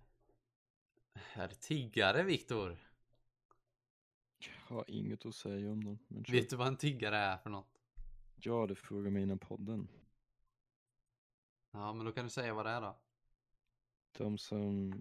är 1.34 1.48
tiggare, 1.48 2.24
Viktor. 2.24 2.78
Jag 4.40 4.76
har 4.76 4.86
inget 4.88 5.26
att 5.26 5.36
säga 5.36 5.72
om 5.72 5.84
dem. 5.84 6.00
Men. 6.08 6.24
Vet 6.30 6.50
du 6.50 6.56
vad 6.56 6.68
en 6.68 6.78
tiggare 6.78 7.18
är 7.18 7.38
för 7.38 7.50
något? 7.50 7.82
Ja, 8.36 8.68
det 8.68 8.76
frågar 8.76 9.12
mig 9.12 9.24
innan 9.24 9.40
podden. 9.40 9.88
Ja, 11.72 11.94
men 11.94 12.06
då 12.06 12.12
kan 12.12 12.26
du 12.26 12.30
säga 12.30 12.54
vad 12.54 12.66
det 12.66 12.70
är 12.70 12.82
då. 12.82 12.98
De 14.18 14.38
som 14.38 14.94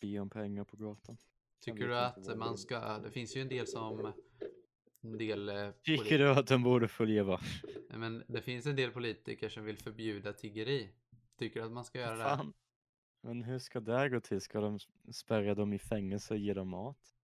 ber 0.00 0.20
om 0.20 0.30
pengar 0.30 0.64
på 0.64 0.76
gatan. 0.76 1.16
Tycker 1.60 1.88
du 1.88 1.98
att 1.98 2.36
man 2.36 2.58
ska, 2.58 2.98
det 2.98 3.10
finns 3.10 3.36
ju 3.36 3.40
en 3.40 3.48
del 3.48 3.66
som 3.66 4.12
en 5.00 5.18
del 5.18 5.48
eh, 5.48 5.70
Tycker 5.70 6.18
du 6.18 6.30
att 6.30 6.46
de 6.46 6.62
borde 6.62 6.88
få 6.88 7.04
leva? 7.04 7.40
Men 7.88 8.24
det 8.28 8.42
finns 8.42 8.66
en 8.66 8.76
del 8.76 8.90
politiker 8.90 9.48
som 9.48 9.64
vill 9.64 9.78
förbjuda 9.78 10.32
tiggeri. 10.32 10.90
Tycker 11.38 11.60
du 11.60 11.66
att 11.66 11.72
man 11.72 11.84
ska 11.84 11.98
göra 11.98 12.36
det? 12.36 12.52
Men 13.26 13.42
hur 13.42 13.58
ska 13.58 13.80
det 13.80 14.08
gå 14.08 14.20
till? 14.20 14.40
Ska 14.40 14.60
de 14.60 14.78
spärra 15.12 15.54
dem 15.54 15.72
i 15.72 15.78
fängelse 15.78 16.34
och 16.34 16.40
ge 16.40 16.54
dem 16.54 16.68
mat? 16.68 17.14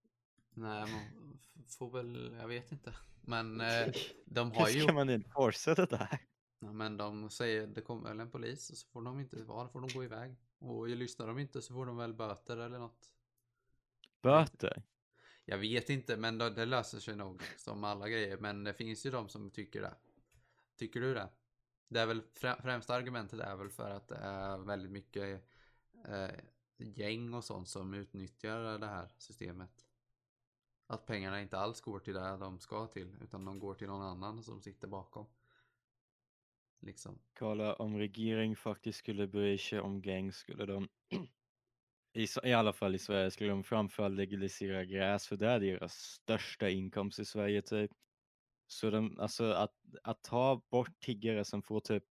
Nej, 0.54 0.80
man 0.80 1.38
får 1.68 1.90
väl, 1.90 2.36
jag 2.40 2.48
vet 2.48 2.72
inte. 2.72 2.94
Men 3.20 3.60
eh, 3.60 3.92
de 4.24 4.50
Hur 4.50 4.60
har 4.60 4.68
ju 4.68 4.80
ska 4.80 4.92
man 4.92 5.08
enforca 5.08 5.74
det 5.74 5.86
där? 5.86 6.18
Ja, 6.58 6.72
men 6.72 6.96
de 6.96 7.30
säger 7.30 7.66
det 7.66 7.80
kommer 7.80 8.08
väl 8.08 8.20
en 8.20 8.30
polis 8.30 8.70
och 8.70 8.76
så 8.76 8.88
får 8.88 9.02
de 9.02 9.20
inte 9.20 9.42
vara, 9.42 9.68
får 9.68 9.80
de 9.80 9.90
gå 9.94 10.04
iväg. 10.04 10.36
Och 10.58 10.88
lyssnar 10.88 11.26
de 11.26 11.38
inte 11.38 11.62
så 11.62 11.74
får 11.74 11.86
de 11.86 11.96
väl 11.96 12.14
böter 12.14 12.56
eller 12.56 12.78
något. 12.78 13.12
Böter? 14.22 14.82
Jag 15.44 15.58
vet 15.58 15.90
inte, 15.90 16.16
men 16.16 16.38
det, 16.38 16.50
det 16.50 16.64
löser 16.64 16.98
sig 16.98 17.16
nog 17.16 17.42
som 17.56 17.84
alla 17.84 18.08
grejer. 18.08 18.36
Men 18.36 18.64
det 18.64 18.74
finns 18.74 19.06
ju 19.06 19.10
de 19.10 19.28
som 19.28 19.50
tycker 19.50 19.80
det. 19.82 19.94
Tycker 20.76 21.00
du 21.00 21.14
det? 21.14 21.28
Det 21.88 22.00
är 22.00 22.06
väl 22.06 22.22
frä, 22.32 22.56
främsta 22.62 22.94
argumentet 22.94 23.40
är 23.40 23.56
väl 23.56 23.70
för 23.70 23.90
att 23.90 24.08
det 24.08 24.16
är 24.16 24.58
väldigt 24.58 24.92
mycket 24.92 25.51
Eh, 26.04 26.34
gäng 26.78 27.34
och 27.34 27.44
sånt 27.44 27.68
som 27.68 27.94
utnyttjar 27.94 28.78
det 28.78 28.86
här 28.86 29.08
systemet. 29.18 29.86
Att 30.86 31.06
pengarna 31.06 31.40
inte 31.40 31.58
alls 31.58 31.80
går 31.80 31.98
till 31.98 32.14
det 32.14 32.36
de 32.36 32.60
ska 32.60 32.86
till, 32.86 33.16
utan 33.22 33.44
de 33.44 33.58
går 33.58 33.74
till 33.74 33.86
någon 33.86 34.02
annan 34.02 34.42
som 34.42 34.62
sitter 34.62 34.88
bakom. 34.88 35.26
Liksom. 36.80 37.18
Kolla, 37.38 37.74
om 37.74 37.98
regering 37.98 38.56
faktiskt 38.56 38.98
skulle 38.98 39.26
bry 39.26 39.58
sig 39.58 39.80
om 39.80 40.00
gäng 40.00 40.32
skulle 40.32 40.66
de 40.66 40.88
I, 42.14 42.26
I 42.44 42.52
alla 42.52 42.72
fall 42.72 42.94
i 42.94 42.98
Sverige 42.98 43.30
skulle 43.30 43.50
de 43.50 43.64
framförallt 43.64 44.16
legalisera 44.16 44.84
gräs 44.84 45.28
för 45.28 45.36
det 45.36 45.48
är 45.48 45.60
deras 45.60 45.94
största 45.94 46.68
inkomst 46.68 47.18
i 47.18 47.24
Sverige 47.24 47.62
typ. 47.62 47.90
Så 48.66 48.90
de, 48.90 49.20
alltså 49.20 49.44
att, 49.44 49.74
att 50.02 50.22
ta 50.22 50.62
bort 50.70 51.00
tiggare 51.00 51.44
som 51.44 51.62
får 51.62 51.80
typ 51.80 52.04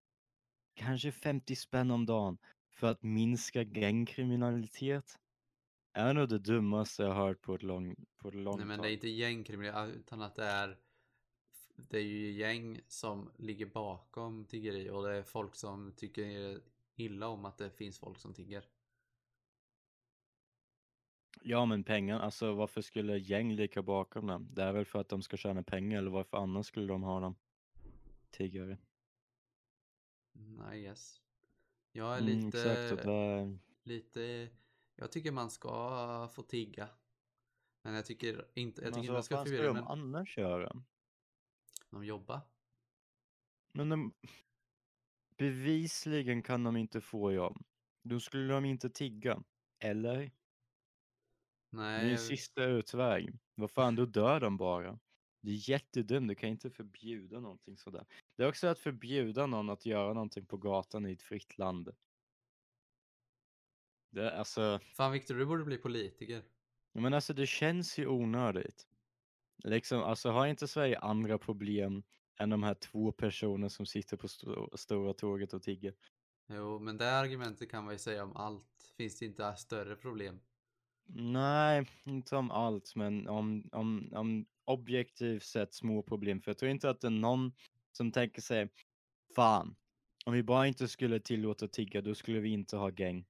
kanske 0.76 1.12
50 1.12 1.56
spänn 1.56 1.92
om 1.92 2.06
dagen 2.06 2.38
för 2.80 2.88
att 2.88 3.04
minska 3.04 3.62
gängkriminalitet 3.62 5.20
är 5.94 6.14
nog 6.14 6.30
det 6.30 6.40
dummaste 6.40 7.04
jag 7.04 7.14
hört 7.14 7.42
på 7.42 7.56
ett 7.56 7.64
lång, 7.64 7.96
på 8.18 8.28
ett 8.28 8.36
långt 8.36 8.58
Nej 8.58 8.66
men 8.68 8.78
tag. 8.78 8.86
det 8.86 8.92
är 8.92 8.94
inte 8.94 9.10
gängkriminalitet 9.10 10.00
utan 10.00 10.22
att 10.22 10.36
det 10.36 10.46
är 10.46 10.78
Det 11.76 11.98
är 11.98 12.02
ju 12.04 12.32
gäng 12.32 12.82
som 12.88 13.32
ligger 13.38 13.66
bakom 13.66 14.46
tiggeri 14.46 14.90
och 14.90 15.04
det 15.04 15.16
är 15.18 15.24
folk 15.24 15.56
som 15.56 15.92
tycker 15.92 16.60
illa 16.96 17.28
om 17.28 17.46
att 17.46 17.58
det 17.58 17.70
finns 17.70 18.00
folk 18.00 18.20
som 18.20 18.34
tigger. 18.34 18.64
Ja 21.42 21.66
men 21.66 21.84
pengar, 21.84 22.20
alltså 22.20 22.54
varför 22.54 22.82
skulle 22.82 23.18
gäng 23.18 23.52
ligga 23.54 23.82
bakom 23.82 24.28
dem? 24.28 24.48
Det 24.54 24.64
är 24.64 24.74
väl 24.74 24.86
för 24.86 25.00
att 25.00 25.10
de 25.10 25.22
ska 25.22 25.38
tjäna 25.38 25.64
pengar 25.64 25.98
eller 25.98 26.12
varför 26.12 26.38
annars 26.38 26.66
skulle 26.66 26.88
de 26.88 27.04
ha 27.04 27.20
dem? 27.20 27.36
Tiggare. 28.32 28.78
Mm, 30.36 30.74
I 30.74 30.82
guess. 30.82 31.19
Jag 32.00 32.18
är 32.18 32.22
Mm, 32.22 32.46
lite, 32.46 32.58
exakt, 32.58 32.92
och 32.92 32.98
det, 32.98 33.58
lite 33.84 34.50
Jag 34.96 35.12
tycker 35.12 35.32
man 35.32 35.50
ska 35.50 36.30
få 36.34 36.44
tigga. 36.44 36.90
Men 37.84 37.94
jag 37.94 38.06
tycker 38.06 38.48
inte, 38.56 38.82
jag 38.82 38.92
men 38.92 39.02
tycker 39.02 39.12
alltså, 39.12 39.12
man 39.12 39.16
vad 39.16 39.26
ska 39.26 39.36
fan 39.36 39.46
ska 39.46 39.56
förbjuda 39.56 39.68
de 39.68 39.74
men 39.74 39.84
annars 39.84 40.38
göra? 40.38 40.84
de 41.90 42.04
jobbar. 42.06 42.42
Men 43.74 43.90
de, 43.90 44.14
bevisligen 45.38 46.44
kan 46.44 46.64
de 46.64 46.78
inte 46.78 47.02
få 47.02 47.32
jobb. 47.32 47.66
Då 48.04 48.20
skulle 48.20 48.54
de 48.54 48.66
inte 48.66 48.90
tigga. 48.90 49.44
Eller? 49.80 50.32
Det 51.94 52.02
är 52.02 52.04
Nej, 52.04 52.10
ju 52.12 52.18
sista 52.18 52.64
utväg. 52.64 53.40
Vad 53.56 53.72
fan, 53.72 53.96
då 53.96 54.06
dör 54.06 54.40
de 54.40 54.58
bara. 54.58 55.00
Det 55.42 55.52
är 55.52 55.70
jättedumt, 55.70 56.28
du 56.28 56.36
kan 56.36 56.50
inte 56.50 56.70
förbjuda 56.70 57.40
någonting 57.40 57.78
sådär. 57.78 58.06
Det 58.36 58.44
är 58.44 58.50
också 58.50 58.68
att 58.68 58.80
förbjuda 58.80 59.46
någon 59.46 59.70
att 59.70 59.86
göra 59.86 60.14
någonting 60.14 60.46
på 60.46 60.58
gatan 60.58 61.06
i 61.06 61.12
ett 61.12 61.22
fritt 61.22 61.58
land. 61.58 61.96
Det, 64.12 64.38
alltså, 64.38 64.80
Fan 64.96 65.12
Viktor, 65.12 65.36
du 65.36 65.46
borde 65.46 65.64
bli 65.64 65.78
politiker. 65.78 66.44
men 66.94 67.14
alltså 67.14 67.34
det 67.34 67.48
känns 67.48 67.98
ju 68.00 68.08
onödigt. 68.08 68.88
Liksom, 69.64 70.02
alltså 70.04 70.30
har 70.30 70.48
inte 70.48 70.68
Sverige 70.68 71.00
andra 71.00 71.38
problem 71.38 72.04
än 72.40 72.50
de 72.50 72.64
här 72.64 72.74
två 72.74 73.12
personerna 73.12 73.70
som 73.70 73.86
sitter 73.86 74.18
på 74.18 74.28
sto- 74.28 74.78
stora 74.78 75.14
tåget 75.14 75.54
och 75.54 75.64
tigger? 75.64 75.94
Jo, 76.48 76.80
men 76.80 76.98
det 76.98 77.12
argumentet 77.12 77.72
kan 77.72 77.84
man 77.84 77.94
ju 77.94 78.00
säga 78.00 78.24
om 78.24 78.36
allt. 78.36 78.94
Finns 78.98 79.20
det 79.20 79.26
inte 79.26 79.56
större 79.56 79.96
problem? 79.96 80.40
Nej, 81.14 81.90
inte 82.04 82.36
om 82.36 82.52
allt, 82.52 82.96
men 82.96 83.28
om, 83.28 83.70
om, 83.72 84.10
om 84.14 84.46
objektivt 84.70 85.44
sett 85.44 85.74
små 85.74 86.04
problem. 86.04 86.42
För 86.42 86.52
jag 86.52 86.58
tror 86.58 86.72
inte 86.72 86.90
att 86.90 87.02
det 87.02 87.08
är 87.08 87.12
någon 87.12 87.52
som 87.92 88.12
tänker 88.12 88.42
sig, 88.42 88.70
fan, 89.36 89.76
om 90.26 90.34
vi 90.34 90.44
bara 90.44 90.68
inte 90.68 90.88
skulle 90.88 91.20
tillåta 91.20 91.68
tigga, 91.68 92.02
då 92.02 92.16
skulle 92.16 92.40
vi 92.40 92.50
inte 92.50 92.78
ha 92.78 92.92
gäng. 92.92 93.26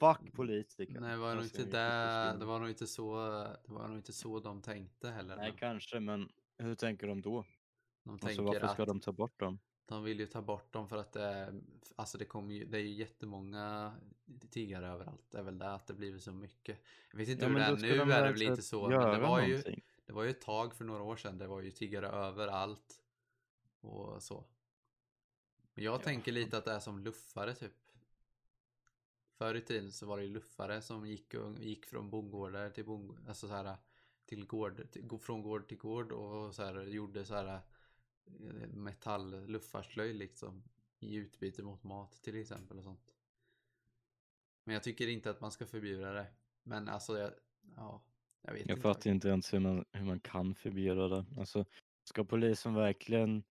Fuck 0.00 0.32
politiker. 0.32 1.00
Nej, 1.00 1.10
det 1.10 1.16
var 1.16 1.34
nog 1.34 1.42
Alltså, 1.42 1.60
inte 1.60 1.70
där. 1.78 2.24
försvinner. 2.24 2.40
Det 2.40 2.46
var 2.46 2.58
nog 2.60 2.68
inte 2.68 2.86
så. 2.86 3.16
Det 3.66 3.72
var 3.72 3.88
nog 3.88 3.96
inte 3.96 4.12
så 4.12 4.40
de 4.40 4.62
tänkte 4.62 5.10
heller. 5.10 5.36
Nej, 5.36 5.48
men 5.50 5.58
kanske, 5.58 6.00
men 6.00 6.28
hur 6.58 6.74
tänker 6.74 7.06
de 7.06 7.22
då? 7.22 7.44
de 8.04 8.10
Alltså 8.10 8.26
tänker 8.26 8.42
varför 8.42 8.66
ska 8.68 8.84
de 8.84 9.00
ta 9.00 9.12
bort 9.12 9.40
dem? 9.40 9.58
de 9.88 10.04
vill 10.04 10.20
ju 10.20 10.26
ta 10.26 10.42
bort 10.42 10.72
dem 10.72 10.88
för 10.88 10.96
att 10.96 11.12
det 11.12 11.22
är, 11.22 11.62
alltså 11.96 12.18
det 12.18 12.24
kommer 12.24 12.54
ju, 12.54 12.64
det 12.64 12.78
är 12.78 12.82
ju 12.82 12.92
jättemånga 12.92 13.94
tiggare 14.50 14.88
överallt. 14.88 15.30
Det 15.30 15.38
är 15.38 15.42
väl 15.42 15.58
det 15.58 15.72
att 15.72 15.86
det 15.86 15.94
blivit 15.94 16.22
så 16.22 16.32
mycket. 16.32 16.78
Jag 17.10 17.18
vet 17.18 17.28
inte 17.28 17.44
Ja, 17.44 17.48
hur 17.48 17.58
det 17.58 17.64
är 17.64 17.76
nu, 17.76 17.98
de 17.98 18.10
är 18.10 18.22
det 18.22 18.32
väl 18.32 18.42
inte 18.42 18.62
så. 18.62 18.88
Men 18.88 19.10
det 19.10 19.18
var 19.18 19.40
ju, 19.40 19.48
någonting. 19.48 19.82
Det 20.04 20.12
var 20.12 20.22
ju 20.22 20.30
ett 20.30 20.40
tag 20.40 20.74
för 20.74 20.84
några 20.84 21.02
år 21.02 21.16
sedan. 21.16 21.38
Det 21.38 21.46
var 21.46 21.60
ju 21.60 21.70
tiggare 21.70 22.06
överallt. 22.08 23.02
Och 23.80 24.22
så. 24.22 24.44
Men 25.74 25.84
jag 25.84 25.94
Ja. 25.94 26.04
tänker 26.04 26.32
lite 26.32 26.58
att 26.58 26.64
det 26.64 26.72
är 26.72 26.80
som 26.80 26.98
luffare 26.98 27.54
typ. 27.54 27.72
Förr 29.38 29.54
i 29.54 29.60
tiden 29.60 29.92
så 29.92 30.06
var 30.06 30.18
det 30.18 30.24
ju 30.24 30.30
luffare 30.30 30.82
som 30.82 31.06
gick, 31.06 31.34
och, 31.34 31.58
gick 31.58 31.86
från 31.86 32.10
bondgårdar 32.10 32.70
till 32.70 32.84
bond, 32.84 33.28
alltså 33.28 33.48
så 33.48 33.54
här 33.54 33.76
till 34.26 34.46
gård, 34.46 34.90
till, 34.90 35.18
från 35.18 35.42
gård 35.42 35.68
till 35.68 35.78
gård 35.78 36.12
och 36.12 36.54
så 36.54 36.62
här 36.62 36.80
gjorde 36.82 37.24
så 37.24 37.34
här 37.34 37.60
eh, 38.26 38.68
metall 38.68 39.46
luffarslöjd 39.46 40.16
liksom 40.16 40.62
i 40.98 41.14
utbyte 41.14 41.62
mot 41.62 41.82
mat 41.82 42.12
till 42.22 42.40
exempel 42.40 42.78
och 42.78 42.84
sånt. 42.84 43.14
Men 44.64 44.74
jag 44.74 44.82
tycker 44.82 45.08
inte 45.08 45.30
att 45.30 45.40
man 45.40 45.52
ska 45.52 45.66
förbjuda 45.66 46.12
det. 46.12 46.26
Men 46.62 46.88
alltså, 46.88 47.18
jag, 47.18 47.32
ja, 47.76 48.02
jag 48.42 48.52
vet 48.52 48.68
Jag 48.68 48.76
inte. 48.76 48.82
fattar 48.82 49.10
inte 49.10 49.28
ens 49.28 49.52
hur 49.52 49.60
man, 49.60 49.84
hur 49.92 50.04
man 50.04 50.20
kan 50.20 50.54
förbjuda 50.54 51.08
det. 51.08 51.24
Alltså, 51.38 51.64
ska 52.04 52.24
polisen 52.24 52.74
verkligen 52.74 53.42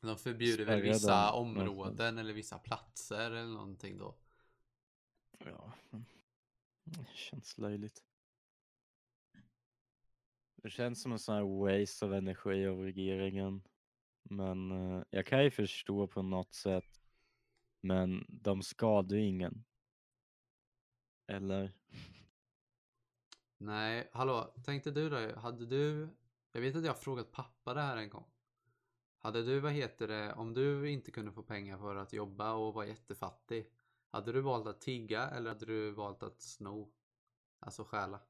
De 0.00 0.16
förbjuder 0.18 0.64
väl 0.64 0.82
vissa 0.82 1.30
dem 1.32 1.40
områden 1.40 2.18
eller 2.18 2.32
vissa 2.32 2.58
platser 2.58 3.30
eller 3.30 3.52
någonting 3.52 3.98
då. 3.98 4.14
Ja, 5.38 5.72
men 5.90 6.06
det 6.84 7.14
känns 7.14 7.58
löjligt. 7.58 8.04
Det 10.62 10.70
känns 10.70 11.02
som 11.02 11.12
en 11.12 11.18
sån 11.18 11.34
här 11.34 11.42
waste 11.80 12.04
av 12.04 12.14
energi 12.14 12.66
av 12.66 12.78
regeringen. 12.78 13.62
Men 14.22 14.70
eh, 14.70 15.02
jag 15.10 15.26
kan 15.26 15.44
ju 15.44 15.50
förstå 15.50 16.06
på 16.06 16.22
något 16.22 16.54
sätt. 16.54 17.00
Men 17.80 18.26
de 18.28 18.62
skadar 18.62 19.16
ju 19.16 19.26
ingen. 19.26 19.64
Eller? 21.26 21.72
Nej, 23.58 24.10
hallå, 24.12 24.54
tänkte 24.64 24.90
du 24.90 25.10
då? 25.10 25.38
Hade 25.40 25.66
du, 25.66 26.08
jag 26.52 26.60
vet 26.60 26.76
att 26.76 26.84
jag 26.84 26.92
har 26.92 26.98
frågat 26.98 27.32
pappa 27.32 27.74
det 27.74 27.80
här 27.80 27.96
en 27.96 28.10
gång. 28.10 28.26
Hade 29.18 29.42
du, 29.42 29.60
vad 29.60 29.72
heter 29.72 30.08
det, 30.08 30.32
om 30.32 30.54
du 30.54 30.90
inte 30.90 31.10
kunde 31.10 31.32
få 31.32 31.42
pengar 31.42 31.78
för 31.78 31.96
att 31.96 32.12
jobba 32.12 32.52
och 32.52 32.74
var 32.74 32.84
jättefattig. 32.84 33.70
Hade 34.10 34.32
du 34.32 34.40
valt 34.40 34.66
att 34.66 34.80
tigga 34.80 35.30
eller 35.30 35.50
hade 35.50 35.66
du 35.66 35.90
valt 35.90 36.22
att 36.22 36.42
sno? 36.42 36.92
Alltså 37.58 37.84
stjäla? 37.84 38.20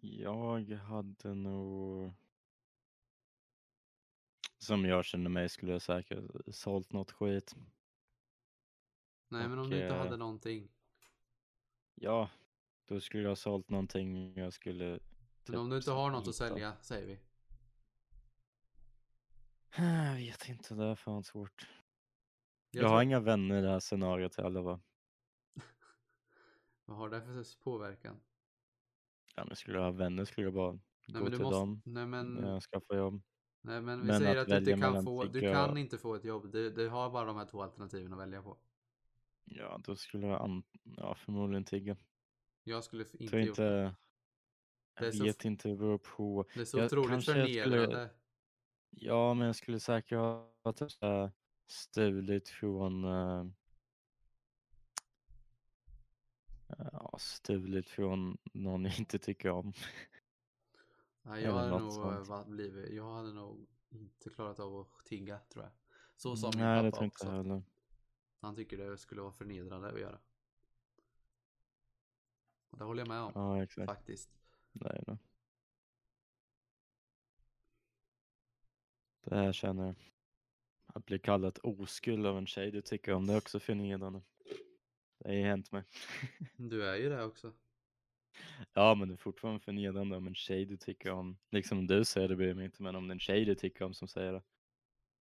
Jag 0.00 0.70
hade 0.70 1.34
nog... 1.34 2.12
Som 4.58 4.84
jag 4.84 5.04
känner 5.04 5.30
mig 5.30 5.48
skulle 5.48 5.72
jag 5.72 5.82
säkert 5.82 6.54
sålt 6.54 6.92
något 6.92 7.10
skit. 7.10 7.54
Nej, 9.28 9.48
men 9.48 9.58
om 9.58 9.70
du 9.70 9.76
inte 9.82 9.94
eh, 9.94 9.98
hade 9.98 10.16
någonting. 10.16 10.68
Ja, 11.94 12.30
då 12.84 13.00
skulle 13.00 13.22
jag 13.22 13.30
ha 13.30 13.36
sålt 13.36 13.68
någonting 13.68 14.34
jag 14.38 14.52
skulle... 14.52 14.84
Men 14.88 15.00
typ 15.44 15.56
om 15.56 15.70
du 15.70 15.76
inte 15.76 15.90
har 15.90 16.10
något 16.10 16.28
att 16.28 16.34
sälja, 16.34 16.76
säger 16.80 17.06
vi. 17.06 17.20
Jag 19.76 20.14
vet 20.16 20.48
inte, 20.48 20.74
det 20.74 20.84
är 20.84 20.94
fan 20.94 21.24
svårt. 21.24 21.68
Jag, 22.70 22.84
Jag 22.84 22.88
har 22.88 23.02
inga 23.02 23.20
vänner 23.20 23.58
i 23.58 23.62
det 23.62 23.70
här 23.70 23.80
scenariot 23.80 24.36
heller 24.36 24.60
va? 24.62 24.80
Vad 26.84 26.96
har 26.96 27.10
det 27.10 27.22
för 27.22 27.62
påverkan? 27.64 28.20
Ja, 29.36 29.44
men 29.44 29.56
skulle 29.56 29.76
jag 29.78 29.84
ha 29.84 29.90
vänner 29.90 30.24
skulle 30.24 30.46
jag 30.46 30.54
bara 30.54 30.72
Nej, 31.06 31.22
gå 31.22 31.30
till 31.30 31.40
måste, 31.40 31.56
dem 31.58 31.82
nej 31.84 32.06
men, 32.06 32.36
jag 32.42 32.62
skaffar 32.62 32.96
jobb. 32.96 33.22
nej 33.60 33.80
men 33.80 34.00
vi 34.00 34.06
Men 34.06 34.20
säger 34.20 34.36
att 34.36 34.42
att, 34.42 34.48
du 34.48 34.72
inte 34.72 34.86
kan 34.86 35.04
få, 35.04 35.24
du 35.24 35.40
kan 35.40 35.70
och- 35.70 35.78
inte 35.78 35.98
få 35.98 36.14
ett 36.14 36.24
jobb. 36.24 36.52
Du, 36.52 36.70
du 36.70 36.88
har 36.88 37.10
bara 37.10 37.24
de 37.24 37.36
här 37.36 37.46
två 37.46 37.62
alternativen 37.62 38.12
att 38.12 38.18
välja 38.18 38.42
på. 38.42 38.58
Ja, 39.44 39.80
då 39.84 39.96
skulle 39.96 40.26
jag 40.26 40.42
an... 40.42 40.62
ja, 40.82 41.14
förmodligen 41.14 41.64
tigga. 41.64 41.96
Jag 42.64 42.84
skulle 42.84 43.04
inte 43.18 43.36
gjort 43.36 43.48
inte... 43.48 43.62
det. 43.70 43.80
Jag 43.82 43.94
Det 45.02 45.06
är 45.06 45.12
så 45.12 45.24
vet 45.24 45.44
inte, 45.44 45.68
det 45.68 45.76
beror 45.76 45.98
på. 45.98 46.44
Det 46.54 46.60
är 46.60 46.64
så 46.64 46.78
Jag- 46.78 46.84
otroligt 46.86 47.10
jag 47.10 47.22
skulle- 47.22 47.62
förnedrande. 47.62 48.10
Ja, 48.90 49.34
men 49.34 49.46
jag 49.46 49.56
skulle 49.56 49.80
säkert 49.80 50.18
ha 50.18 50.72
typ 50.76 50.90
stulit 51.66 52.48
från... 52.48 53.04
Ja, 56.78 57.16
stulit 57.18 57.88
från 57.88 58.38
någon 58.52 58.84
jag 58.84 58.98
inte 58.98 59.18
tycker 59.18 59.50
om. 59.50 59.72
Nej, 61.22 61.42
jag, 61.44 61.52
hade 61.52 61.78
nog, 61.78 61.92
sånt. 61.92 62.28
eh, 62.28 62.46
blivit, 62.48 62.92
jag 62.92 63.14
hade 63.14 63.32
nog 63.32 63.66
inte 63.90 64.30
klarat 64.30 64.60
av 64.60 64.76
att 64.80 65.04
tigga, 65.04 65.38
tror 65.38 65.64
jag. 65.64 65.72
Så 66.16 66.36
sa 66.36 66.50
min 66.54 66.60
Nej, 66.64 66.90
pappa 66.90 67.06
också. 67.06 67.62
Han 68.44 68.56
tycker 68.56 68.76
det 68.78 68.98
skulle 68.98 69.20
vara 69.20 69.32
förnedrande 69.32 69.88
att 69.88 70.00
göra. 70.00 70.18
Och 72.70 72.78
det 72.78 72.84
håller 72.84 73.00
jag 73.00 73.08
med 73.08 73.20
om, 73.20 73.32
Ja, 73.34 73.62
exakt. 73.62 73.86
faktiskt. 73.86 74.30
Nej, 74.72 75.02
nej. 75.06 75.18
Det 79.24 79.36
här 79.36 79.52
känner 79.52 79.86
jag. 79.86 79.94
Att 80.86 81.06
bli 81.06 81.18
kallad 81.18 81.58
oskuld 81.62 82.26
av 82.26 82.38
en 82.38 82.46
tjej 82.46 82.70
du 82.70 82.82
tycker 82.82 83.12
om, 83.12 83.26
det 83.26 83.32
är 83.32 83.38
också 83.38 83.60
förnedrande. 83.60 84.22
Det 85.18 85.28
har 85.28 85.34
ju 85.34 85.42
hänt 85.42 85.72
mig. 85.72 85.84
Du 86.56 86.84
är 86.88 86.96
ju 86.96 87.08
det 87.08 87.24
också. 87.24 87.52
Ja, 88.72 88.94
men 88.94 89.08
det 89.08 89.14
är 89.14 89.16
fortfarande 89.16 89.60
förnedrande 89.60 90.16
om 90.16 90.26
en 90.26 90.34
tjej 90.34 90.64
du 90.64 90.76
tycker 90.76 91.10
om. 91.10 91.36
Liksom 91.50 91.86
du 91.86 92.04
säger 92.04 92.28
det 92.28 92.36
bryr 92.36 92.54
mig 92.54 92.64
inte, 92.64 92.82
men 92.82 92.96
om 92.96 93.08
det 93.08 93.10
är 93.12 93.14
en 93.14 93.20
tjej 93.20 93.44
du 93.44 93.54
tycker 93.54 93.84
om 93.84 93.94
som 93.94 94.08
säger 94.08 94.32
det. 94.32 94.42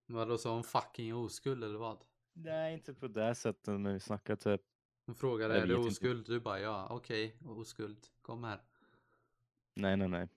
Vadå, 0.06 0.38
sa 0.38 0.54
hon 0.54 0.64
fucking 0.64 1.16
oskuld 1.16 1.64
eller 1.64 1.80
vad? 1.80 2.04
Nej, 2.34 2.74
inte 2.74 2.94
på 2.94 3.08
det 3.08 3.36
sättet, 3.36 3.80
men 3.80 3.94
vi 3.94 4.00
snackar 4.00 4.36
typ. 4.36 4.62
Hon 5.06 5.16
frågade, 5.16 5.56
är 5.56 5.68
du 5.68 5.68
vet 5.68 5.78
inte. 5.78 5.88
oskuld? 5.88 6.26
Du 6.26 6.40
bara, 6.40 6.60
ja, 6.60 6.88
okej, 6.90 7.38
oskuld. 7.46 8.08
Kom 8.22 8.44
här. 8.44 8.60
Nej, 9.74 9.98
nej, 9.98 10.08
nej. 10.08 10.28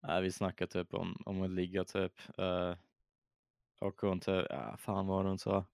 Nej, 0.00 0.22
vi 0.22 0.32
snackar 0.32 0.66
typ 0.66 0.94
om, 0.94 1.22
om 1.26 1.42
att 1.42 1.50
ligga 1.50 1.84
typ. 1.84 2.38
eh, 2.38 2.76
och 3.80 4.00
hon 4.00 4.20
typ, 4.20 4.46
ja, 4.50 4.76
fan 4.76 5.06
vad 5.06 5.26
hon 5.26 5.38
sa. 5.38 5.64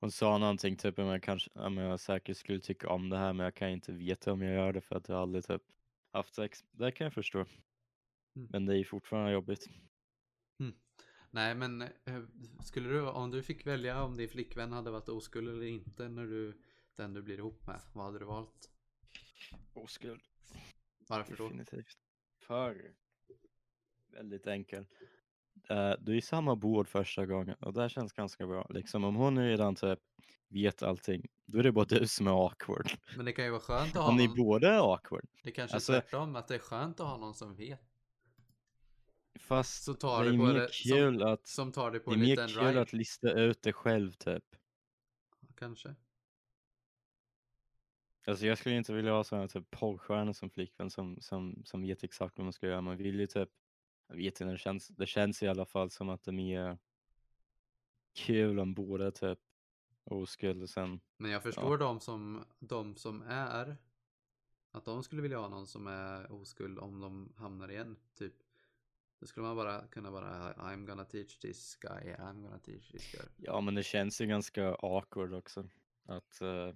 Hon 0.00 0.10
sa 0.10 0.38
någonting 0.38 0.76
typ 0.76 0.98
om 0.98 1.06
jag 1.06 1.22
kanske, 1.22 1.50
om 1.54 1.76
jag 1.76 2.00
säkert 2.00 2.36
skulle 2.36 2.60
tycka 2.60 2.88
om 2.88 3.08
det 3.08 3.18
här 3.18 3.32
men 3.32 3.44
jag 3.44 3.54
kan 3.54 3.68
inte 3.68 3.92
veta 3.92 4.32
om 4.32 4.42
jag 4.42 4.54
gör 4.54 4.72
det 4.72 4.80
för 4.80 4.96
att 4.96 5.08
jag 5.08 5.18
aldrig 5.18 5.44
typ 5.46 5.62
haft 6.12 6.34
sex. 6.34 6.64
Det 6.70 6.92
kan 6.92 7.04
jag 7.04 7.14
förstå. 7.14 7.38
Mm. 7.38 8.48
Men 8.50 8.66
det 8.66 8.78
är 8.78 8.84
fortfarande 8.84 9.32
jobbigt. 9.32 9.68
Nej, 11.30 11.54
men 11.54 11.82
eh, 11.82 12.22
skulle 12.64 12.88
du, 12.88 13.08
om 13.08 13.30
du 13.30 13.42
fick 13.42 13.66
välja 13.66 14.02
om 14.02 14.16
din 14.16 14.28
flickvän 14.28 14.72
hade 14.72 14.90
varit 14.90 15.08
oskuld 15.08 15.48
eller 15.48 15.66
inte 15.66 16.08
när 16.08 16.26
du, 16.26 16.60
den 16.96 17.14
du 17.14 17.22
blir 17.22 17.38
ihop 17.38 17.66
med, 17.66 17.80
vad 17.92 18.04
hade 18.04 18.18
du 18.18 18.24
valt? 18.24 18.70
Oskuld. 19.74 20.20
Varför 21.08 21.36
då? 21.36 21.44
Definitivt. 21.44 21.98
För 22.46 22.92
väldigt 24.12 24.46
enkel. 24.46 24.86
Uh, 25.70 25.92
du 26.00 26.12
är 26.12 26.16
i 26.16 26.22
samma 26.22 26.56
båt 26.56 26.88
första 26.88 27.26
gången 27.26 27.56
och 27.60 27.72
det 27.72 27.80
här 27.80 27.88
känns 27.88 28.12
ganska 28.12 28.46
bra. 28.46 28.66
Liksom 28.70 29.04
om 29.04 29.14
hon 29.16 29.38
redan 29.38 29.74
typ 29.74 29.98
vet 30.48 30.82
allting, 30.82 31.26
då 31.46 31.58
är 31.58 31.62
det 31.62 31.72
bara 31.72 31.84
du 31.84 32.06
som 32.06 32.26
är 32.26 32.46
awkward. 32.46 32.90
Men 33.16 33.24
det 33.24 33.32
kan 33.32 33.44
ju 33.44 33.50
vara 33.50 33.60
skönt 33.60 33.96
att 33.96 34.02
ha 34.02 34.08
Om 34.08 34.16
ni 34.16 34.28
båda 34.28 34.68
är 34.74 34.92
awkward. 34.92 35.26
det 35.42 35.50
kanske 35.50 35.76
alltså- 35.76 35.92
är 35.92 36.00
tvärtom, 36.00 36.36
att 36.36 36.48
det 36.48 36.54
är 36.54 36.58
skönt 36.58 37.00
att 37.00 37.06
ha 37.06 37.16
någon 37.16 37.34
som 37.34 37.56
vet. 37.56 37.89
Fast 39.40 39.82
Så 39.84 39.94
tar 39.94 40.24
är 40.24 40.30
det 40.30 40.38
på 40.38 40.44
mer 40.44 40.54
det, 40.54 40.68
kul 40.72 41.18
som, 41.18 41.28
att 41.28 41.46
som 41.46 41.72
tar 41.72 41.90
det 41.90 42.00
på 42.00 42.10
det 42.10 42.16
är 42.16 42.18
mer 42.18 42.48
kul 42.48 42.66
ride. 42.66 42.80
att 42.80 42.92
lista 42.92 43.32
ut 43.32 43.62
det 43.62 43.72
själv 43.72 44.12
typ. 44.12 44.44
Kanske. 45.54 45.94
Alltså 48.26 48.46
jag 48.46 48.58
skulle 48.58 48.76
inte 48.76 48.92
vilja 48.92 49.12
ha 49.12 49.24
sådana 49.24 49.48
typ 49.48 49.70
porrstjärnor 49.70 50.32
som 50.32 50.50
flickvän 50.50 50.90
som, 50.90 51.20
som, 51.20 51.62
som 51.64 51.82
vet 51.82 52.04
exakt 52.04 52.38
vad 52.38 52.44
man 52.44 52.52
ska 52.52 52.66
göra. 52.66 52.80
Man 52.80 52.96
vill 52.96 53.20
ju 53.20 53.26
typ, 53.26 53.48
jag 54.06 54.16
vet 54.16 54.40
inte, 54.40 54.52
det 54.52 54.58
känns, 54.58 54.88
det 54.88 55.06
känns 55.06 55.42
i 55.42 55.48
alla 55.48 55.66
fall 55.66 55.90
som 55.90 56.08
att 56.08 56.22
det 56.22 56.30
är 56.30 56.32
mer 56.32 56.78
kul 58.14 58.58
om 58.58 58.74
båda 58.74 59.10
typ 59.10 59.38
oskuld 60.04 60.62
och 60.62 60.70
sen, 60.70 61.00
Men 61.16 61.30
jag 61.30 61.42
förstår 61.42 61.78
de, 61.78 62.00
som, 62.00 62.44
de 62.58 62.96
som 62.96 63.22
är 63.22 63.76
att 64.70 64.84
de 64.84 65.02
skulle 65.02 65.22
vilja 65.22 65.38
ha 65.38 65.48
någon 65.48 65.66
som 65.66 65.86
är 65.86 66.32
oskuld 66.32 66.78
om 66.78 67.00
de 67.00 67.32
hamnar 67.36 67.70
igen. 67.70 67.96
Typ. 68.14 68.34
Då 69.20 69.26
skulle 69.26 69.46
man 69.46 69.56
bara 69.56 69.86
kunna 69.86 70.10
bara 70.10 70.52
I'm 70.54 70.86
gonna 70.86 71.04
teach 71.04 71.38
this 71.38 71.76
guy, 71.76 72.14
I'm 72.14 72.42
gonna 72.42 72.58
teach 72.58 72.90
this 72.90 73.14
girl. 73.14 73.26
ja 73.36 73.60
men 73.60 73.74
det 73.74 73.82
känns 73.82 74.20
ju 74.20 74.26
ganska 74.26 74.74
awkward 74.74 75.34
också. 75.34 75.68
Att, 76.04 76.40
eh, 76.40 76.74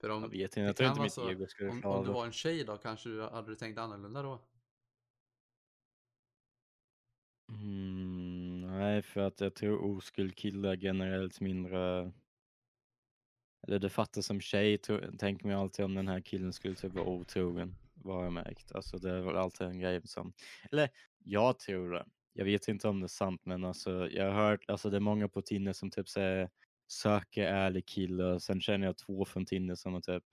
För 0.00 0.08
om, 0.08 0.22
jag 0.22 0.28
vet 0.30 0.56
inte, 0.56 0.60
jag 0.60 0.76
tror 0.76 0.88
inte 0.88 0.98
vara 0.98 1.04
mitt 1.04 1.12
så- 1.12 1.30
ego 1.30 1.46
skulle 1.46 1.70
om, 1.70 1.84
om 1.84 2.04
du 2.04 2.12
var 2.12 2.26
en 2.26 2.32
tjej 2.32 2.64
då 2.64 2.76
kanske 2.76 3.08
du 3.08 3.22
hade 3.22 3.56
tänkt 3.56 3.78
annorlunda 3.78 4.22
då? 4.22 4.42
Mm, 7.48 8.60
nej, 8.60 9.02
för 9.02 9.20
att 9.20 9.40
jag 9.40 9.54
tror 9.54 9.96
oskuld 9.96 10.36
killar 10.36 10.76
generellt 10.76 11.40
mindre 11.40 12.12
eller 13.66 13.78
det 13.78 13.90
fattas 13.90 14.26
som 14.26 14.40
tjej, 14.40 14.78
tänker 15.18 15.46
man 15.46 15.56
alltid 15.56 15.84
om 15.84 15.94
den 15.94 16.08
här 16.08 16.20
killen 16.20 16.52
skulle 16.52 16.74
typ 16.74 16.92
vara 16.94 17.06
otrogen, 17.06 17.74
vad 18.04 18.24
jag 18.26 18.32
märkt. 18.32 18.72
Alltså 18.72 18.98
det 18.98 19.10
är 19.10 19.20
väl 19.20 19.36
alltid 19.36 19.66
en 19.66 19.78
grej 19.80 20.00
som, 20.04 20.32
eller 20.70 20.90
jag 21.18 21.58
tror 21.58 21.92
det. 21.92 22.06
Jag 22.32 22.44
vet 22.44 22.68
inte 22.68 22.88
om 22.88 23.00
det 23.00 23.06
är 23.06 23.08
sant, 23.08 23.40
men 23.44 23.64
alltså 23.64 24.08
jag 24.10 24.32
har 24.32 24.50
hört, 24.50 24.64
alltså 24.68 24.90
det 24.90 24.96
är 24.96 25.00
många 25.00 25.28
på 25.28 25.42
Tinder 25.42 25.72
som 25.72 25.90
typ 25.90 26.08
säger 26.08 26.50
söker 26.86 27.42
ärlig 27.42 27.86
kille, 27.86 28.24
och 28.24 28.42
sen 28.42 28.60
känner 28.60 28.86
jag 28.86 28.98
två 28.98 29.24
från 29.24 29.46
Tinder 29.46 29.74
som 29.74 29.92
har 29.94 30.00
typ 30.00 30.24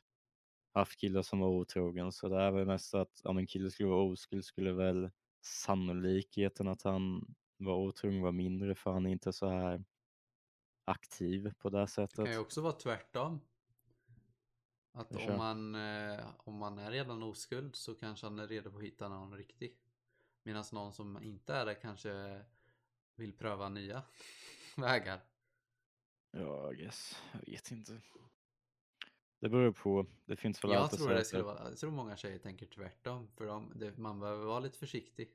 haft 0.73 0.99
killar 0.99 1.21
som 1.21 1.39
var 1.39 1.47
otrogen, 1.49 2.11
så 2.11 2.29
det 2.29 2.37
är 2.41 2.51
väl 2.51 2.65
mest 2.65 2.93
att 2.93 3.21
om 3.23 3.37
en 3.37 3.47
kille 3.47 3.71
skulle 3.71 3.89
vara 3.89 4.03
oskuld 4.03 4.45
skulle 4.45 4.73
väl 4.73 5.09
sannolikheten 5.41 6.67
att 6.67 6.81
han 6.81 7.35
var 7.57 7.75
otrogen 7.75 8.21
var 8.21 8.31
mindre 8.31 8.75
för 8.75 8.91
han 8.91 9.05
är 9.05 9.11
inte 9.11 9.33
så 9.33 9.49
här 9.49 9.83
aktiv 10.85 11.53
på 11.59 11.69
det 11.69 11.77
här 11.77 11.85
Det 11.85 11.87
kan 11.87 12.07
sättet. 12.07 12.33
ju 12.35 12.39
också 12.39 12.61
vara 12.61 12.73
tvärtom. 12.73 13.41
Att 14.91 15.15
om 15.15 15.37
man, 15.37 15.75
eh, 15.75 16.25
om 16.37 16.55
man 16.55 16.77
är 16.77 16.91
redan 16.91 17.23
oskuld 17.23 17.75
så 17.75 17.95
kanske 17.95 18.25
han 18.25 18.39
är 18.39 18.47
redo 18.47 18.71
på 18.71 18.77
att 18.77 18.83
hitta 18.83 19.09
någon 19.09 19.37
riktig. 19.37 19.77
Medan 20.43 20.63
någon 20.71 20.93
som 20.93 21.23
inte 21.23 21.53
är 21.53 21.65
det 21.65 21.75
kanske 21.75 22.43
vill 23.15 23.33
pröva 23.33 23.69
nya 23.69 24.03
vägar. 24.77 25.21
Ja, 26.31 26.71
guess. 26.71 27.21
Jag 27.31 27.51
vet 27.51 27.71
inte. 27.71 28.01
Det 29.39 29.49
beror 29.49 29.71
på. 29.71 30.05
Det 30.25 30.35
finns 30.35 30.63
väl 30.63 30.71
Jag 30.71 30.91
tror 30.91 31.09
det 31.09 31.25
skulle 31.25 31.43
vara, 31.43 31.69
jag 31.69 31.77
tror 31.77 31.91
många 31.91 32.17
tjejer 32.17 32.37
tänker 32.37 32.65
tvärtom. 32.65 33.27
För 33.27 33.45
de, 33.45 33.73
det, 33.75 33.97
man 33.97 34.19
behöver 34.19 34.45
vara 34.45 34.59
lite 34.59 34.77
försiktig 34.77 35.29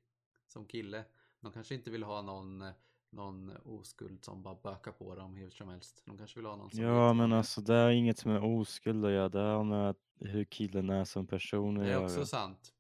som 0.47 0.67
kille. 0.67 1.05
De 1.41 1.53
kanske 1.53 1.75
inte 1.75 1.91
vill 1.91 2.03
ha 2.03 2.23
någon, 2.23 2.63
eh, 2.63 2.73
någon 3.15 3.53
oskuld 3.65 4.25
som 4.25 4.43
bara 4.43 4.55
bökar 4.63 4.93
på 4.93 5.15
dem 5.15 5.37
hur 5.37 5.51
som 5.51 5.69
helst. 5.69 6.03
De 6.07 6.19
kanske 6.19 6.39
vill 6.39 6.47
ha 6.47 6.57
någon 6.57 6.71
som 6.71 6.81
Ja, 6.85 7.13
men 7.13 7.33
alltså 7.33 7.61
det 7.61 7.75
är 7.75 7.91
inget 7.91 8.25
med 8.25 8.43
oskuld 8.43 9.05
att 9.05 9.13
göra. 9.13 9.29
Det 9.29 9.39
har 9.41 9.65
med 9.65 9.95
hur 10.21 10.45
killen 10.45 10.91
är 10.91 11.05
som 11.05 11.27
person 11.27 11.77
att 11.77 11.83
Det 11.85 11.89
är 11.89 11.93
göra. 11.93 12.05
också 12.05 12.27
sant. 12.27 12.71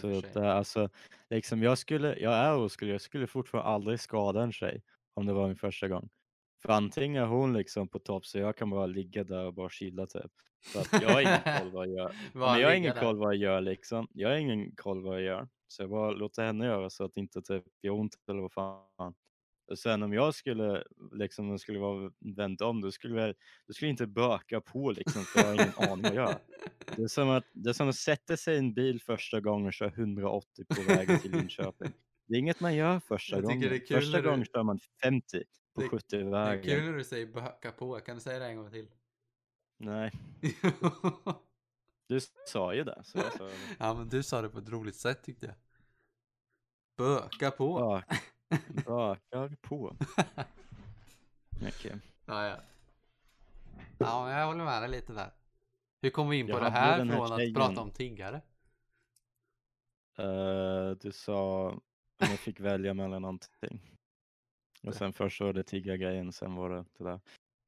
för 0.22 0.28
det 0.34 0.40
är 0.40 0.44
alltså, 0.44 0.88
liksom 1.30 1.62
jag 1.62 1.78
skulle, 1.78 2.16
jag 2.18 2.32
är 2.34 2.56
oskuld, 2.56 2.90
jag 2.92 3.00
skulle 3.00 3.26
fortfarande 3.26 3.70
aldrig 3.70 4.00
skada 4.00 4.42
en 4.42 4.52
tjej 4.52 4.82
om 5.14 5.26
det 5.26 5.32
var 5.32 5.46
min 5.46 5.56
första 5.56 5.88
gång. 5.88 6.08
För 6.62 6.68
antingen 6.72 7.22
är 7.22 7.26
hon 7.26 7.52
liksom 7.52 7.88
på 7.88 7.98
topp 7.98 8.26
så 8.26 8.38
jag 8.38 8.56
kan 8.56 8.70
bara 8.70 8.86
ligga 8.86 9.24
där 9.24 9.44
och 9.46 9.54
bara 9.54 9.68
chilla 9.68 10.06
typ. 10.06 10.32
Så 10.72 10.80
att 10.80 11.02
jag 11.02 11.08
har 11.10 11.20
ingen 11.20 11.40
koll 11.60 11.70
vad 11.72 11.88
jag 11.88 11.94
gör. 11.98 12.14
Men 12.34 12.60
jag 12.60 12.68
har 12.68 12.74
ingen 12.74 12.94
där. 12.94 13.00
koll 13.02 13.16
vad 13.18 13.34
jag 13.34 13.42
gör 13.42 13.60
liksom. 13.60 14.08
Jag 14.12 14.28
har 14.28 14.36
ingen 14.36 14.76
koll 14.76 15.02
vad 15.02 15.14
jag 15.14 15.22
gör. 15.22 15.48
Så 15.68 15.82
jag 15.82 15.90
bara 15.90 16.10
låter 16.10 16.44
henne 16.46 16.64
göra 16.66 16.90
så 16.90 17.04
att 17.04 17.14
det 17.14 17.20
inte 17.20 17.42
typ 17.42 17.64
gör 17.82 17.92
ont 17.92 18.16
eller 18.28 18.40
vad 18.40 18.52
fan. 18.52 19.14
Och 19.66 19.78
sen 19.78 20.02
om 20.02 20.12
jag 20.12 20.34
skulle, 20.34 20.84
liksom, 21.12 21.50
det 21.52 21.58
skulle 21.58 21.78
vara 21.78 22.12
vänt 22.36 22.60
om, 22.60 22.80
då 22.80 22.92
skulle 22.92 23.20
jag, 23.22 23.34
då 23.66 23.72
skulle 23.72 23.88
jag 23.88 23.92
inte 23.92 24.06
böka 24.06 24.60
på 24.60 24.90
liksom, 24.90 25.22
för 25.22 25.40
jag 25.40 25.46
har 25.46 25.54
ingen 25.54 25.72
aning 25.90 26.02
vad 26.02 26.14
jag 26.14 26.14
gör. 26.14 26.38
Det 26.96 27.02
är 27.02 27.08
som 27.08 27.28
att, 27.30 27.44
det 27.52 27.68
är 27.68 27.72
som 27.72 27.88
att 27.88 27.96
sätta 27.96 28.36
sig 28.36 28.54
i 28.54 28.58
en 28.58 28.74
bil 28.74 29.00
första 29.00 29.40
gången 29.40 29.66
och 29.66 29.72
köra 29.72 29.88
180 29.88 30.64
på 30.68 30.82
vägen 30.82 31.18
till 31.20 31.30
Linköping. 31.32 31.92
Det 32.26 32.34
är 32.34 32.38
inget 32.38 32.60
man 32.60 32.74
gör 32.74 33.00
första 33.00 33.40
gången. 33.40 33.80
Första 33.88 34.16
när 34.16 34.22
du- 34.22 34.28
gången 34.28 34.44
kör 34.44 34.62
man 34.62 34.78
50 35.02 35.44
på 35.74 35.80
Det- 35.80 35.88
70 35.88 36.16
Det 36.30 36.38
är 36.38 36.62
kul 36.62 36.84
när 36.84 36.92
du 36.92 37.04
säger 37.04 37.26
böka 37.26 37.72
på. 37.72 38.00
Kan 38.00 38.14
du 38.16 38.20
säga 38.22 38.38
det 38.38 38.46
en 38.46 38.56
gång 38.56 38.70
till? 38.70 38.88
Nej, 39.78 40.12
du 42.08 42.20
sa 42.46 42.74
ju 42.74 42.84
det. 42.84 43.00
Så 43.04 43.18
jag 43.18 43.32
sa 43.32 43.44
det. 43.44 43.52
ja 43.78 43.94
men 43.94 44.08
du 44.08 44.22
sa 44.22 44.42
det 44.42 44.48
på 44.48 44.58
ett 44.58 44.68
roligt 44.68 44.96
sätt 44.96 45.22
tyckte 45.24 45.46
jag. 45.46 45.54
Böka 46.96 47.50
på. 47.50 47.72
Bak, 47.78 48.04
bakar 48.86 49.56
på. 49.60 49.96
Okej. 51.68 51.98
Ja, 52.26 52.46
ja. 52.48 52.56
Ja, 53.98 54.38
jag 54.38 54.46
håller 54.46 54.64
med 54.64 54.82
dig 54.82 54.90
lite 54.90 55.12
där. 55.12 55.30
Hur 56.02 56.10
kom 56.10 56.28
vi 56.28 56.36
in 56.38 56.46
på 56.46 56.52
Jag 56.52 56.60
det 56.60 56.64
hade 56.64 56.76
här 56.76 56.98
den 56.98 57.10
här 57.10 57.16
från 57.16 57.32
att 57.32 57.38
tjejen- 57.38 57.54
prata 57.54 57.80
om 57.80 57.90
tiggare? 57.90 58.40
Eh, 60.18 60.90
du 61.00 61.12
sa 61.12 61.68
om 61.70 61.80
jag 62.18 62.38
fick 62.38 62.60
välja 62.60 62.94
mellan 62.94 63.22
någonting. 63.22 63.98
Och 64.82 64.94
sen 64.94 65.12
först 65.12 65.40
var 65.40 65.52
det 65.52 65.62
tiggargrejen, 65.64 66.32
sen 66.32 66.54
var 66.54 66.70
det 66.70 66.84
det 66.98 67.04
där. 67.04 67.20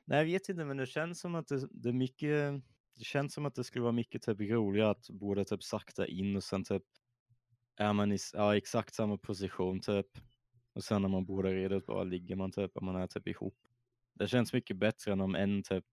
Nej, 0.04 0.18
jag 0.18 0.24
vet 0.24 0.48
inte, 0.48 0.64
men 0.64 0.76
det 0.76 0.86
känns 0.86 1.20
som 1.20 1.34
att 1.34 1.46
det, 1.48 1.66
det 1.70 1.88
är 1.88 1.92
mycket, 1.92 2.54
det 2.96 3.04
känns 3.04 3.34
som 3.34 3.46
att 3.46 3.54
det 3.54 3.64
skulle 3.64 3.82
vara 3.82 3.92
mycket 3.92 4.22
typ 4.22 4.40
roligare 4.40 4.90
att 4.90 5.10
både 5.10 5.44
typ 5.44 5.62
sakta 5.62 6.06
in 6.06 6.36
och 6.36 6.44
sen 6.44 6.64
typ 6.64 6.82
är 7.76 7.92
man 7.92 8.12
i 8.12 8.14
s- 8.14 8.30
ja, 8.34 8.56
exakt 8.56 8.94
samma 8.94 9.16
position 9.18 9.80
typ. 9.80 10.06
Och 10.74 10.84
sen 10.84 11.02
när 11.02 11.08
man 11.08 11.24
båda 11.24 11.50
är 11.50 11.54
redo 11.54 11.80
bara 11.80 12.04
ligger 12.04 12.36
man 12.36 12.52
typ, 12.52 12.76
om 12.76 12.84
man 12.86 12.96
är 12.96 13.06
typ 13.06 13.28
ihop. 13.28 13.56
Det 14.14 14.28
känns 14.28 14.52
mycket 14.52 14.76
bättre 14.76 15.12
än 15.12 15.20
om 15.20 15.34
en 15.34 15.62
typ 15.62 15.84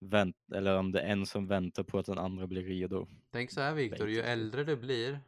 vänt, 0.00 0.36
eller 0.54 0.78
om 0.78 0.92
det 0.92 1.00
är 1.00 1.12
en 1.12 1.26
som 1.26 1.46
väntar 1.46 1.82
på 1.82 1.98
att 1.98 2.06
den 2.06 2.18
andra 2.18 2.46
blir 2.46 2.62
redo. 2.62 3.08
Tänk 3.30 3.50
så 3.50 3.60
här 3.60 3.74
Viktor, 3.74 4.08
ju 4.10 4.20
äldre 4.20 4.64
du 4.64 4.76
blir, 4.76 5.20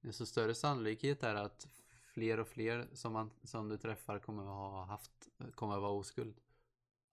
desto 0.00 0.26
större 0.26 0.54
sannolikhet 0.54 1.22
är 1.22 1.34
att 1.34 1.68
fler 2.14 2.40
och 2.40 2.48
fler 2.48 2.88
som, 2.92 3.12
man, 3.12 3.30
som 3.42 3.68
du 3.68 3.76
träffar 3.76 4.18
kommer 4.18 4.42
att 4.42 4.48
ha 4.48 4.84
haft, 4.84 5.28
kommer 5.54 5.74
att 5.74 5.82
vara 5.82 5.92
oskuld. 5.92 6.40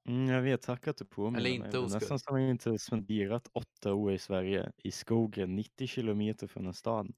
Mm, 0.08 0.28
jag 0.30 0.42
vet, 0.42 0.62
tack 0.62 0.88
att 0.88 0.98
du 0.98 1.06
påminner 1.06 1.40
Eller 1.40 1.50
mig. 1.50 1.56
inte 1.56 1.78
är 1.78 1.82
oskuld. 1.82 1.94
nästan 1.94 2.20
som 2.20 2.42
jag 2.42 2.50
inte 2.50 2.78
spenderat 2.80 3.48
åtta 3.54 3.94
år 3.94 4.14
i 4.14 4.18
Sverige, 4.20 4.72
i 4.78 4.92
skogen, 4.92 5.56
90 5.56 5.88
kilometer 5.88 6.48
från 6.48 6.66
en 6.68 6.74
stad. 6.74 7.14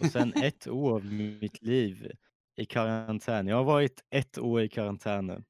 Och 0.00 0.06
sen 0.06 0.32
ett 0.42 0.68
år 0.68 0.94
av 0.94 1.04
mitt 1.04 1.62
liv 1.62 2.12
i 2.60 2.66
karantän. 2.66 3.46
Jag 3.46 3.56
har 3.56 3.64
varit 3.64 4.04
ett 4.10 4.38
år 4.38 4.62
i 4.62 4.68
karantän 4.68 5.26
nu. 5.26 5.44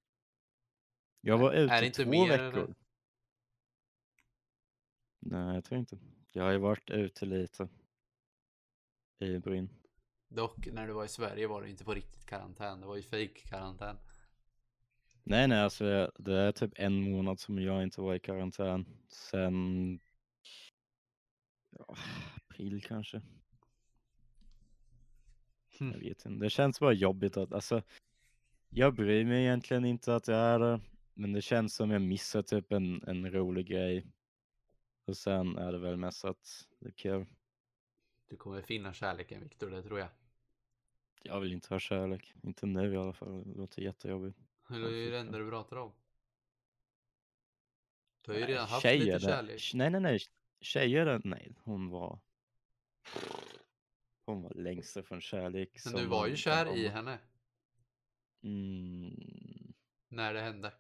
Jag 1.21 1.39
var 1.39 1.53
ute 1.53 1.75
är 1.75 1.81
det 1.81 1.87
inte 1.87 2.05
två 2.05 2.11
mer, 2.11 2.33
eller? 2.33 2.51
veckor. 2.51 2.75
Nej, 5.21 5.55
jag 5.55 5.65
tror 5.65 5.81
inte. 5.81 5.99
Jag 6.33 6.45
har 6.45 6.51
ju 6.51 6.59
varit 6.59 6.91
ute 6.91 7.27
lite. 7.27 7.69
I 9.19 9.39
Brynn. 9.39 9.71
Dock, 10.29 10.67
när 10.67 10.87
du 10.87 10.93
var 10.93 11.05
i 11.05 11.09
Sverige 11.09 11.47
var 11.47 11.63
det 11.63 11.71
inte 11.71 11.85
på 11.85 11.95
riktigt 11.95 12.27
karantän, 12.27 12.81
det 12.81 12.87
var 12.87 12.97
ju 12.97 13.03
fake 13.03 13.49
karantän. 13.49 13.97
Nej, 15.23 15.49
nej, 15.49 15.61
alltså 15.61 16.11
det 16.19 16.35
är 16.35 16.53
typ 16.53 16.73
en 16.77 17.11
månad 17.11 17.41
som 17.41 17.59
jag 17.59 17.83
inte 17.83 18.01
var 18.01 18.15
i 18.15 18.19
karantän. 18.19 18.87
Sen 19.09 20.01
ja, 21.71 21.97
april 22.37 22.83
kanske. 22.83 23.23
Jag 25.81 25.99
vet 25.99 26.27
inte. 26.27 26.45
Det 26.45 26.51
känns 26.51 26.81
bara 26.81 26.93
jobbigt 26.93 27.37
att, 27.37 27.53
alltså, 27.53 27.83
jag 28.69 28.95
bryr 28.95 29.25
mig 29.25 29.43
egentligen 29.43 29.85
inte 29.85 30.15
att 30.15 30.29
jag 30.29 30.39
är 30.39 30.59
där, 30.59 30.81
men 31.15 31.33
det 31.33 31.43
känns 31.43 31.75
som 31.75 31.91
jag 31.91 32.03
missar 32.03 32.43
typ 32.43 32.73
en, 32.73 33.03
en 33.07 33.31
rolig 33.33 33.67
grej. 33.67 34.07
Och 35.05 35.17
sen 35.17 35.57
är 35.59 35.73
det 35.73 35.79
väl 35.79 35.97
mest 35.97 36.25
att 36.25 36.69
det 36.79 36.87
är 36.89 36.93
kul. 36.93 37.27
Du 38.29 38.37
kommer 38.37 38.63
finna 38.63 38.93
kärleken 38.93 39.43
Viktor, 39.43 39.71
det 39.71 39.83
tror 39.83 39.99
jag. 39.99 40.09
Jag 41.23 41.41
vill 41.41 41.53
inte 41.53 41.75
ha 41.75 41.79
kärlek, 41.79 42.35
inte 42.43 42.67
nu 42.67 42.93
i 42.95 42.97
alla 42.97 43.13
fall. 43.13 43.45
Det 43.53 43.59
låter 43.59 43.83
jättejobbigt. 43.83 44.39
Det 44.69 44.75
är 44.75 44.91
ju 44.91 45.11
det 45.11 45.19
enda 45.19 45.39
du 45.39 45.51
pratar 45.51 45.77
om. 45.77 45.93
Du 48.23 48.31
har 48.33 48.39
ju 48.39 48.45
Nej, 48.45 48.53
redan 48.53 48.69
haft 48.69 48.83
tjejer, 48.83 49.05
lite 49.05 49.19
det- 49.19 49.21
kärlek. 49.33 49.71
Nej, 49.75 49.91
nej, 49.91 50.01
nej. 50.01 50.19
Tjejer, 50.61 51.07
det- 51.07 51.21
nej, 51.25 51.55
hon 51.65 51.89
var... 51.89 52.19
Hon 54.31 54.43
var 54.43 54.55
längst 54.55 54.97
ifrån 54.97 55.21
kärlek. 55.21 55.79
Men 55.85 55.95
du 55.95 56.07
var 56.07 56.27
ju 56.27 56.37
kär 56.37 56.77
i 56.77 56.89
henne 56.89 57.19
Mm, 58.43 59.73
när 60.09 60.35
det 60.35 60.41
hände. 60.41 60.73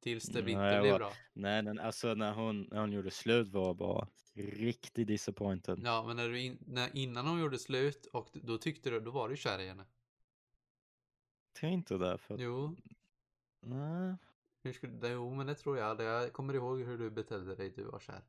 Tills 0.00 0.24
det 0.24 0.42
Nej, 0.42 0.52
inte 0.52 0.80
blev 0.80 0.92
var- 0.92 0.98
bra. 0.98 1.12
nej, 1.32 1.62
men 1.62 1.78
alltså 1.78 2.14
när 2.14 2.32
hon, 2.34 2.62
när 2.62 2.80
hon 2.80 2.92
gjorde 2.92 3.10
slut 3.10 3.48
var 3.48 3.66
jag 3.66 3.76
bara 3.76 4.08
riktigt 4.34 5.06
disappointed. 5.06 5.80
Ja, 5.84 6.04
men 6.06 6.16
när 6.16 6.28
du 6.28 6.40
in, 6.40 6.58
när, 6.66 6.96
innan 6.96 7.26
hon 7.26 7.40
gjorde 7.40 7.58
slut 7.58 8.06
och 8.06 8.30
då 8.32 8.58
tyckte 8.58 8.90
du, 8.90 9.00
då 9.00 9.10
var 9.10 9.28
du 9.28 9.36
kär 9.36 9.58
i 9.58 9.68
henne. 9.68 9.84
Tror 11.60 11.72
inte 11.72 11.98
det. 11.98 12.18
För 12.18 12.38
Jo, 12.38 12.76
nej. 13.60 14.16
Hur 14.62 14.72
skulle, 14.72 14.92
det, 14.92 15.08
jo 15.10 15.34
men 15.34 15.46
det 15.46 15.54
tror 15.54 15.78
jag. 15.78 16.00
Jag 16.00 16.32
kommer 16.32 16.54
ihåg 16.54 16.80
hur 16.82 16.98
du 16.98 17.10
betedde 17.10 17.54
dig, 17.54 17.70
du 17.70 17.84
var 17.84 18.00
kär. 18.00 18.22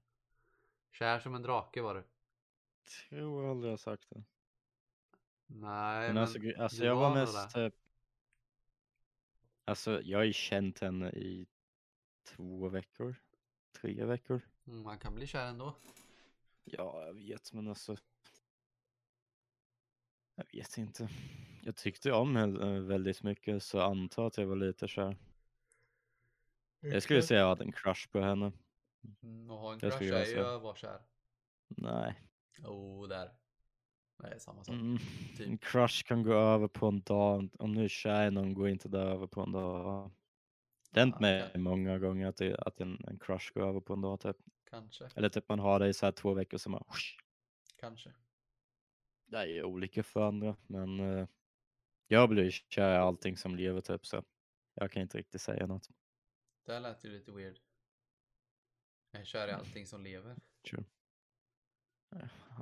Kär 0.91 1.19
som 1.19 1.35
en 1.35 1.41
drake 1.41 1.81
var 1.81 1.95
du. 1.95 2.03
Tror 3.09 3.51
aldrig 3.51 3.71
jag 3.71 3.79
sagt 3.79 4.09
det. 4.09 4.23
Nej 5.47 6.07
Men, 6.07 6.13
men, 6.13 6.17
alltså, 6.17 6.39
alltså 6.57 6.81
du 6.81 6.85
jag 6.85 6.95
var 6.95 7.09
nog 7.09 7.17
mest 7.17 7.53
typ. 7.53 7.73
Alltså 9.65 10.01
jag 10.01 10.19
har 10.19 10.23
ju 10.23 10.33
känt 10.33 10.79
henne 10.79 11.09
i 11.09 11.47
två 12.23 12.69
veckor. 12.69 13.15
Tre 13.81 14.05
veckor. 14.05 14.41
Mm, 14.67 14.83
Man 14.83 14.99
kan 14.99 15.15
bli 15.15 15.27
kär 15.27 15.45
ändå. 15.45 15.75
Ja, 16.63 17.05
jag 17.05 17.13
vet, 17.13 17.53
men 17.53 17.67
alltså. 17.67 17.95
Jag 20.35 20.45
vet 20.53 20.77
inte. 20.77 21.09
Jag 21.63 21.75
tyckte 21.75 22.11
om 22.11 22.35
henne 22.35 22.75
eh, 22.75 22.81
väldigt 22.81 23.23
mycket, 23.23 23.63
så 23.63 23.81
antar 23.81 24.27
att 24.27 24.37
jag 24.37 24.45
var 24.45 24.55
lite 24.55 24.87
kär. 24.87 25.17
Jag 26.79 27.03
skulle 27.03 27.21
säga 27.21 27.39
jag 27.39 27.47
hade 27.47 27.63
en 27.63 27.71
crush 27.71 28.09
på 28.11 28.19
henne. 28.21 28.51
Mm, 29.23 29.51
och 29.51 29.57
ha 29.57 29.73
en 29.73 29.79
crush 29.79 30.03
är 30.03 30.07
jag 30.07 30.27
ju 30.27 30.45
att 30.45 30.61
vara 30.61 30.75
kär. 30.75 31.01
Nej. 31.67 32.21
Oh, 32.63 33.07
där. 33.07 33.31
Det 34.17 34.27
är 34.27 34.39
samma 34.39 34.63
sak. 34.63 34.75
Mm. 34.75 34.97
typ. 35.37 35.47
En 35.47 35.57
crush 35.57 36.03
kan 36.05 36.23
gå 36.23 36.33
över 36.33 36.67
på 36.67 36.87
en 36.87 37.01
dag. 37.01 37.49
Om 37.59 37.75
du 37.75 37.83
är 37.83 37.87
kär 37.87 38.31
någon 38.31 38.53
går 38.53 38.69
inte 38.69 38.89
det 38.89 38.99
över 38.99 39.27
på 39.27 39.41
en 39.41 39.51
dag. 39.51 40.11
Det 40.91 40.99
har 40.99 41.05
hänt 41.05 41.19
mig 41.19 41.51
många 41.55 41.99
gånger 41.99 42.27
att, 42.27 42.37
det, 42.37 42.57
att 42.57 42.81
en, 42.81 43.05
en 43.07 43.19
crush 43.19 43.53
går 43.53 43.67
över 43.67 43.79
på 43.79 43.93
en 43.93 44.01
dag 44.01 44.19
typ. 44.19 44.37
Kanske, 44.69 45.09
Eller 45.15 45.29
typ 45.29 45.49
man 45.49 45.59
har 45.59 45.79
det 45.79 45.87
i 45.87 45.93
så 45.93 46.05
här 46.05 46.11
två 46.11 46.33
veckor 46.33 46.57
som 46.57 46.71
man 46.71 46.83
kanske. 47.79 48.13
Det 49.25 49.37
är 49.37 49.45
ju 49.45 49.63
olika 49.63 50.03
för 50.03 50.27
andra, 50.27 50.55
men 50.67 50.99
eh, 50.99 51.27
jag 52.07 52.29
blir 52.29 52.51
kär 52.51 52.93
i 52.93 52.97
allting 52.97 53.37
som 53.37 53.55
lever 53.55 53.81
typ 53.81 54.05
så 54.05 54.23
jag 54.73 54.91
kan 54.91 55.01
inte 55.01 55.17
riktigt 55.17 55.41
säga 55.41 55.67
något. 55.67 55.89
Det 56.65 56.73
här 56.73 56.79
lät 56.79 57.05
ju 57.05 57.09
lite 57.09 57.31
weird. 57.31 57.59
Jag 59.11 59.21
är 59.21 59.25
kär 59.25 59.47
i 59.47 59.51
allting 59.51 59.85
som 59.85 60.03
lever. 60.03 60.35
Tror. 60.69 60.85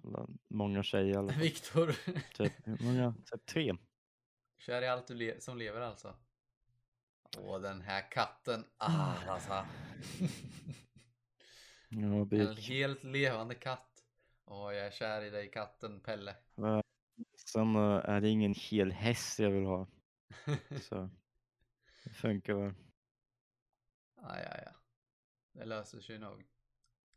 Alla, 0.04 0.28
många 0.48 0.84
tjejer 0.84 1.18
alla. 1.18 1.34
Viktor. 1.34 1.96
Typ, 2.34 2.54
många? 2.66 3.14
Typ 3.32 3.46
tre. 3.46 3.74
Kär 4.58 4.82
i 4.82 4.88
allt 4.88 5.08
du 5.08 5.14
le- 5.14 5.42
som 5.42 5.58
lever 5.58 5.82
alltså. 5.82 6.16
Åh, 7.38 7.60
den 7.62 7.82
här 7.82 8.12
katten. 8.12 8.66
Ah, 8.78 9.16
alltså. 9.28 9.66
Ja, 11.90 12.28
En 12.32 12.58
helt 12.58 13.04
levande 13.04 13.56
katt. 13.56 14.04
Åh, 14.46 14.74
jag 14.74 14.86
är 14.88 14.92
kär 14.92 15.22
i 15.22 15.30
dig 15.30 15.52
katten 15.52 16.00
Pelle. 16.00 16.36
Sen 17.36 17.76
eh, 17.76 17.82
är 17.82 18.22
det 18.22 18.30
ingen 18.30 18.54
hel 18.54 18.92
häst 18.92 19.40
jag 19.40 19.50
vill 19.52 19.66
ha. 19.66 19.88
Så 20.82 21.10
det 22.04 22.10
funkar 22.10 22.54
väl. 22.54 22.74
Ah, 24.16 24.40
ja, 24.40 24.58
ja. 24.66 24.72
Det 25.52 25.66
löser 25.66 26.00
sig 26.02 26.20
nog. 26.20 26.46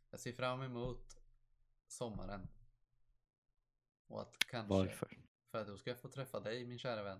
Jag 0.09 0.19
ser 0.19 0.31
fram 0.31 0.61
emot 0.61 1.18
sommaren. 1.91 2.47
Och 4.07 4.21
att 4.21 4.37
kanske, 4.47 4.73
Varför? 4.73 5.17
för 5.51 5.61
att 5.61 5.67
då 5.67 5.77
ska 5.77 5.89
jag 5.89 5.99
få 5.99 6.09
träffa 6.09 6.39
dig 6.39 6.65
min 6.65 6.79
kära 6.79 7.03
vän. 7.03 7.19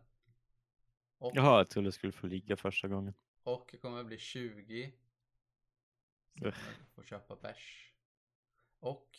Och, 1.17 1.31
Jaha, 1.35 1.57
jag 1.57 1.69
trodde 1.69 1.87
jag 1.87 1.93
skulle 1.93 2.11
få 2.13 2.27
ligga 2.27 2.57
första 2.57 2.87
gången. 2.87 3.13
och 3.43 3.69
jag 3.73 3.81
kommer 3.81 4.03
bli 4.03 4.17
20. 4.17 4.93
Så 6.39 6.45
Ugh. 6.45 6.55
kommer 6.55 6.77
jag 6.79 6.93
få 6.95 7.03
köpa 7.03 7.35
bärs. 7.35 7.93
Och 8.79 9.17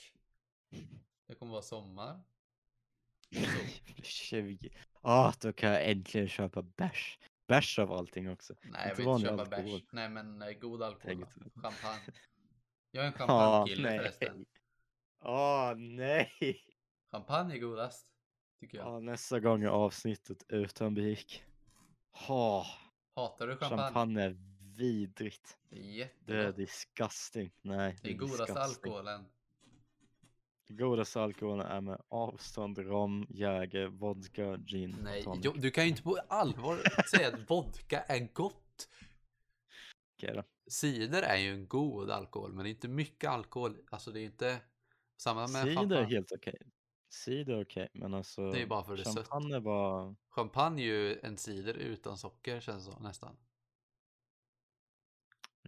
det 1.26 1.34
kommer 1.34 1.52
vara 1.52 1.62
sommar. 1.62 2.20
Blir 3.30 4.02
20. 4.02 4.70
Ah, 5.00 5.32
då 5.40 5.52
kan 5.52 5.70
jag 5.70 5.90
äntligen 5.90 6.28
köpa 6.28 6.62
bärs. 6.62 7.18
Bärs 7.46 7.78
av 7.78 7.92
allting 7.92 8.30
också. 8.30 8.54
Nej, 8.62 8.88
jag 8.88 8.96
vill 8.96 9.08
inte 9.08 9.20
köpa 9.28 9.42
alkohol. 9.42 9.80
bärs. 9.80 9.92
Nej, 9.92 10.08
men 10.08 10.42
eh, 10.42 10.52
god 10.52 10.82
alkohol. 10.82 11.26
Champagne. 11.54 12.12
Jag 12.90 13.04
är 13.04 13.06
en 13.08 13.12
champagnekille 13.12 13.88
nej. 13.88 13.98
förresten. 13.98 14.46
Åh 15.20 15.74
nej! 15.76 16.32
Champagne 17.10 17.54
är 17.54 17.58
godast. 17.58 18.06
Tycker 18.60 18.78
jag. 18.78 18.86
Ja, 18.86 19.00
nästa 19.00 19.40
gång 19.40 19.62
är 19.62 19.68
avsnittet 19.68 20.44
utan 20.48 20.94
bik. 20.94 21.44
Ha, 22.12 22.66
Hatar 23.14 23.46
du 23.46 23.56
champagne? 23.56 23.82
champagne 23.82 24.22
är 24.22 24.36
vidrigt. 24.76 25.58
Det 25.68 25.76
är 25.76 25.80
Det 25.80 26.32
är 26.32 26.36
jättegott. 26.36 26.56
disgusting. 26.56 27.50
Nej, 27.62 27.96
Det 28.02 28.10
är 28.10 28.14
godaste 28.14 28.42
disgusting. 28.44 28.92
alkoholen. 28.92 29.24
Godaste 30.68 31.20
alkoholen 31.22 31.66
är 31.66 31.80
med 31.80 32.02
avstånd 32.08 32.78
rom, 32.78 33.26
jäger, 33.30 33.86
vodka, 33.86 34.56
gin 34.56 34.94
och 34.94 35.04
Nej, 35.04 35.22
tonic. 35.22 35.40
jo, 35.44 35.52
du 35.56 35.70
kan 35.70 35.84
ju 35.84 35.90
inte 35.90 36.02
på 36.02 36.18
allvar 36.28 36.78
säga 37.10 37.28
att 37.28 37.50
vodka 37.50 38.00
är 38.00 38.28
gott. 38.32 38.88
Okej 40.16 40.34
då. 40.34 40.42
Cider 40.66 41.22
är 41.22 41.36
ju 41.36 41.50
en 41.54 41.68
god 41.68 42.10
alkohol, 42.10 42.52
men 42.52 42.64
det 42.64 42.68
är 42.68 42.70
inte 42.70 42.88
mycket 42.88 43.30
alkohol. 43.30 43.76
Alltså 43.90 44.10
det 44.10 44.20
är 44.20 44.24
inte 44.24 44.58
samma 45.20 45.40
med 45.40 45.48
Cider 45.50 45.72
är 45.72 45.74
champagne. 45.76 46.06
helt 46.06 46.32
okej. 46.32 46.58
Cider 47.08 47.54
är 47.56 47.64
okej, 47.64 47.88
men 47.94 48.14
alltså. 48.14 48.50
Det 48.50 48.62
är 48.62 48.66
bara 48.66 48.84
för 48.84 48.96
det 48.96 49.02
är 49.02 49.04
sött. 49.04 49.14
champagne 49.14 49.56
är 49.56 49.60
bara. 49.60 50.14
Champagne 50.28 50.82
är 50.82 50.86
ju 50.86 51.20
en 51.20 51.38
cider 51.38 51.74
utan 51.74 52.18
socker 52.18 52.60
känns 52.60 52.86
det 52.86 52.92
som 52.92 53.02
nästan. 53.02 53.36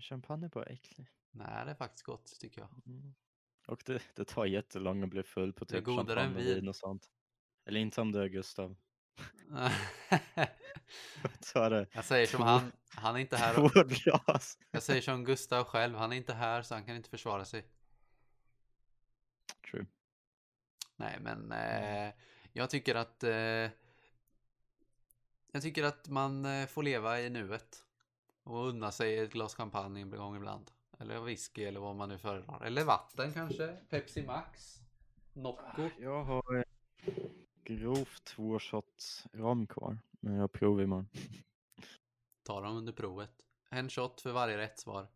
Champagne 0.01 0.47
är 0.47 0.51
bara 0.51 0.65
äcklig. 0.65 1.09
Nej, 1.31 1.65
det 1.65 1.71
är 1.71 1.75
faktiskt 1.75 2.05
gott 2.05 2.37
tycker 2.41 2.61
jag. 2.61 2.71
Mm. 2.87 3.15
Och 3.67 3.83
det, 3.87 4.03
det 4.15 4.25
tar 4.25 4.45
jättelångt 4.47 5.05
att 5.05 5.11
bli 5.11 5.23
full 5.23 5.53
på 5.53 5.65
är 5.65 5.67
typ 5.67 5.87
champagne 5.87 6.35
och 6.35 6.41
vin. 6.41 6.69
och 6.69 6.77
sånt. 6.77 7.11
Eller 7.65 7.81
inte 7.81 8.01
om 8.01 8.13
det 8.13 8.21
är 8.23 8.29
Gustav. 8.29 8.77
Ta 11.53 11.69
det. 11.69 11.87
jag 11.93 12.05
säger 12.05 12.27
som 12.27 12.43
han, 12.43 12.73
han 12.95 13.17
är 13.17 13.21
inte 13.21 13.37
här. 13.43 13.85
Glas. 13.85 14.59
Jag 14.71 14.83
säger 14.83 15.03
som 15.03 15.25
Gustav 15.25 15.65
själv, 15.65 15.95
han 15.97 16.13
är 16.13 16.17
inte 16.17 16.35
här 16.35 16.63
så 16.63 16.75
han 16.75 16.85
kan 16.85 16.97
inte 16.97 17.11
försvara 17.11 17.45
sig. 17.45 17.67
True. 19.71 19.87
Nej, 21.03 21.19
men 21.21 21.53
eh, 21.53 22.15
jag 22.53 22.71
tycker 22.71 22.95
att 22.95 23.25
eh, 23.25 23.71
jag 25.53 25.63
tycker 25.63 25.85
att 25.85 26.09
man 26.09 26.45
eh, 26.45 26.67
får 26.67 26.83
leva 26.83 27.21
i 27.21 27.31
nuet 27.31 27.85
och 28.43 28.69
unna 28.69 28.93
sig 28.93 29.19
ett 29.19 29.33
glas 29.33 29.55
champagne 29.55 30.01
en 30.01 30.11
gång 30.11 30.37
ibland. 30.37 30.71
Eller 30.99 31.21
whisky 31.21 31.65
eller 31.65 31.81
vad 31.81 31.97
man 31.97 32.09
nu 32.09 32.19
föredrar. 32.19 32.65
Eller 32.65 32.85
vatten 32.85 33.33
kanske. 33.33 33.77
Pepsi 33.89 34.27
Max. 34.27 34.81
Nocco. 35.33 35.89
Jag 35.99 36.25
har 36.25 36.57
eh, 36.57 37.15
grovt 37.65 38.25
två 38.25 38.59
shots 38.59 39.27
rom 39.33 39.67
kvar. 39.67 39.99
Men 40.21 40.35
jag 40.35 40.53
provar 40.53 40.83
imorgon. 40.83 41.09
Ta 42.43 42.61
dem 42.61 42.77
under 42.77 42.93
provet. 42.93 43.47
En 43.71 43.91
shot 43.91 44.21
för 44.21 44.33
varje 44.33 44.59
rätt 44.59 44.79
svar. 44.79 45.07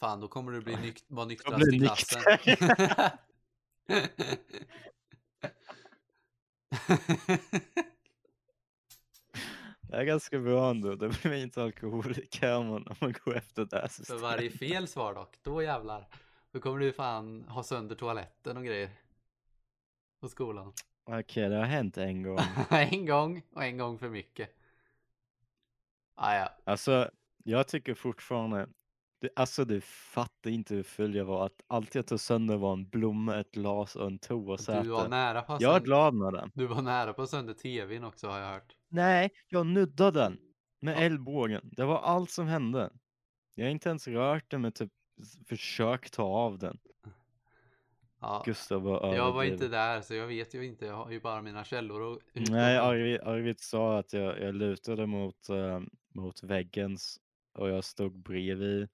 Fan, 0.00 0.20
då 0.20 0.28
kommer 0.28 0.52
du 0.52 0.60
bli 0.60 0.74
nyk- 0.74 1.04
vara 1.08 1.26
nyktrast 1.26 1.72
i 1.72 1.78
klassen. 1.78 2.22
Det 9.80 9.96
är 9.96 10.04
ganska 10.04 10.38
bra 10.38 10.70
ändå. 10.70 10.94
Det 10.94 11.08
blir 11.22 11.34
inte 11.42 11.62
alkoholiker 11.62 12.56
om 12.56 12.66
man, 12.66 12.86
om 12.88 12.94
man 13.00 13.14
går 13.24 13.36
efter 13.36 13.64
det 13.64 13.76
här 13.76 13.82
För 13.88 13.94
systemet. 13.94 14.22
varje 14.22 14.50
fel 14.50 14.88
svar 14.88 15.14
dock, 15.14 15.38
då 15.42 15.62
jävlar. 15.62 16.08
Då 16.52 16.60
kommer 16.60 16.78
du 16.78 16.92
fan 16.92 17.44
ha 17.48 17.62
sönder 17.62 17.94
toaletten 17.96 18.56
och 18.56 18.64
grejer. 18.64 18.90
På 20.20 20.28
skolan. 20.28 20.72
Okej, 21.04 21.48
det 21.48 21.56
har 21.56 21.64
hänt 21.64 21.98
en 21.98 22.22
gång. 22.22 22.38
en 22.70 23.06
gång 23.06 23.42
och 23.54 23.64
en 23.64 23.78
gång 23.78 23.98
för 23.98 24.08
mycket. 24.10 24.54
Ah, 26.14 26.34
ja. 26.36 26.48
Alltså, 26.64 27.10
jag 27.44 27.68
tycker 27.68 27.94
fortfarande, 27.94 28.68
det, 29.20 29.28
alltså 29.36 29.64
du 29.64 29.80
fattar 29.80 30.50
inte 30.50 30.74
hur 30.74 30.82
full 30.82 31.14
jag 31.14 31.24
var. 31.24 31.46
Att 31.46 31.62
allt 31.66 31.94
jag 31.94 32.06
tog 32.06 32.20
sönder 32.20 32.56
var 32.56 32.72
en 32.72 32.88
blomma, 32.88 33.40
ett 33.40 33.50
glas 33.52 33.96
och 33.96 34.06
en 34.06 34.18
Du 34.28 34.34
var 34.34 34.56
toasäte. 34.56 35.08
nära 35.08 35.42
på 35.42 35.56
Jag 35.60 35.76
är 35.76 35.80
glad 35.80 36.14
med 36.14 36.32
den. 36.32 36.50
Du 36.54 36.66
var 36.66 36.82
nära 36.82 37.12
på 37.12 37.26
sönder 37.26 37.54
tvn 37.54 38.04
också 38.04 38.28
har 38.28 38.38
jag 38.38 38.48
hört. 38.52 38.76
Nej, 38.88 39.30
jag 39.48 39.66
nuddade 39.66 40.20
den 40.20 40.38
med 40.80 40.94
Ja. 40.96 41.00
älvbågen. 41.00 41.60
Det 41.72 41.84
var 41.84 41.98
allt 41.98 42.30
som 42.30 42.46
hände. 42.46 42.90
Jag 43.54 43.64
har 43.64 43.70
inte 43.70 43.88
ens 43.88 44.08
rört 44.08 44.50
den 44.50 44.60
med 44.60 44.74
typ 44.74 44.92
s- 45.22 45.38
försök 45.48 46.10
ta 46.10 46.22
av 46.22 46.58
den. 46.58 46.78
Ja, 48.20 48.42
Gustav 48.46 48.82
var 48.82 49.14
jag 49.14 49.32
var 49.32 49.44
inte 49.44 49.68
där 49.68 50.00
så 50.00 50.14
jag 50.14 50.26
vet 50.26 50.54
ju 50.54 50.64
inte. 50.66 50.86
Jag 50.86 50.94
har 50.96 51.10
ju 51.10 51.20
bara 51.20 51.42
mina 51.42 51.64
källor 51.64 52.00
och 52.00 52.18
Nej, 52.32 52.78
Arvid, 52.78 53.20
Arvid 53.20 53.60
sa 53.60 53.98
att 53.98 54.12
jag, 54.12 54.40
jag 54.40 54.54
lutade 54.54 55.06
mot, 55.06 55.48
eh, 55.48 55.80
mot 56.14 56.42
väggen 56.42 56.96
och 57.54 57.68
jag 57.68 57.84
stod 57.84 58.18
bredvid 58.18 58.88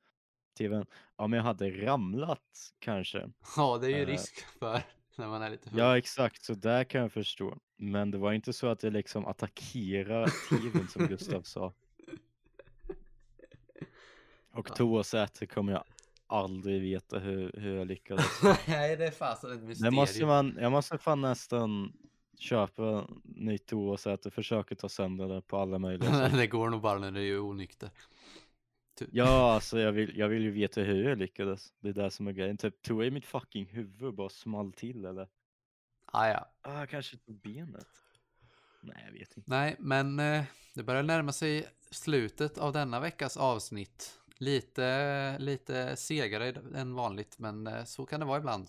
tvn. 0.55 0.87
Ja, 1.17 1.27
men 1.27 1.37
jag 1.37 1.45
hade 1.45 1.71
ramlat 1.71 2.73
kanske. 2.79 3.31
Ja, 3.57 3.79
det 3.79 3.87
är 3.87 3.91
ju 3.97 4.03
Eh. 4.03 4.07
risk 4.07 4.45
för 4.59 4.83
när 5.17 5.29
man 5.29 5.43
är 5.43 5.51
lite 5.51 5.71
full. 5.71 5.79
Ja, 5.79 5.99
exakt, 5.99 6.45
så 6.45 6.55
där 6.55 6.85
kan 6.85 7.01
jag 7.01 7.13
förstå. 7.13 7.59
Men 7.77 8.11
det 8.11 8.19
var 8.19 8.33
inte 8.33 8.53
så 8.53 8.67
att 8.67 8.83
jag 8.83 8.93
liksom 8.93 9.27
attackerade 9.27 10.31
tvn 10.49 10.89
som 10.89 11.07
Gustav 11.07 11.43
sa. 11.43 11.73
Och 14.51 14.67
Ja. 14.71 14.75
toasäte 14.75 15.47
kommer 15.47 15.73
jag 15.73 15.85
aldrig 16.27 16.83
veta 16.83 17.19
hur, 17.19 17.53
hur 17.57 17.77
jag 17.77 17.87
lyckades. 17.87 18.27
Nej, 18.69 18.97
det 18.97 19.07
är 19.07 19.11
fasen 19.11 19.53
ett 19.53 19.61
Det 19.61 19.67
mysterium. 19.67 19.95
måste 19.95 20.27
man, 20.27 20.59
jag 20.61 20.73
måste 20.73 20.99
fan 20.99 21.21
nästan 21.21 21.93
köper 22.39 23.07
nytt 23.25 23.67
toasäte, 23.67 24.31
försöker 24.31 24.75
ta 24.75 24.89
sönder 24.89 25.29
det 25.29 25.43
på 25.43 25.59
alla 25.59 25.79
möjliga 25.79 26.11
sätt. 26.19 26.33
det 26.37 26.47
går 26.47 26.71
nog 26.71 26.81
bara 26.81 26.99
när 26.99 27.11
du 27.13 27.29
är 27.35 27.41
onykter. 27.41 27.91
Ja, 29.13 29.55
alltså 29.55 29.79
jag 29.79 29.93
vill, 29.93 30.19
jag 30.19 30.29
vill 30.29 30.43
ju 30.43 30.51
veta 30.51 30.81
hur 30.81 31.09
jag 31.09 31.19
lyckades. 31.19 31.73
Det 31.81 31.89
är 31.89 31.93
det 31.93 32.11
som 32.11 32.27
är 32.27 32.33
grejen. 32.33 32.57
Typ 32.57 32.83
tog 32.83 33.01
jag 33.01 33.07
i 33.07 33.11
mitt 33.11 33.27
fucking 33.27 33.67
huvud 33.67 34.15
bara 34.15 34.29
small 34.29 34.73
till 34.73 35.05
eller? 35.05 35.29
Ah, 36.05 36.29
ja. 36.29 36.51
Ah, 36.61 36.87
kanske 36.87 37.17
på 37.17 37.33
benet. 37.33 37.87
Nej, 38.81 39.03
jag 39.07 39.13
vet 39.13 39.37
inte. 39.37 39.51
Nej, 39.51 39.77
men 39.79 40.19
eh, 40.19 40.45
det 40.75 40.83
börjar 40.83 41.03
närma 41.03 41.33
sig 41.33 41.67
slutet 41.91 42.59
av 42.59 42.73
denna 42.73 43.01
veckas 43.01 43.37
avsnitt. 43.37 44.21
Lite, 44.39 45.39
lite 45.39 45.97
segare 45.97 46.49
än 46.75 46.95
vanligt, 46.95 47.39
men 47.39 47.67
eh, 47.67 47.85
så 47.85 48.07
kan 48.07 48.21
det 48.21 48.27
vara 48.27 48.39
ibland. 48.39 48.69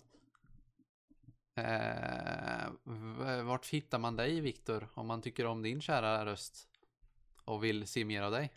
Eh, 1.56 2.72
vart 3.44 3.66
hittar 3.66 3.98
man 3.98 4.16
dig, 4.16 4.40
Viktor, 4.40 4.88
om 4.94 5.06
man 5.06 5.22
tycker 5.22 5.46
om 5.46 5.62
din 5.62 5.80
kära 5.80 6.26
röst 6.26 6.68
och 7.44 7.64
vill 7.64 7.86
se 7.86 8.04
mer 8.04 8.22
av 8.22 8.32
dig? 8.32 8.52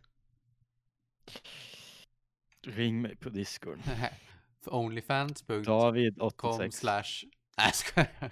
Ring 2.61 3.01
mig 3.01 3.15
på 3.15 3.29
Discord. 3.29 3.79
Onlyfans.com 4.65 5.63
David86. 5.63 6.71
slash... 6.71 7.03
Nej, 7.57 7.71
jag. 7.95 8.31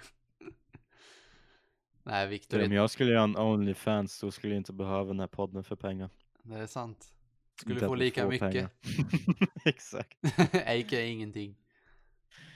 Nej, 2.02 2.28
Viktor, 2.28 2.64
Om 2.64 2.72
jag 2.72 2.90
skulle 2.90 3.12
göra 3.12 3.24
en 3.24 3.36
Onlyfans 3.36 4.20
då 4.20 4.30
skulle 4.30 4.52
jag 4.54 4.60
inte 4.60 4.72
behöva 4.72 5.04
den 5.04 5.20
här 5.20 5.26
podden 5.26 5.64
för 5.64 5.76
pengar. 5.76 6.10
det 6.42 6.54
är 6.54 6.66
sant. 6.66 7.12
Skulle 7.60 7.74
Inte 7.74 7.86
få 7.86 7.94
lika 7.94 8.28
mycket. 8.28 8.70
Exakt. 9.64 10.18
A.k.a. 10.52 11.00
ingenting. 11.00 11.56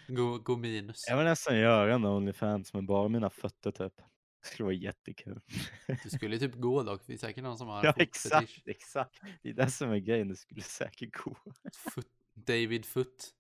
Gå, 0.09 0.39
gå 0.39 0.57
minus. 0.57 0.97
Jag 1.09 1.17
vill 1.17 1.27
nästan 1.27 1.59
göra 1.59 1.95
en 1.95 2.05
Onlyfans 2.05 2.75
med 2.75 2.85
bara 2.85 3.09
mina 3.09 3.31
fötter 3.31 3.71
typ. 3.71 4.01
Det 4.43 4.49
skulle 4.49 4.65
vara 4.65 4.75
jättekul. 4.75 5.41
Du 6.03 6.11
skulle 6.11 6.39
typ 6.39 6.55
gå 6.55 6.83
dock. 6.83 7.03
Det 7.07 7.13
är 7.13 7.19
säkert 7.19 7.45
någon 7.45 7.59
som 7.59 7.69
har 7.69 7.85
Ja 7.85 7.95
exakt, 7.97 8.63
exakt. 8.67 9.21
Det 9.43 9.49
är 9.49 9.53
det 9.55 9.71
som 9.71 9.91
är 9.91 9.99
grejen, 9.99 10.29
det 10.29 10.37
skulle 10.37 10.63
säkert 10.63 11.17
gå. 11.17 11.37
Foot, 11.73 12.09
David 12.35 12.87
Foot. 12.87 13.35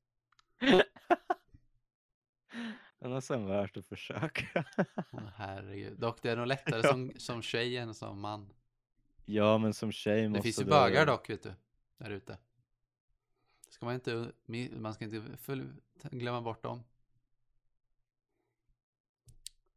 Det 2.98 3.06
är 3.06 3.08
nästan 3.08 3.46
värt 3.46 3.76
att 3.76 3.86
försöka. 3.86 4.64
Åh, 5.12 5.20
herregud. 5.36 5.98
Dock 5.98 6.22
det 6.22 6.30
är 6.30 6.36
nog 6.36 6.46
lättare 6.48 6.80
Ja. 6.84 6.90
som, 6.92 7.12
som 7.16 7.42
tjej 7.42 7.76
än 7.76 7.94
som 7.94 8.20
man. 8.20 8.52
Ja 9.24 9.58
men 9.58 9.74
som 9.74 9.92
tjej 9.92 10.28
måste 10.28 10.38
Det 10.38 10.42
finns 10.42 10.60
ju 10.60 10.64
bögar 10.64 11.06
dock 11.06 11.30
vet 11.30 11.42
du. 11.42 11.52
Där 11.98 12.10
ute. 12.10 12.38
Ska 13.68 13.86
man 13.86 13.94
inte, 13.94 14.32
man 14.72 14.94
ska 14.94 15.04
inte 15.04 15.22
glömma 16.10 16.40
bort 16.40 16.62
dem. 16.62 16.84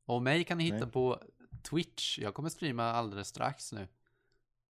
Och 0.05 0.21
mig 0.21 0.43
kan 0.43 0.57
ni 0.57 0.63
hitta 0.63 0.77
Nej. 0.77 0.91
på 0.91 1.23
Twitch. 1.69 2.19
Jag 2.19 2.33
kommer 2.33 2.49
streama 2.49 2.83
alldeles 2.83 3.27
strax 3.27 3.73
nu. 3.73 3.87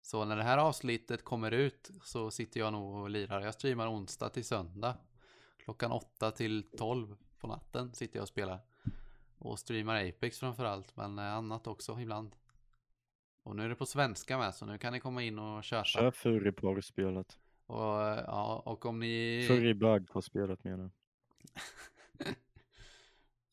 Så 0.02 0.24
när 0.24 0.36
det 0.36 0.42
här 0.42 0.58
avsnittet 0.58 1.24
kommer 1.24 1.50
ut 1.50 1.90
så 2.02 2.30
sitter 2.30 2.60
jag 2.60 2.72
nog 2.72 2.94
och 2.94 3.10
lirar. 3.10 3.40
Jag 3.40 3.54
streamar 3.54 3.88
onsdag 3.88 4.28
till 4.28 4.44
söndag. 4.44 4.96
Klockan 5.64 5.92
8 5.92 6.30
till 6.30 6.62
12 6.78 7.16
på 7.40 7.46
natten 7.46 7.94
sitter 7.94 8.16
jag 8.16 8.22
och 8.22 8.28
spelar. 8.28 8.60
Och 9.38 9.58
streamar 9.58 10.08
Apex 10.08 10.40
framförallt, 10.40 10.96
men 10.96 11.18
eh, 11.18 11.24
annat 11.24 11.66
också 11.66 12.00
ibland. 12.00 12.36
Och 13.42 13.56
nu 13.56 13.64
är 13.64 13.68
det 13.68 13.74
på 13.74 13.86
svenska 13.86 14.38
med, 14.38 14.54
så 14.54 14.66
nu 14.66 14.78
kan 14.78 14.92
ni 14.92 15.00
komma 15.00 15.22
in 15.22 15.38
och 15.38 15.64
köpa. 15.64 15.84
Kör 15.84 16.10
furry-porrspelet. 16.10 17.38
Och, 17.66 18.02
eh, 18.02 18.24
ja, 18.26 18.62
och 18.66 18.86
om 18.86 18.98
ni... 18.98 19.44
Furry-bög 19.48 20.08
på 20.08 20.22
spelet 20.22 20.64
menar. 20.64 20.90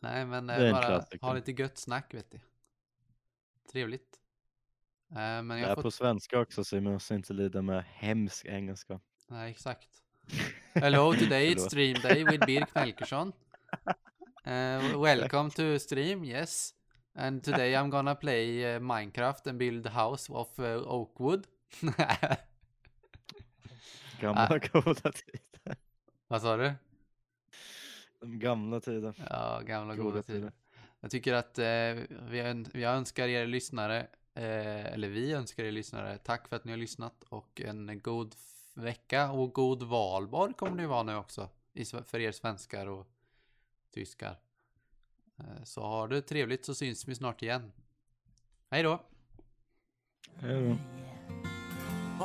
Nej, 0.03 0.25
men 0.25 0.47
Det 0.47 0.53
eh, 0.55 0.61
är 0.69 0.71
bara 0.73 0.83
klassiker. 0.85 1.27
ha 1.27 1.33
lite 1.33 1.51
gött 1.51 1.77
snack 1.77 2.13
vet 2.13 2.31
du. 2.31 2.39
Trevligt. 3.71 4.19
Eh, 5.09 5.15
men 5.15 5.47
Det 5.47 5.55
jag 5.59 5.63
är 5.63 5.67
har 5.67 5.75
fått... 5.75 5.83
på 5.83 5.91
svenska 5.91 6.39
också 6.39 6.63
så 6.63 6.75
jag 6.75 6.83
måste 6.83 7.15
inte 7.15 7.33
lida 7.33 7.61
med 7.61 7.83
hemsk 7.83 8.45
engelska. 8.45 8.99
Nej, 9.27 9.51
exakt. 9.51 9.87
Hello, 10.73 11.13
today 11.13 11.55
it's 11.55 11.59
stream 11.67 11.93
day 12.01 12.23
with 12.23 12.45
Birk 12.45 12.69
Melkersson. 12.75 13.33
Uh, 14.47 15.01
welcome 15.01 15.49
to 15.51 15.79
stream, 15.79 16.23
yes. 16.23 16.73
And 17.15 17.43
today 17.43 17.73
I'm 17.75 17.89
gonna 17.89 18.15
play 18.15 18.75
uh, 18.75 18.79
Minecraft 18.79 19.47
and 19.47 19.57
build 19.59 19.87
house 19.87 20.31
of 20.33 20.59
uh, 20.59 20.65
oakwood. 20.65 21.47
Gamla 24.19 24.47
Ah. 24.49 24.57
goda 24.73 25.11
tider. 25.11 25.75
Vad 26.27 26.41
sa 26.41 26.57
du? 26.57 26.73
Gamla 28.21 28.79
tider. 28.79 29.13
Ja, 29.29 29.61
gamla 29.65 29.95
Goda 29.95 30.09
goda 30.09 30.23
tider. 30.23 30.39
tider. 30.39 30.51
Jag 30.99 31.11
tycker 31.11 31.33
att 31.33 31.57
eh, 31.59 31.65
vi, 32.29 32.39
ön- 32.39 32.67
jag 32.73 32.93
önskar 32.95 33.27
er 33.27 33.45
lyssnare, 33.47 33.99
eh, 34.33 34.85
eller 34.85 35.09
vi 35.09 35.33
önskar 35.33 35.63
er 35.63 35.71
lyssnare, 35.71 36.17
tack 36.17 36.47
för 36.47 36.55
att 36.55 36.65
ni 36.65 36.71
har 36.71 36.77
lyssnat 36.77 37.23
och 37.29 37.61
en 37.61 37.99
god 38.03 38.35
vecka 38.73 39.31
och 39.31 39.53
god 39.53 39.83
valborg 39.83 40.53
kommer 40.53 40.75
det 40.77 40.81
ju 40.83 40.87
vara 40.89 41.03
nu 41.03 41.15
också 41.15 41.49
för 42.05 42.19
er 42.19 42.31
svenskar 42.31 42.87
och 42.87 43.07
tyskar. 43.93 44.39
Eh, 45.39 45.63
så 45.63 45.81
har 45.81 46.07
det 46.07 46.21
trevligt 46.21 46.65
så 46.65 46.75
syns 46.75 47.07
vi 47.07 47.15
snart 47.15 47.41
igen. 47.41 47.71
Hej 48.69 48.83
då! 48.83 49.03
Hej 50.35 50.61
då. 50.61 50.77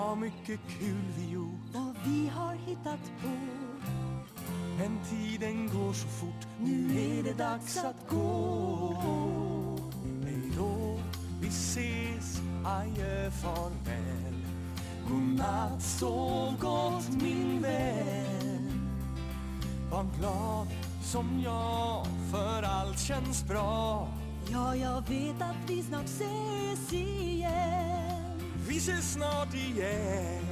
Har 0.01 0.17
mycket 0.17 0.61
kul 0.79 1.03
vi 1.19 1.31
gjort 1.33 1.61
vad 1.75 1.97
vi 2.07 2.29
har 2.29 2.55
hittat 2.55 3.01
på. 3.23 3.29
Men 4.79 4.99
tiden 5.11 5.71
går 5.73 5.93
så 5.93 6.09
fort. 6.09 6.47
Nu 6.61 7.01
är 7.01 7.23
det 7.23 7.33
dags 7.33 7.77
att 7.77 8.09
gå. 8.09 8.97
Hej 10.25 10.53
då, 10.59 10.99
vi 11.41 11.49
ses 11.49 12.41
Adjö, 12.65 13.31
farväl 13.31 14.47
Godnatt, 15.09 15.83
sov 15.83 16.55
gott 16.61 17.23
min 17.23 17.63
vän. 17.63 18.91
Var 19.91 20.07
glad 20.19 20.67
som 21.03 21.41
jag 21.45 22.07
För 22.31 22.63
allt 22.63 23.01
känns 23.01 23.45
bra. 23.45 24.09
Ja, 24.53 24.77
jag 24.77 25.09
vet 25.09 25.43
att 25.43 25.71
vi 25.71 25.83
snart 25.83 26.05
ses 26.05 26.93
igen. 26.93 28.41
Vi 28.69 28.77
ses 28.77 29.13
snart 29.13 29.55
igen. 29.55 30.45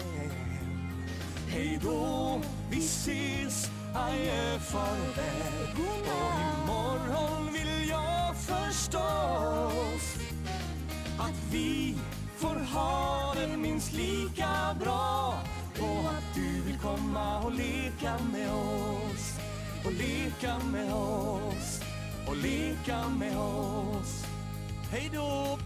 Hej 1.49 1.81
då, 1.83 2.41
vi 2.70 2.79
ses 2.79 3.70
Adjö, 3.95 4.59
farväl 4.59 5.68
Och 5.76 6.40
imorgon 6.62 7.53
vill 7.53 7.88
jag 7.88 8.36
förstås 8.36 10.16
Att 11.18 11.53
vi 11.53 11.95
får 12.36 12.74
ha 12.74 13.34
det 13.34 13.57
minst 13.57 13.92
lika 13.92 14.76
bra. 14.80 15.34
Och 15.80 16.11
att 16.11 16.34
du 16.34 16.61
vill 16.66 16.78
komma 16.78 17.40
och 17.40 17.53
leka 17.53 18.18
med 18.32 18.51
oss. 18.53 19.38
Och 19.84 19.92
leka 19.92 20.59
med 20.72 20.92
oss. 20.92 21.80
Och 22.28 22.36
leka 22.36 23.09
med 23.09 23.38
oss. 23.38 24.24
Hej 24.90 25.11
då! 25.14 25.59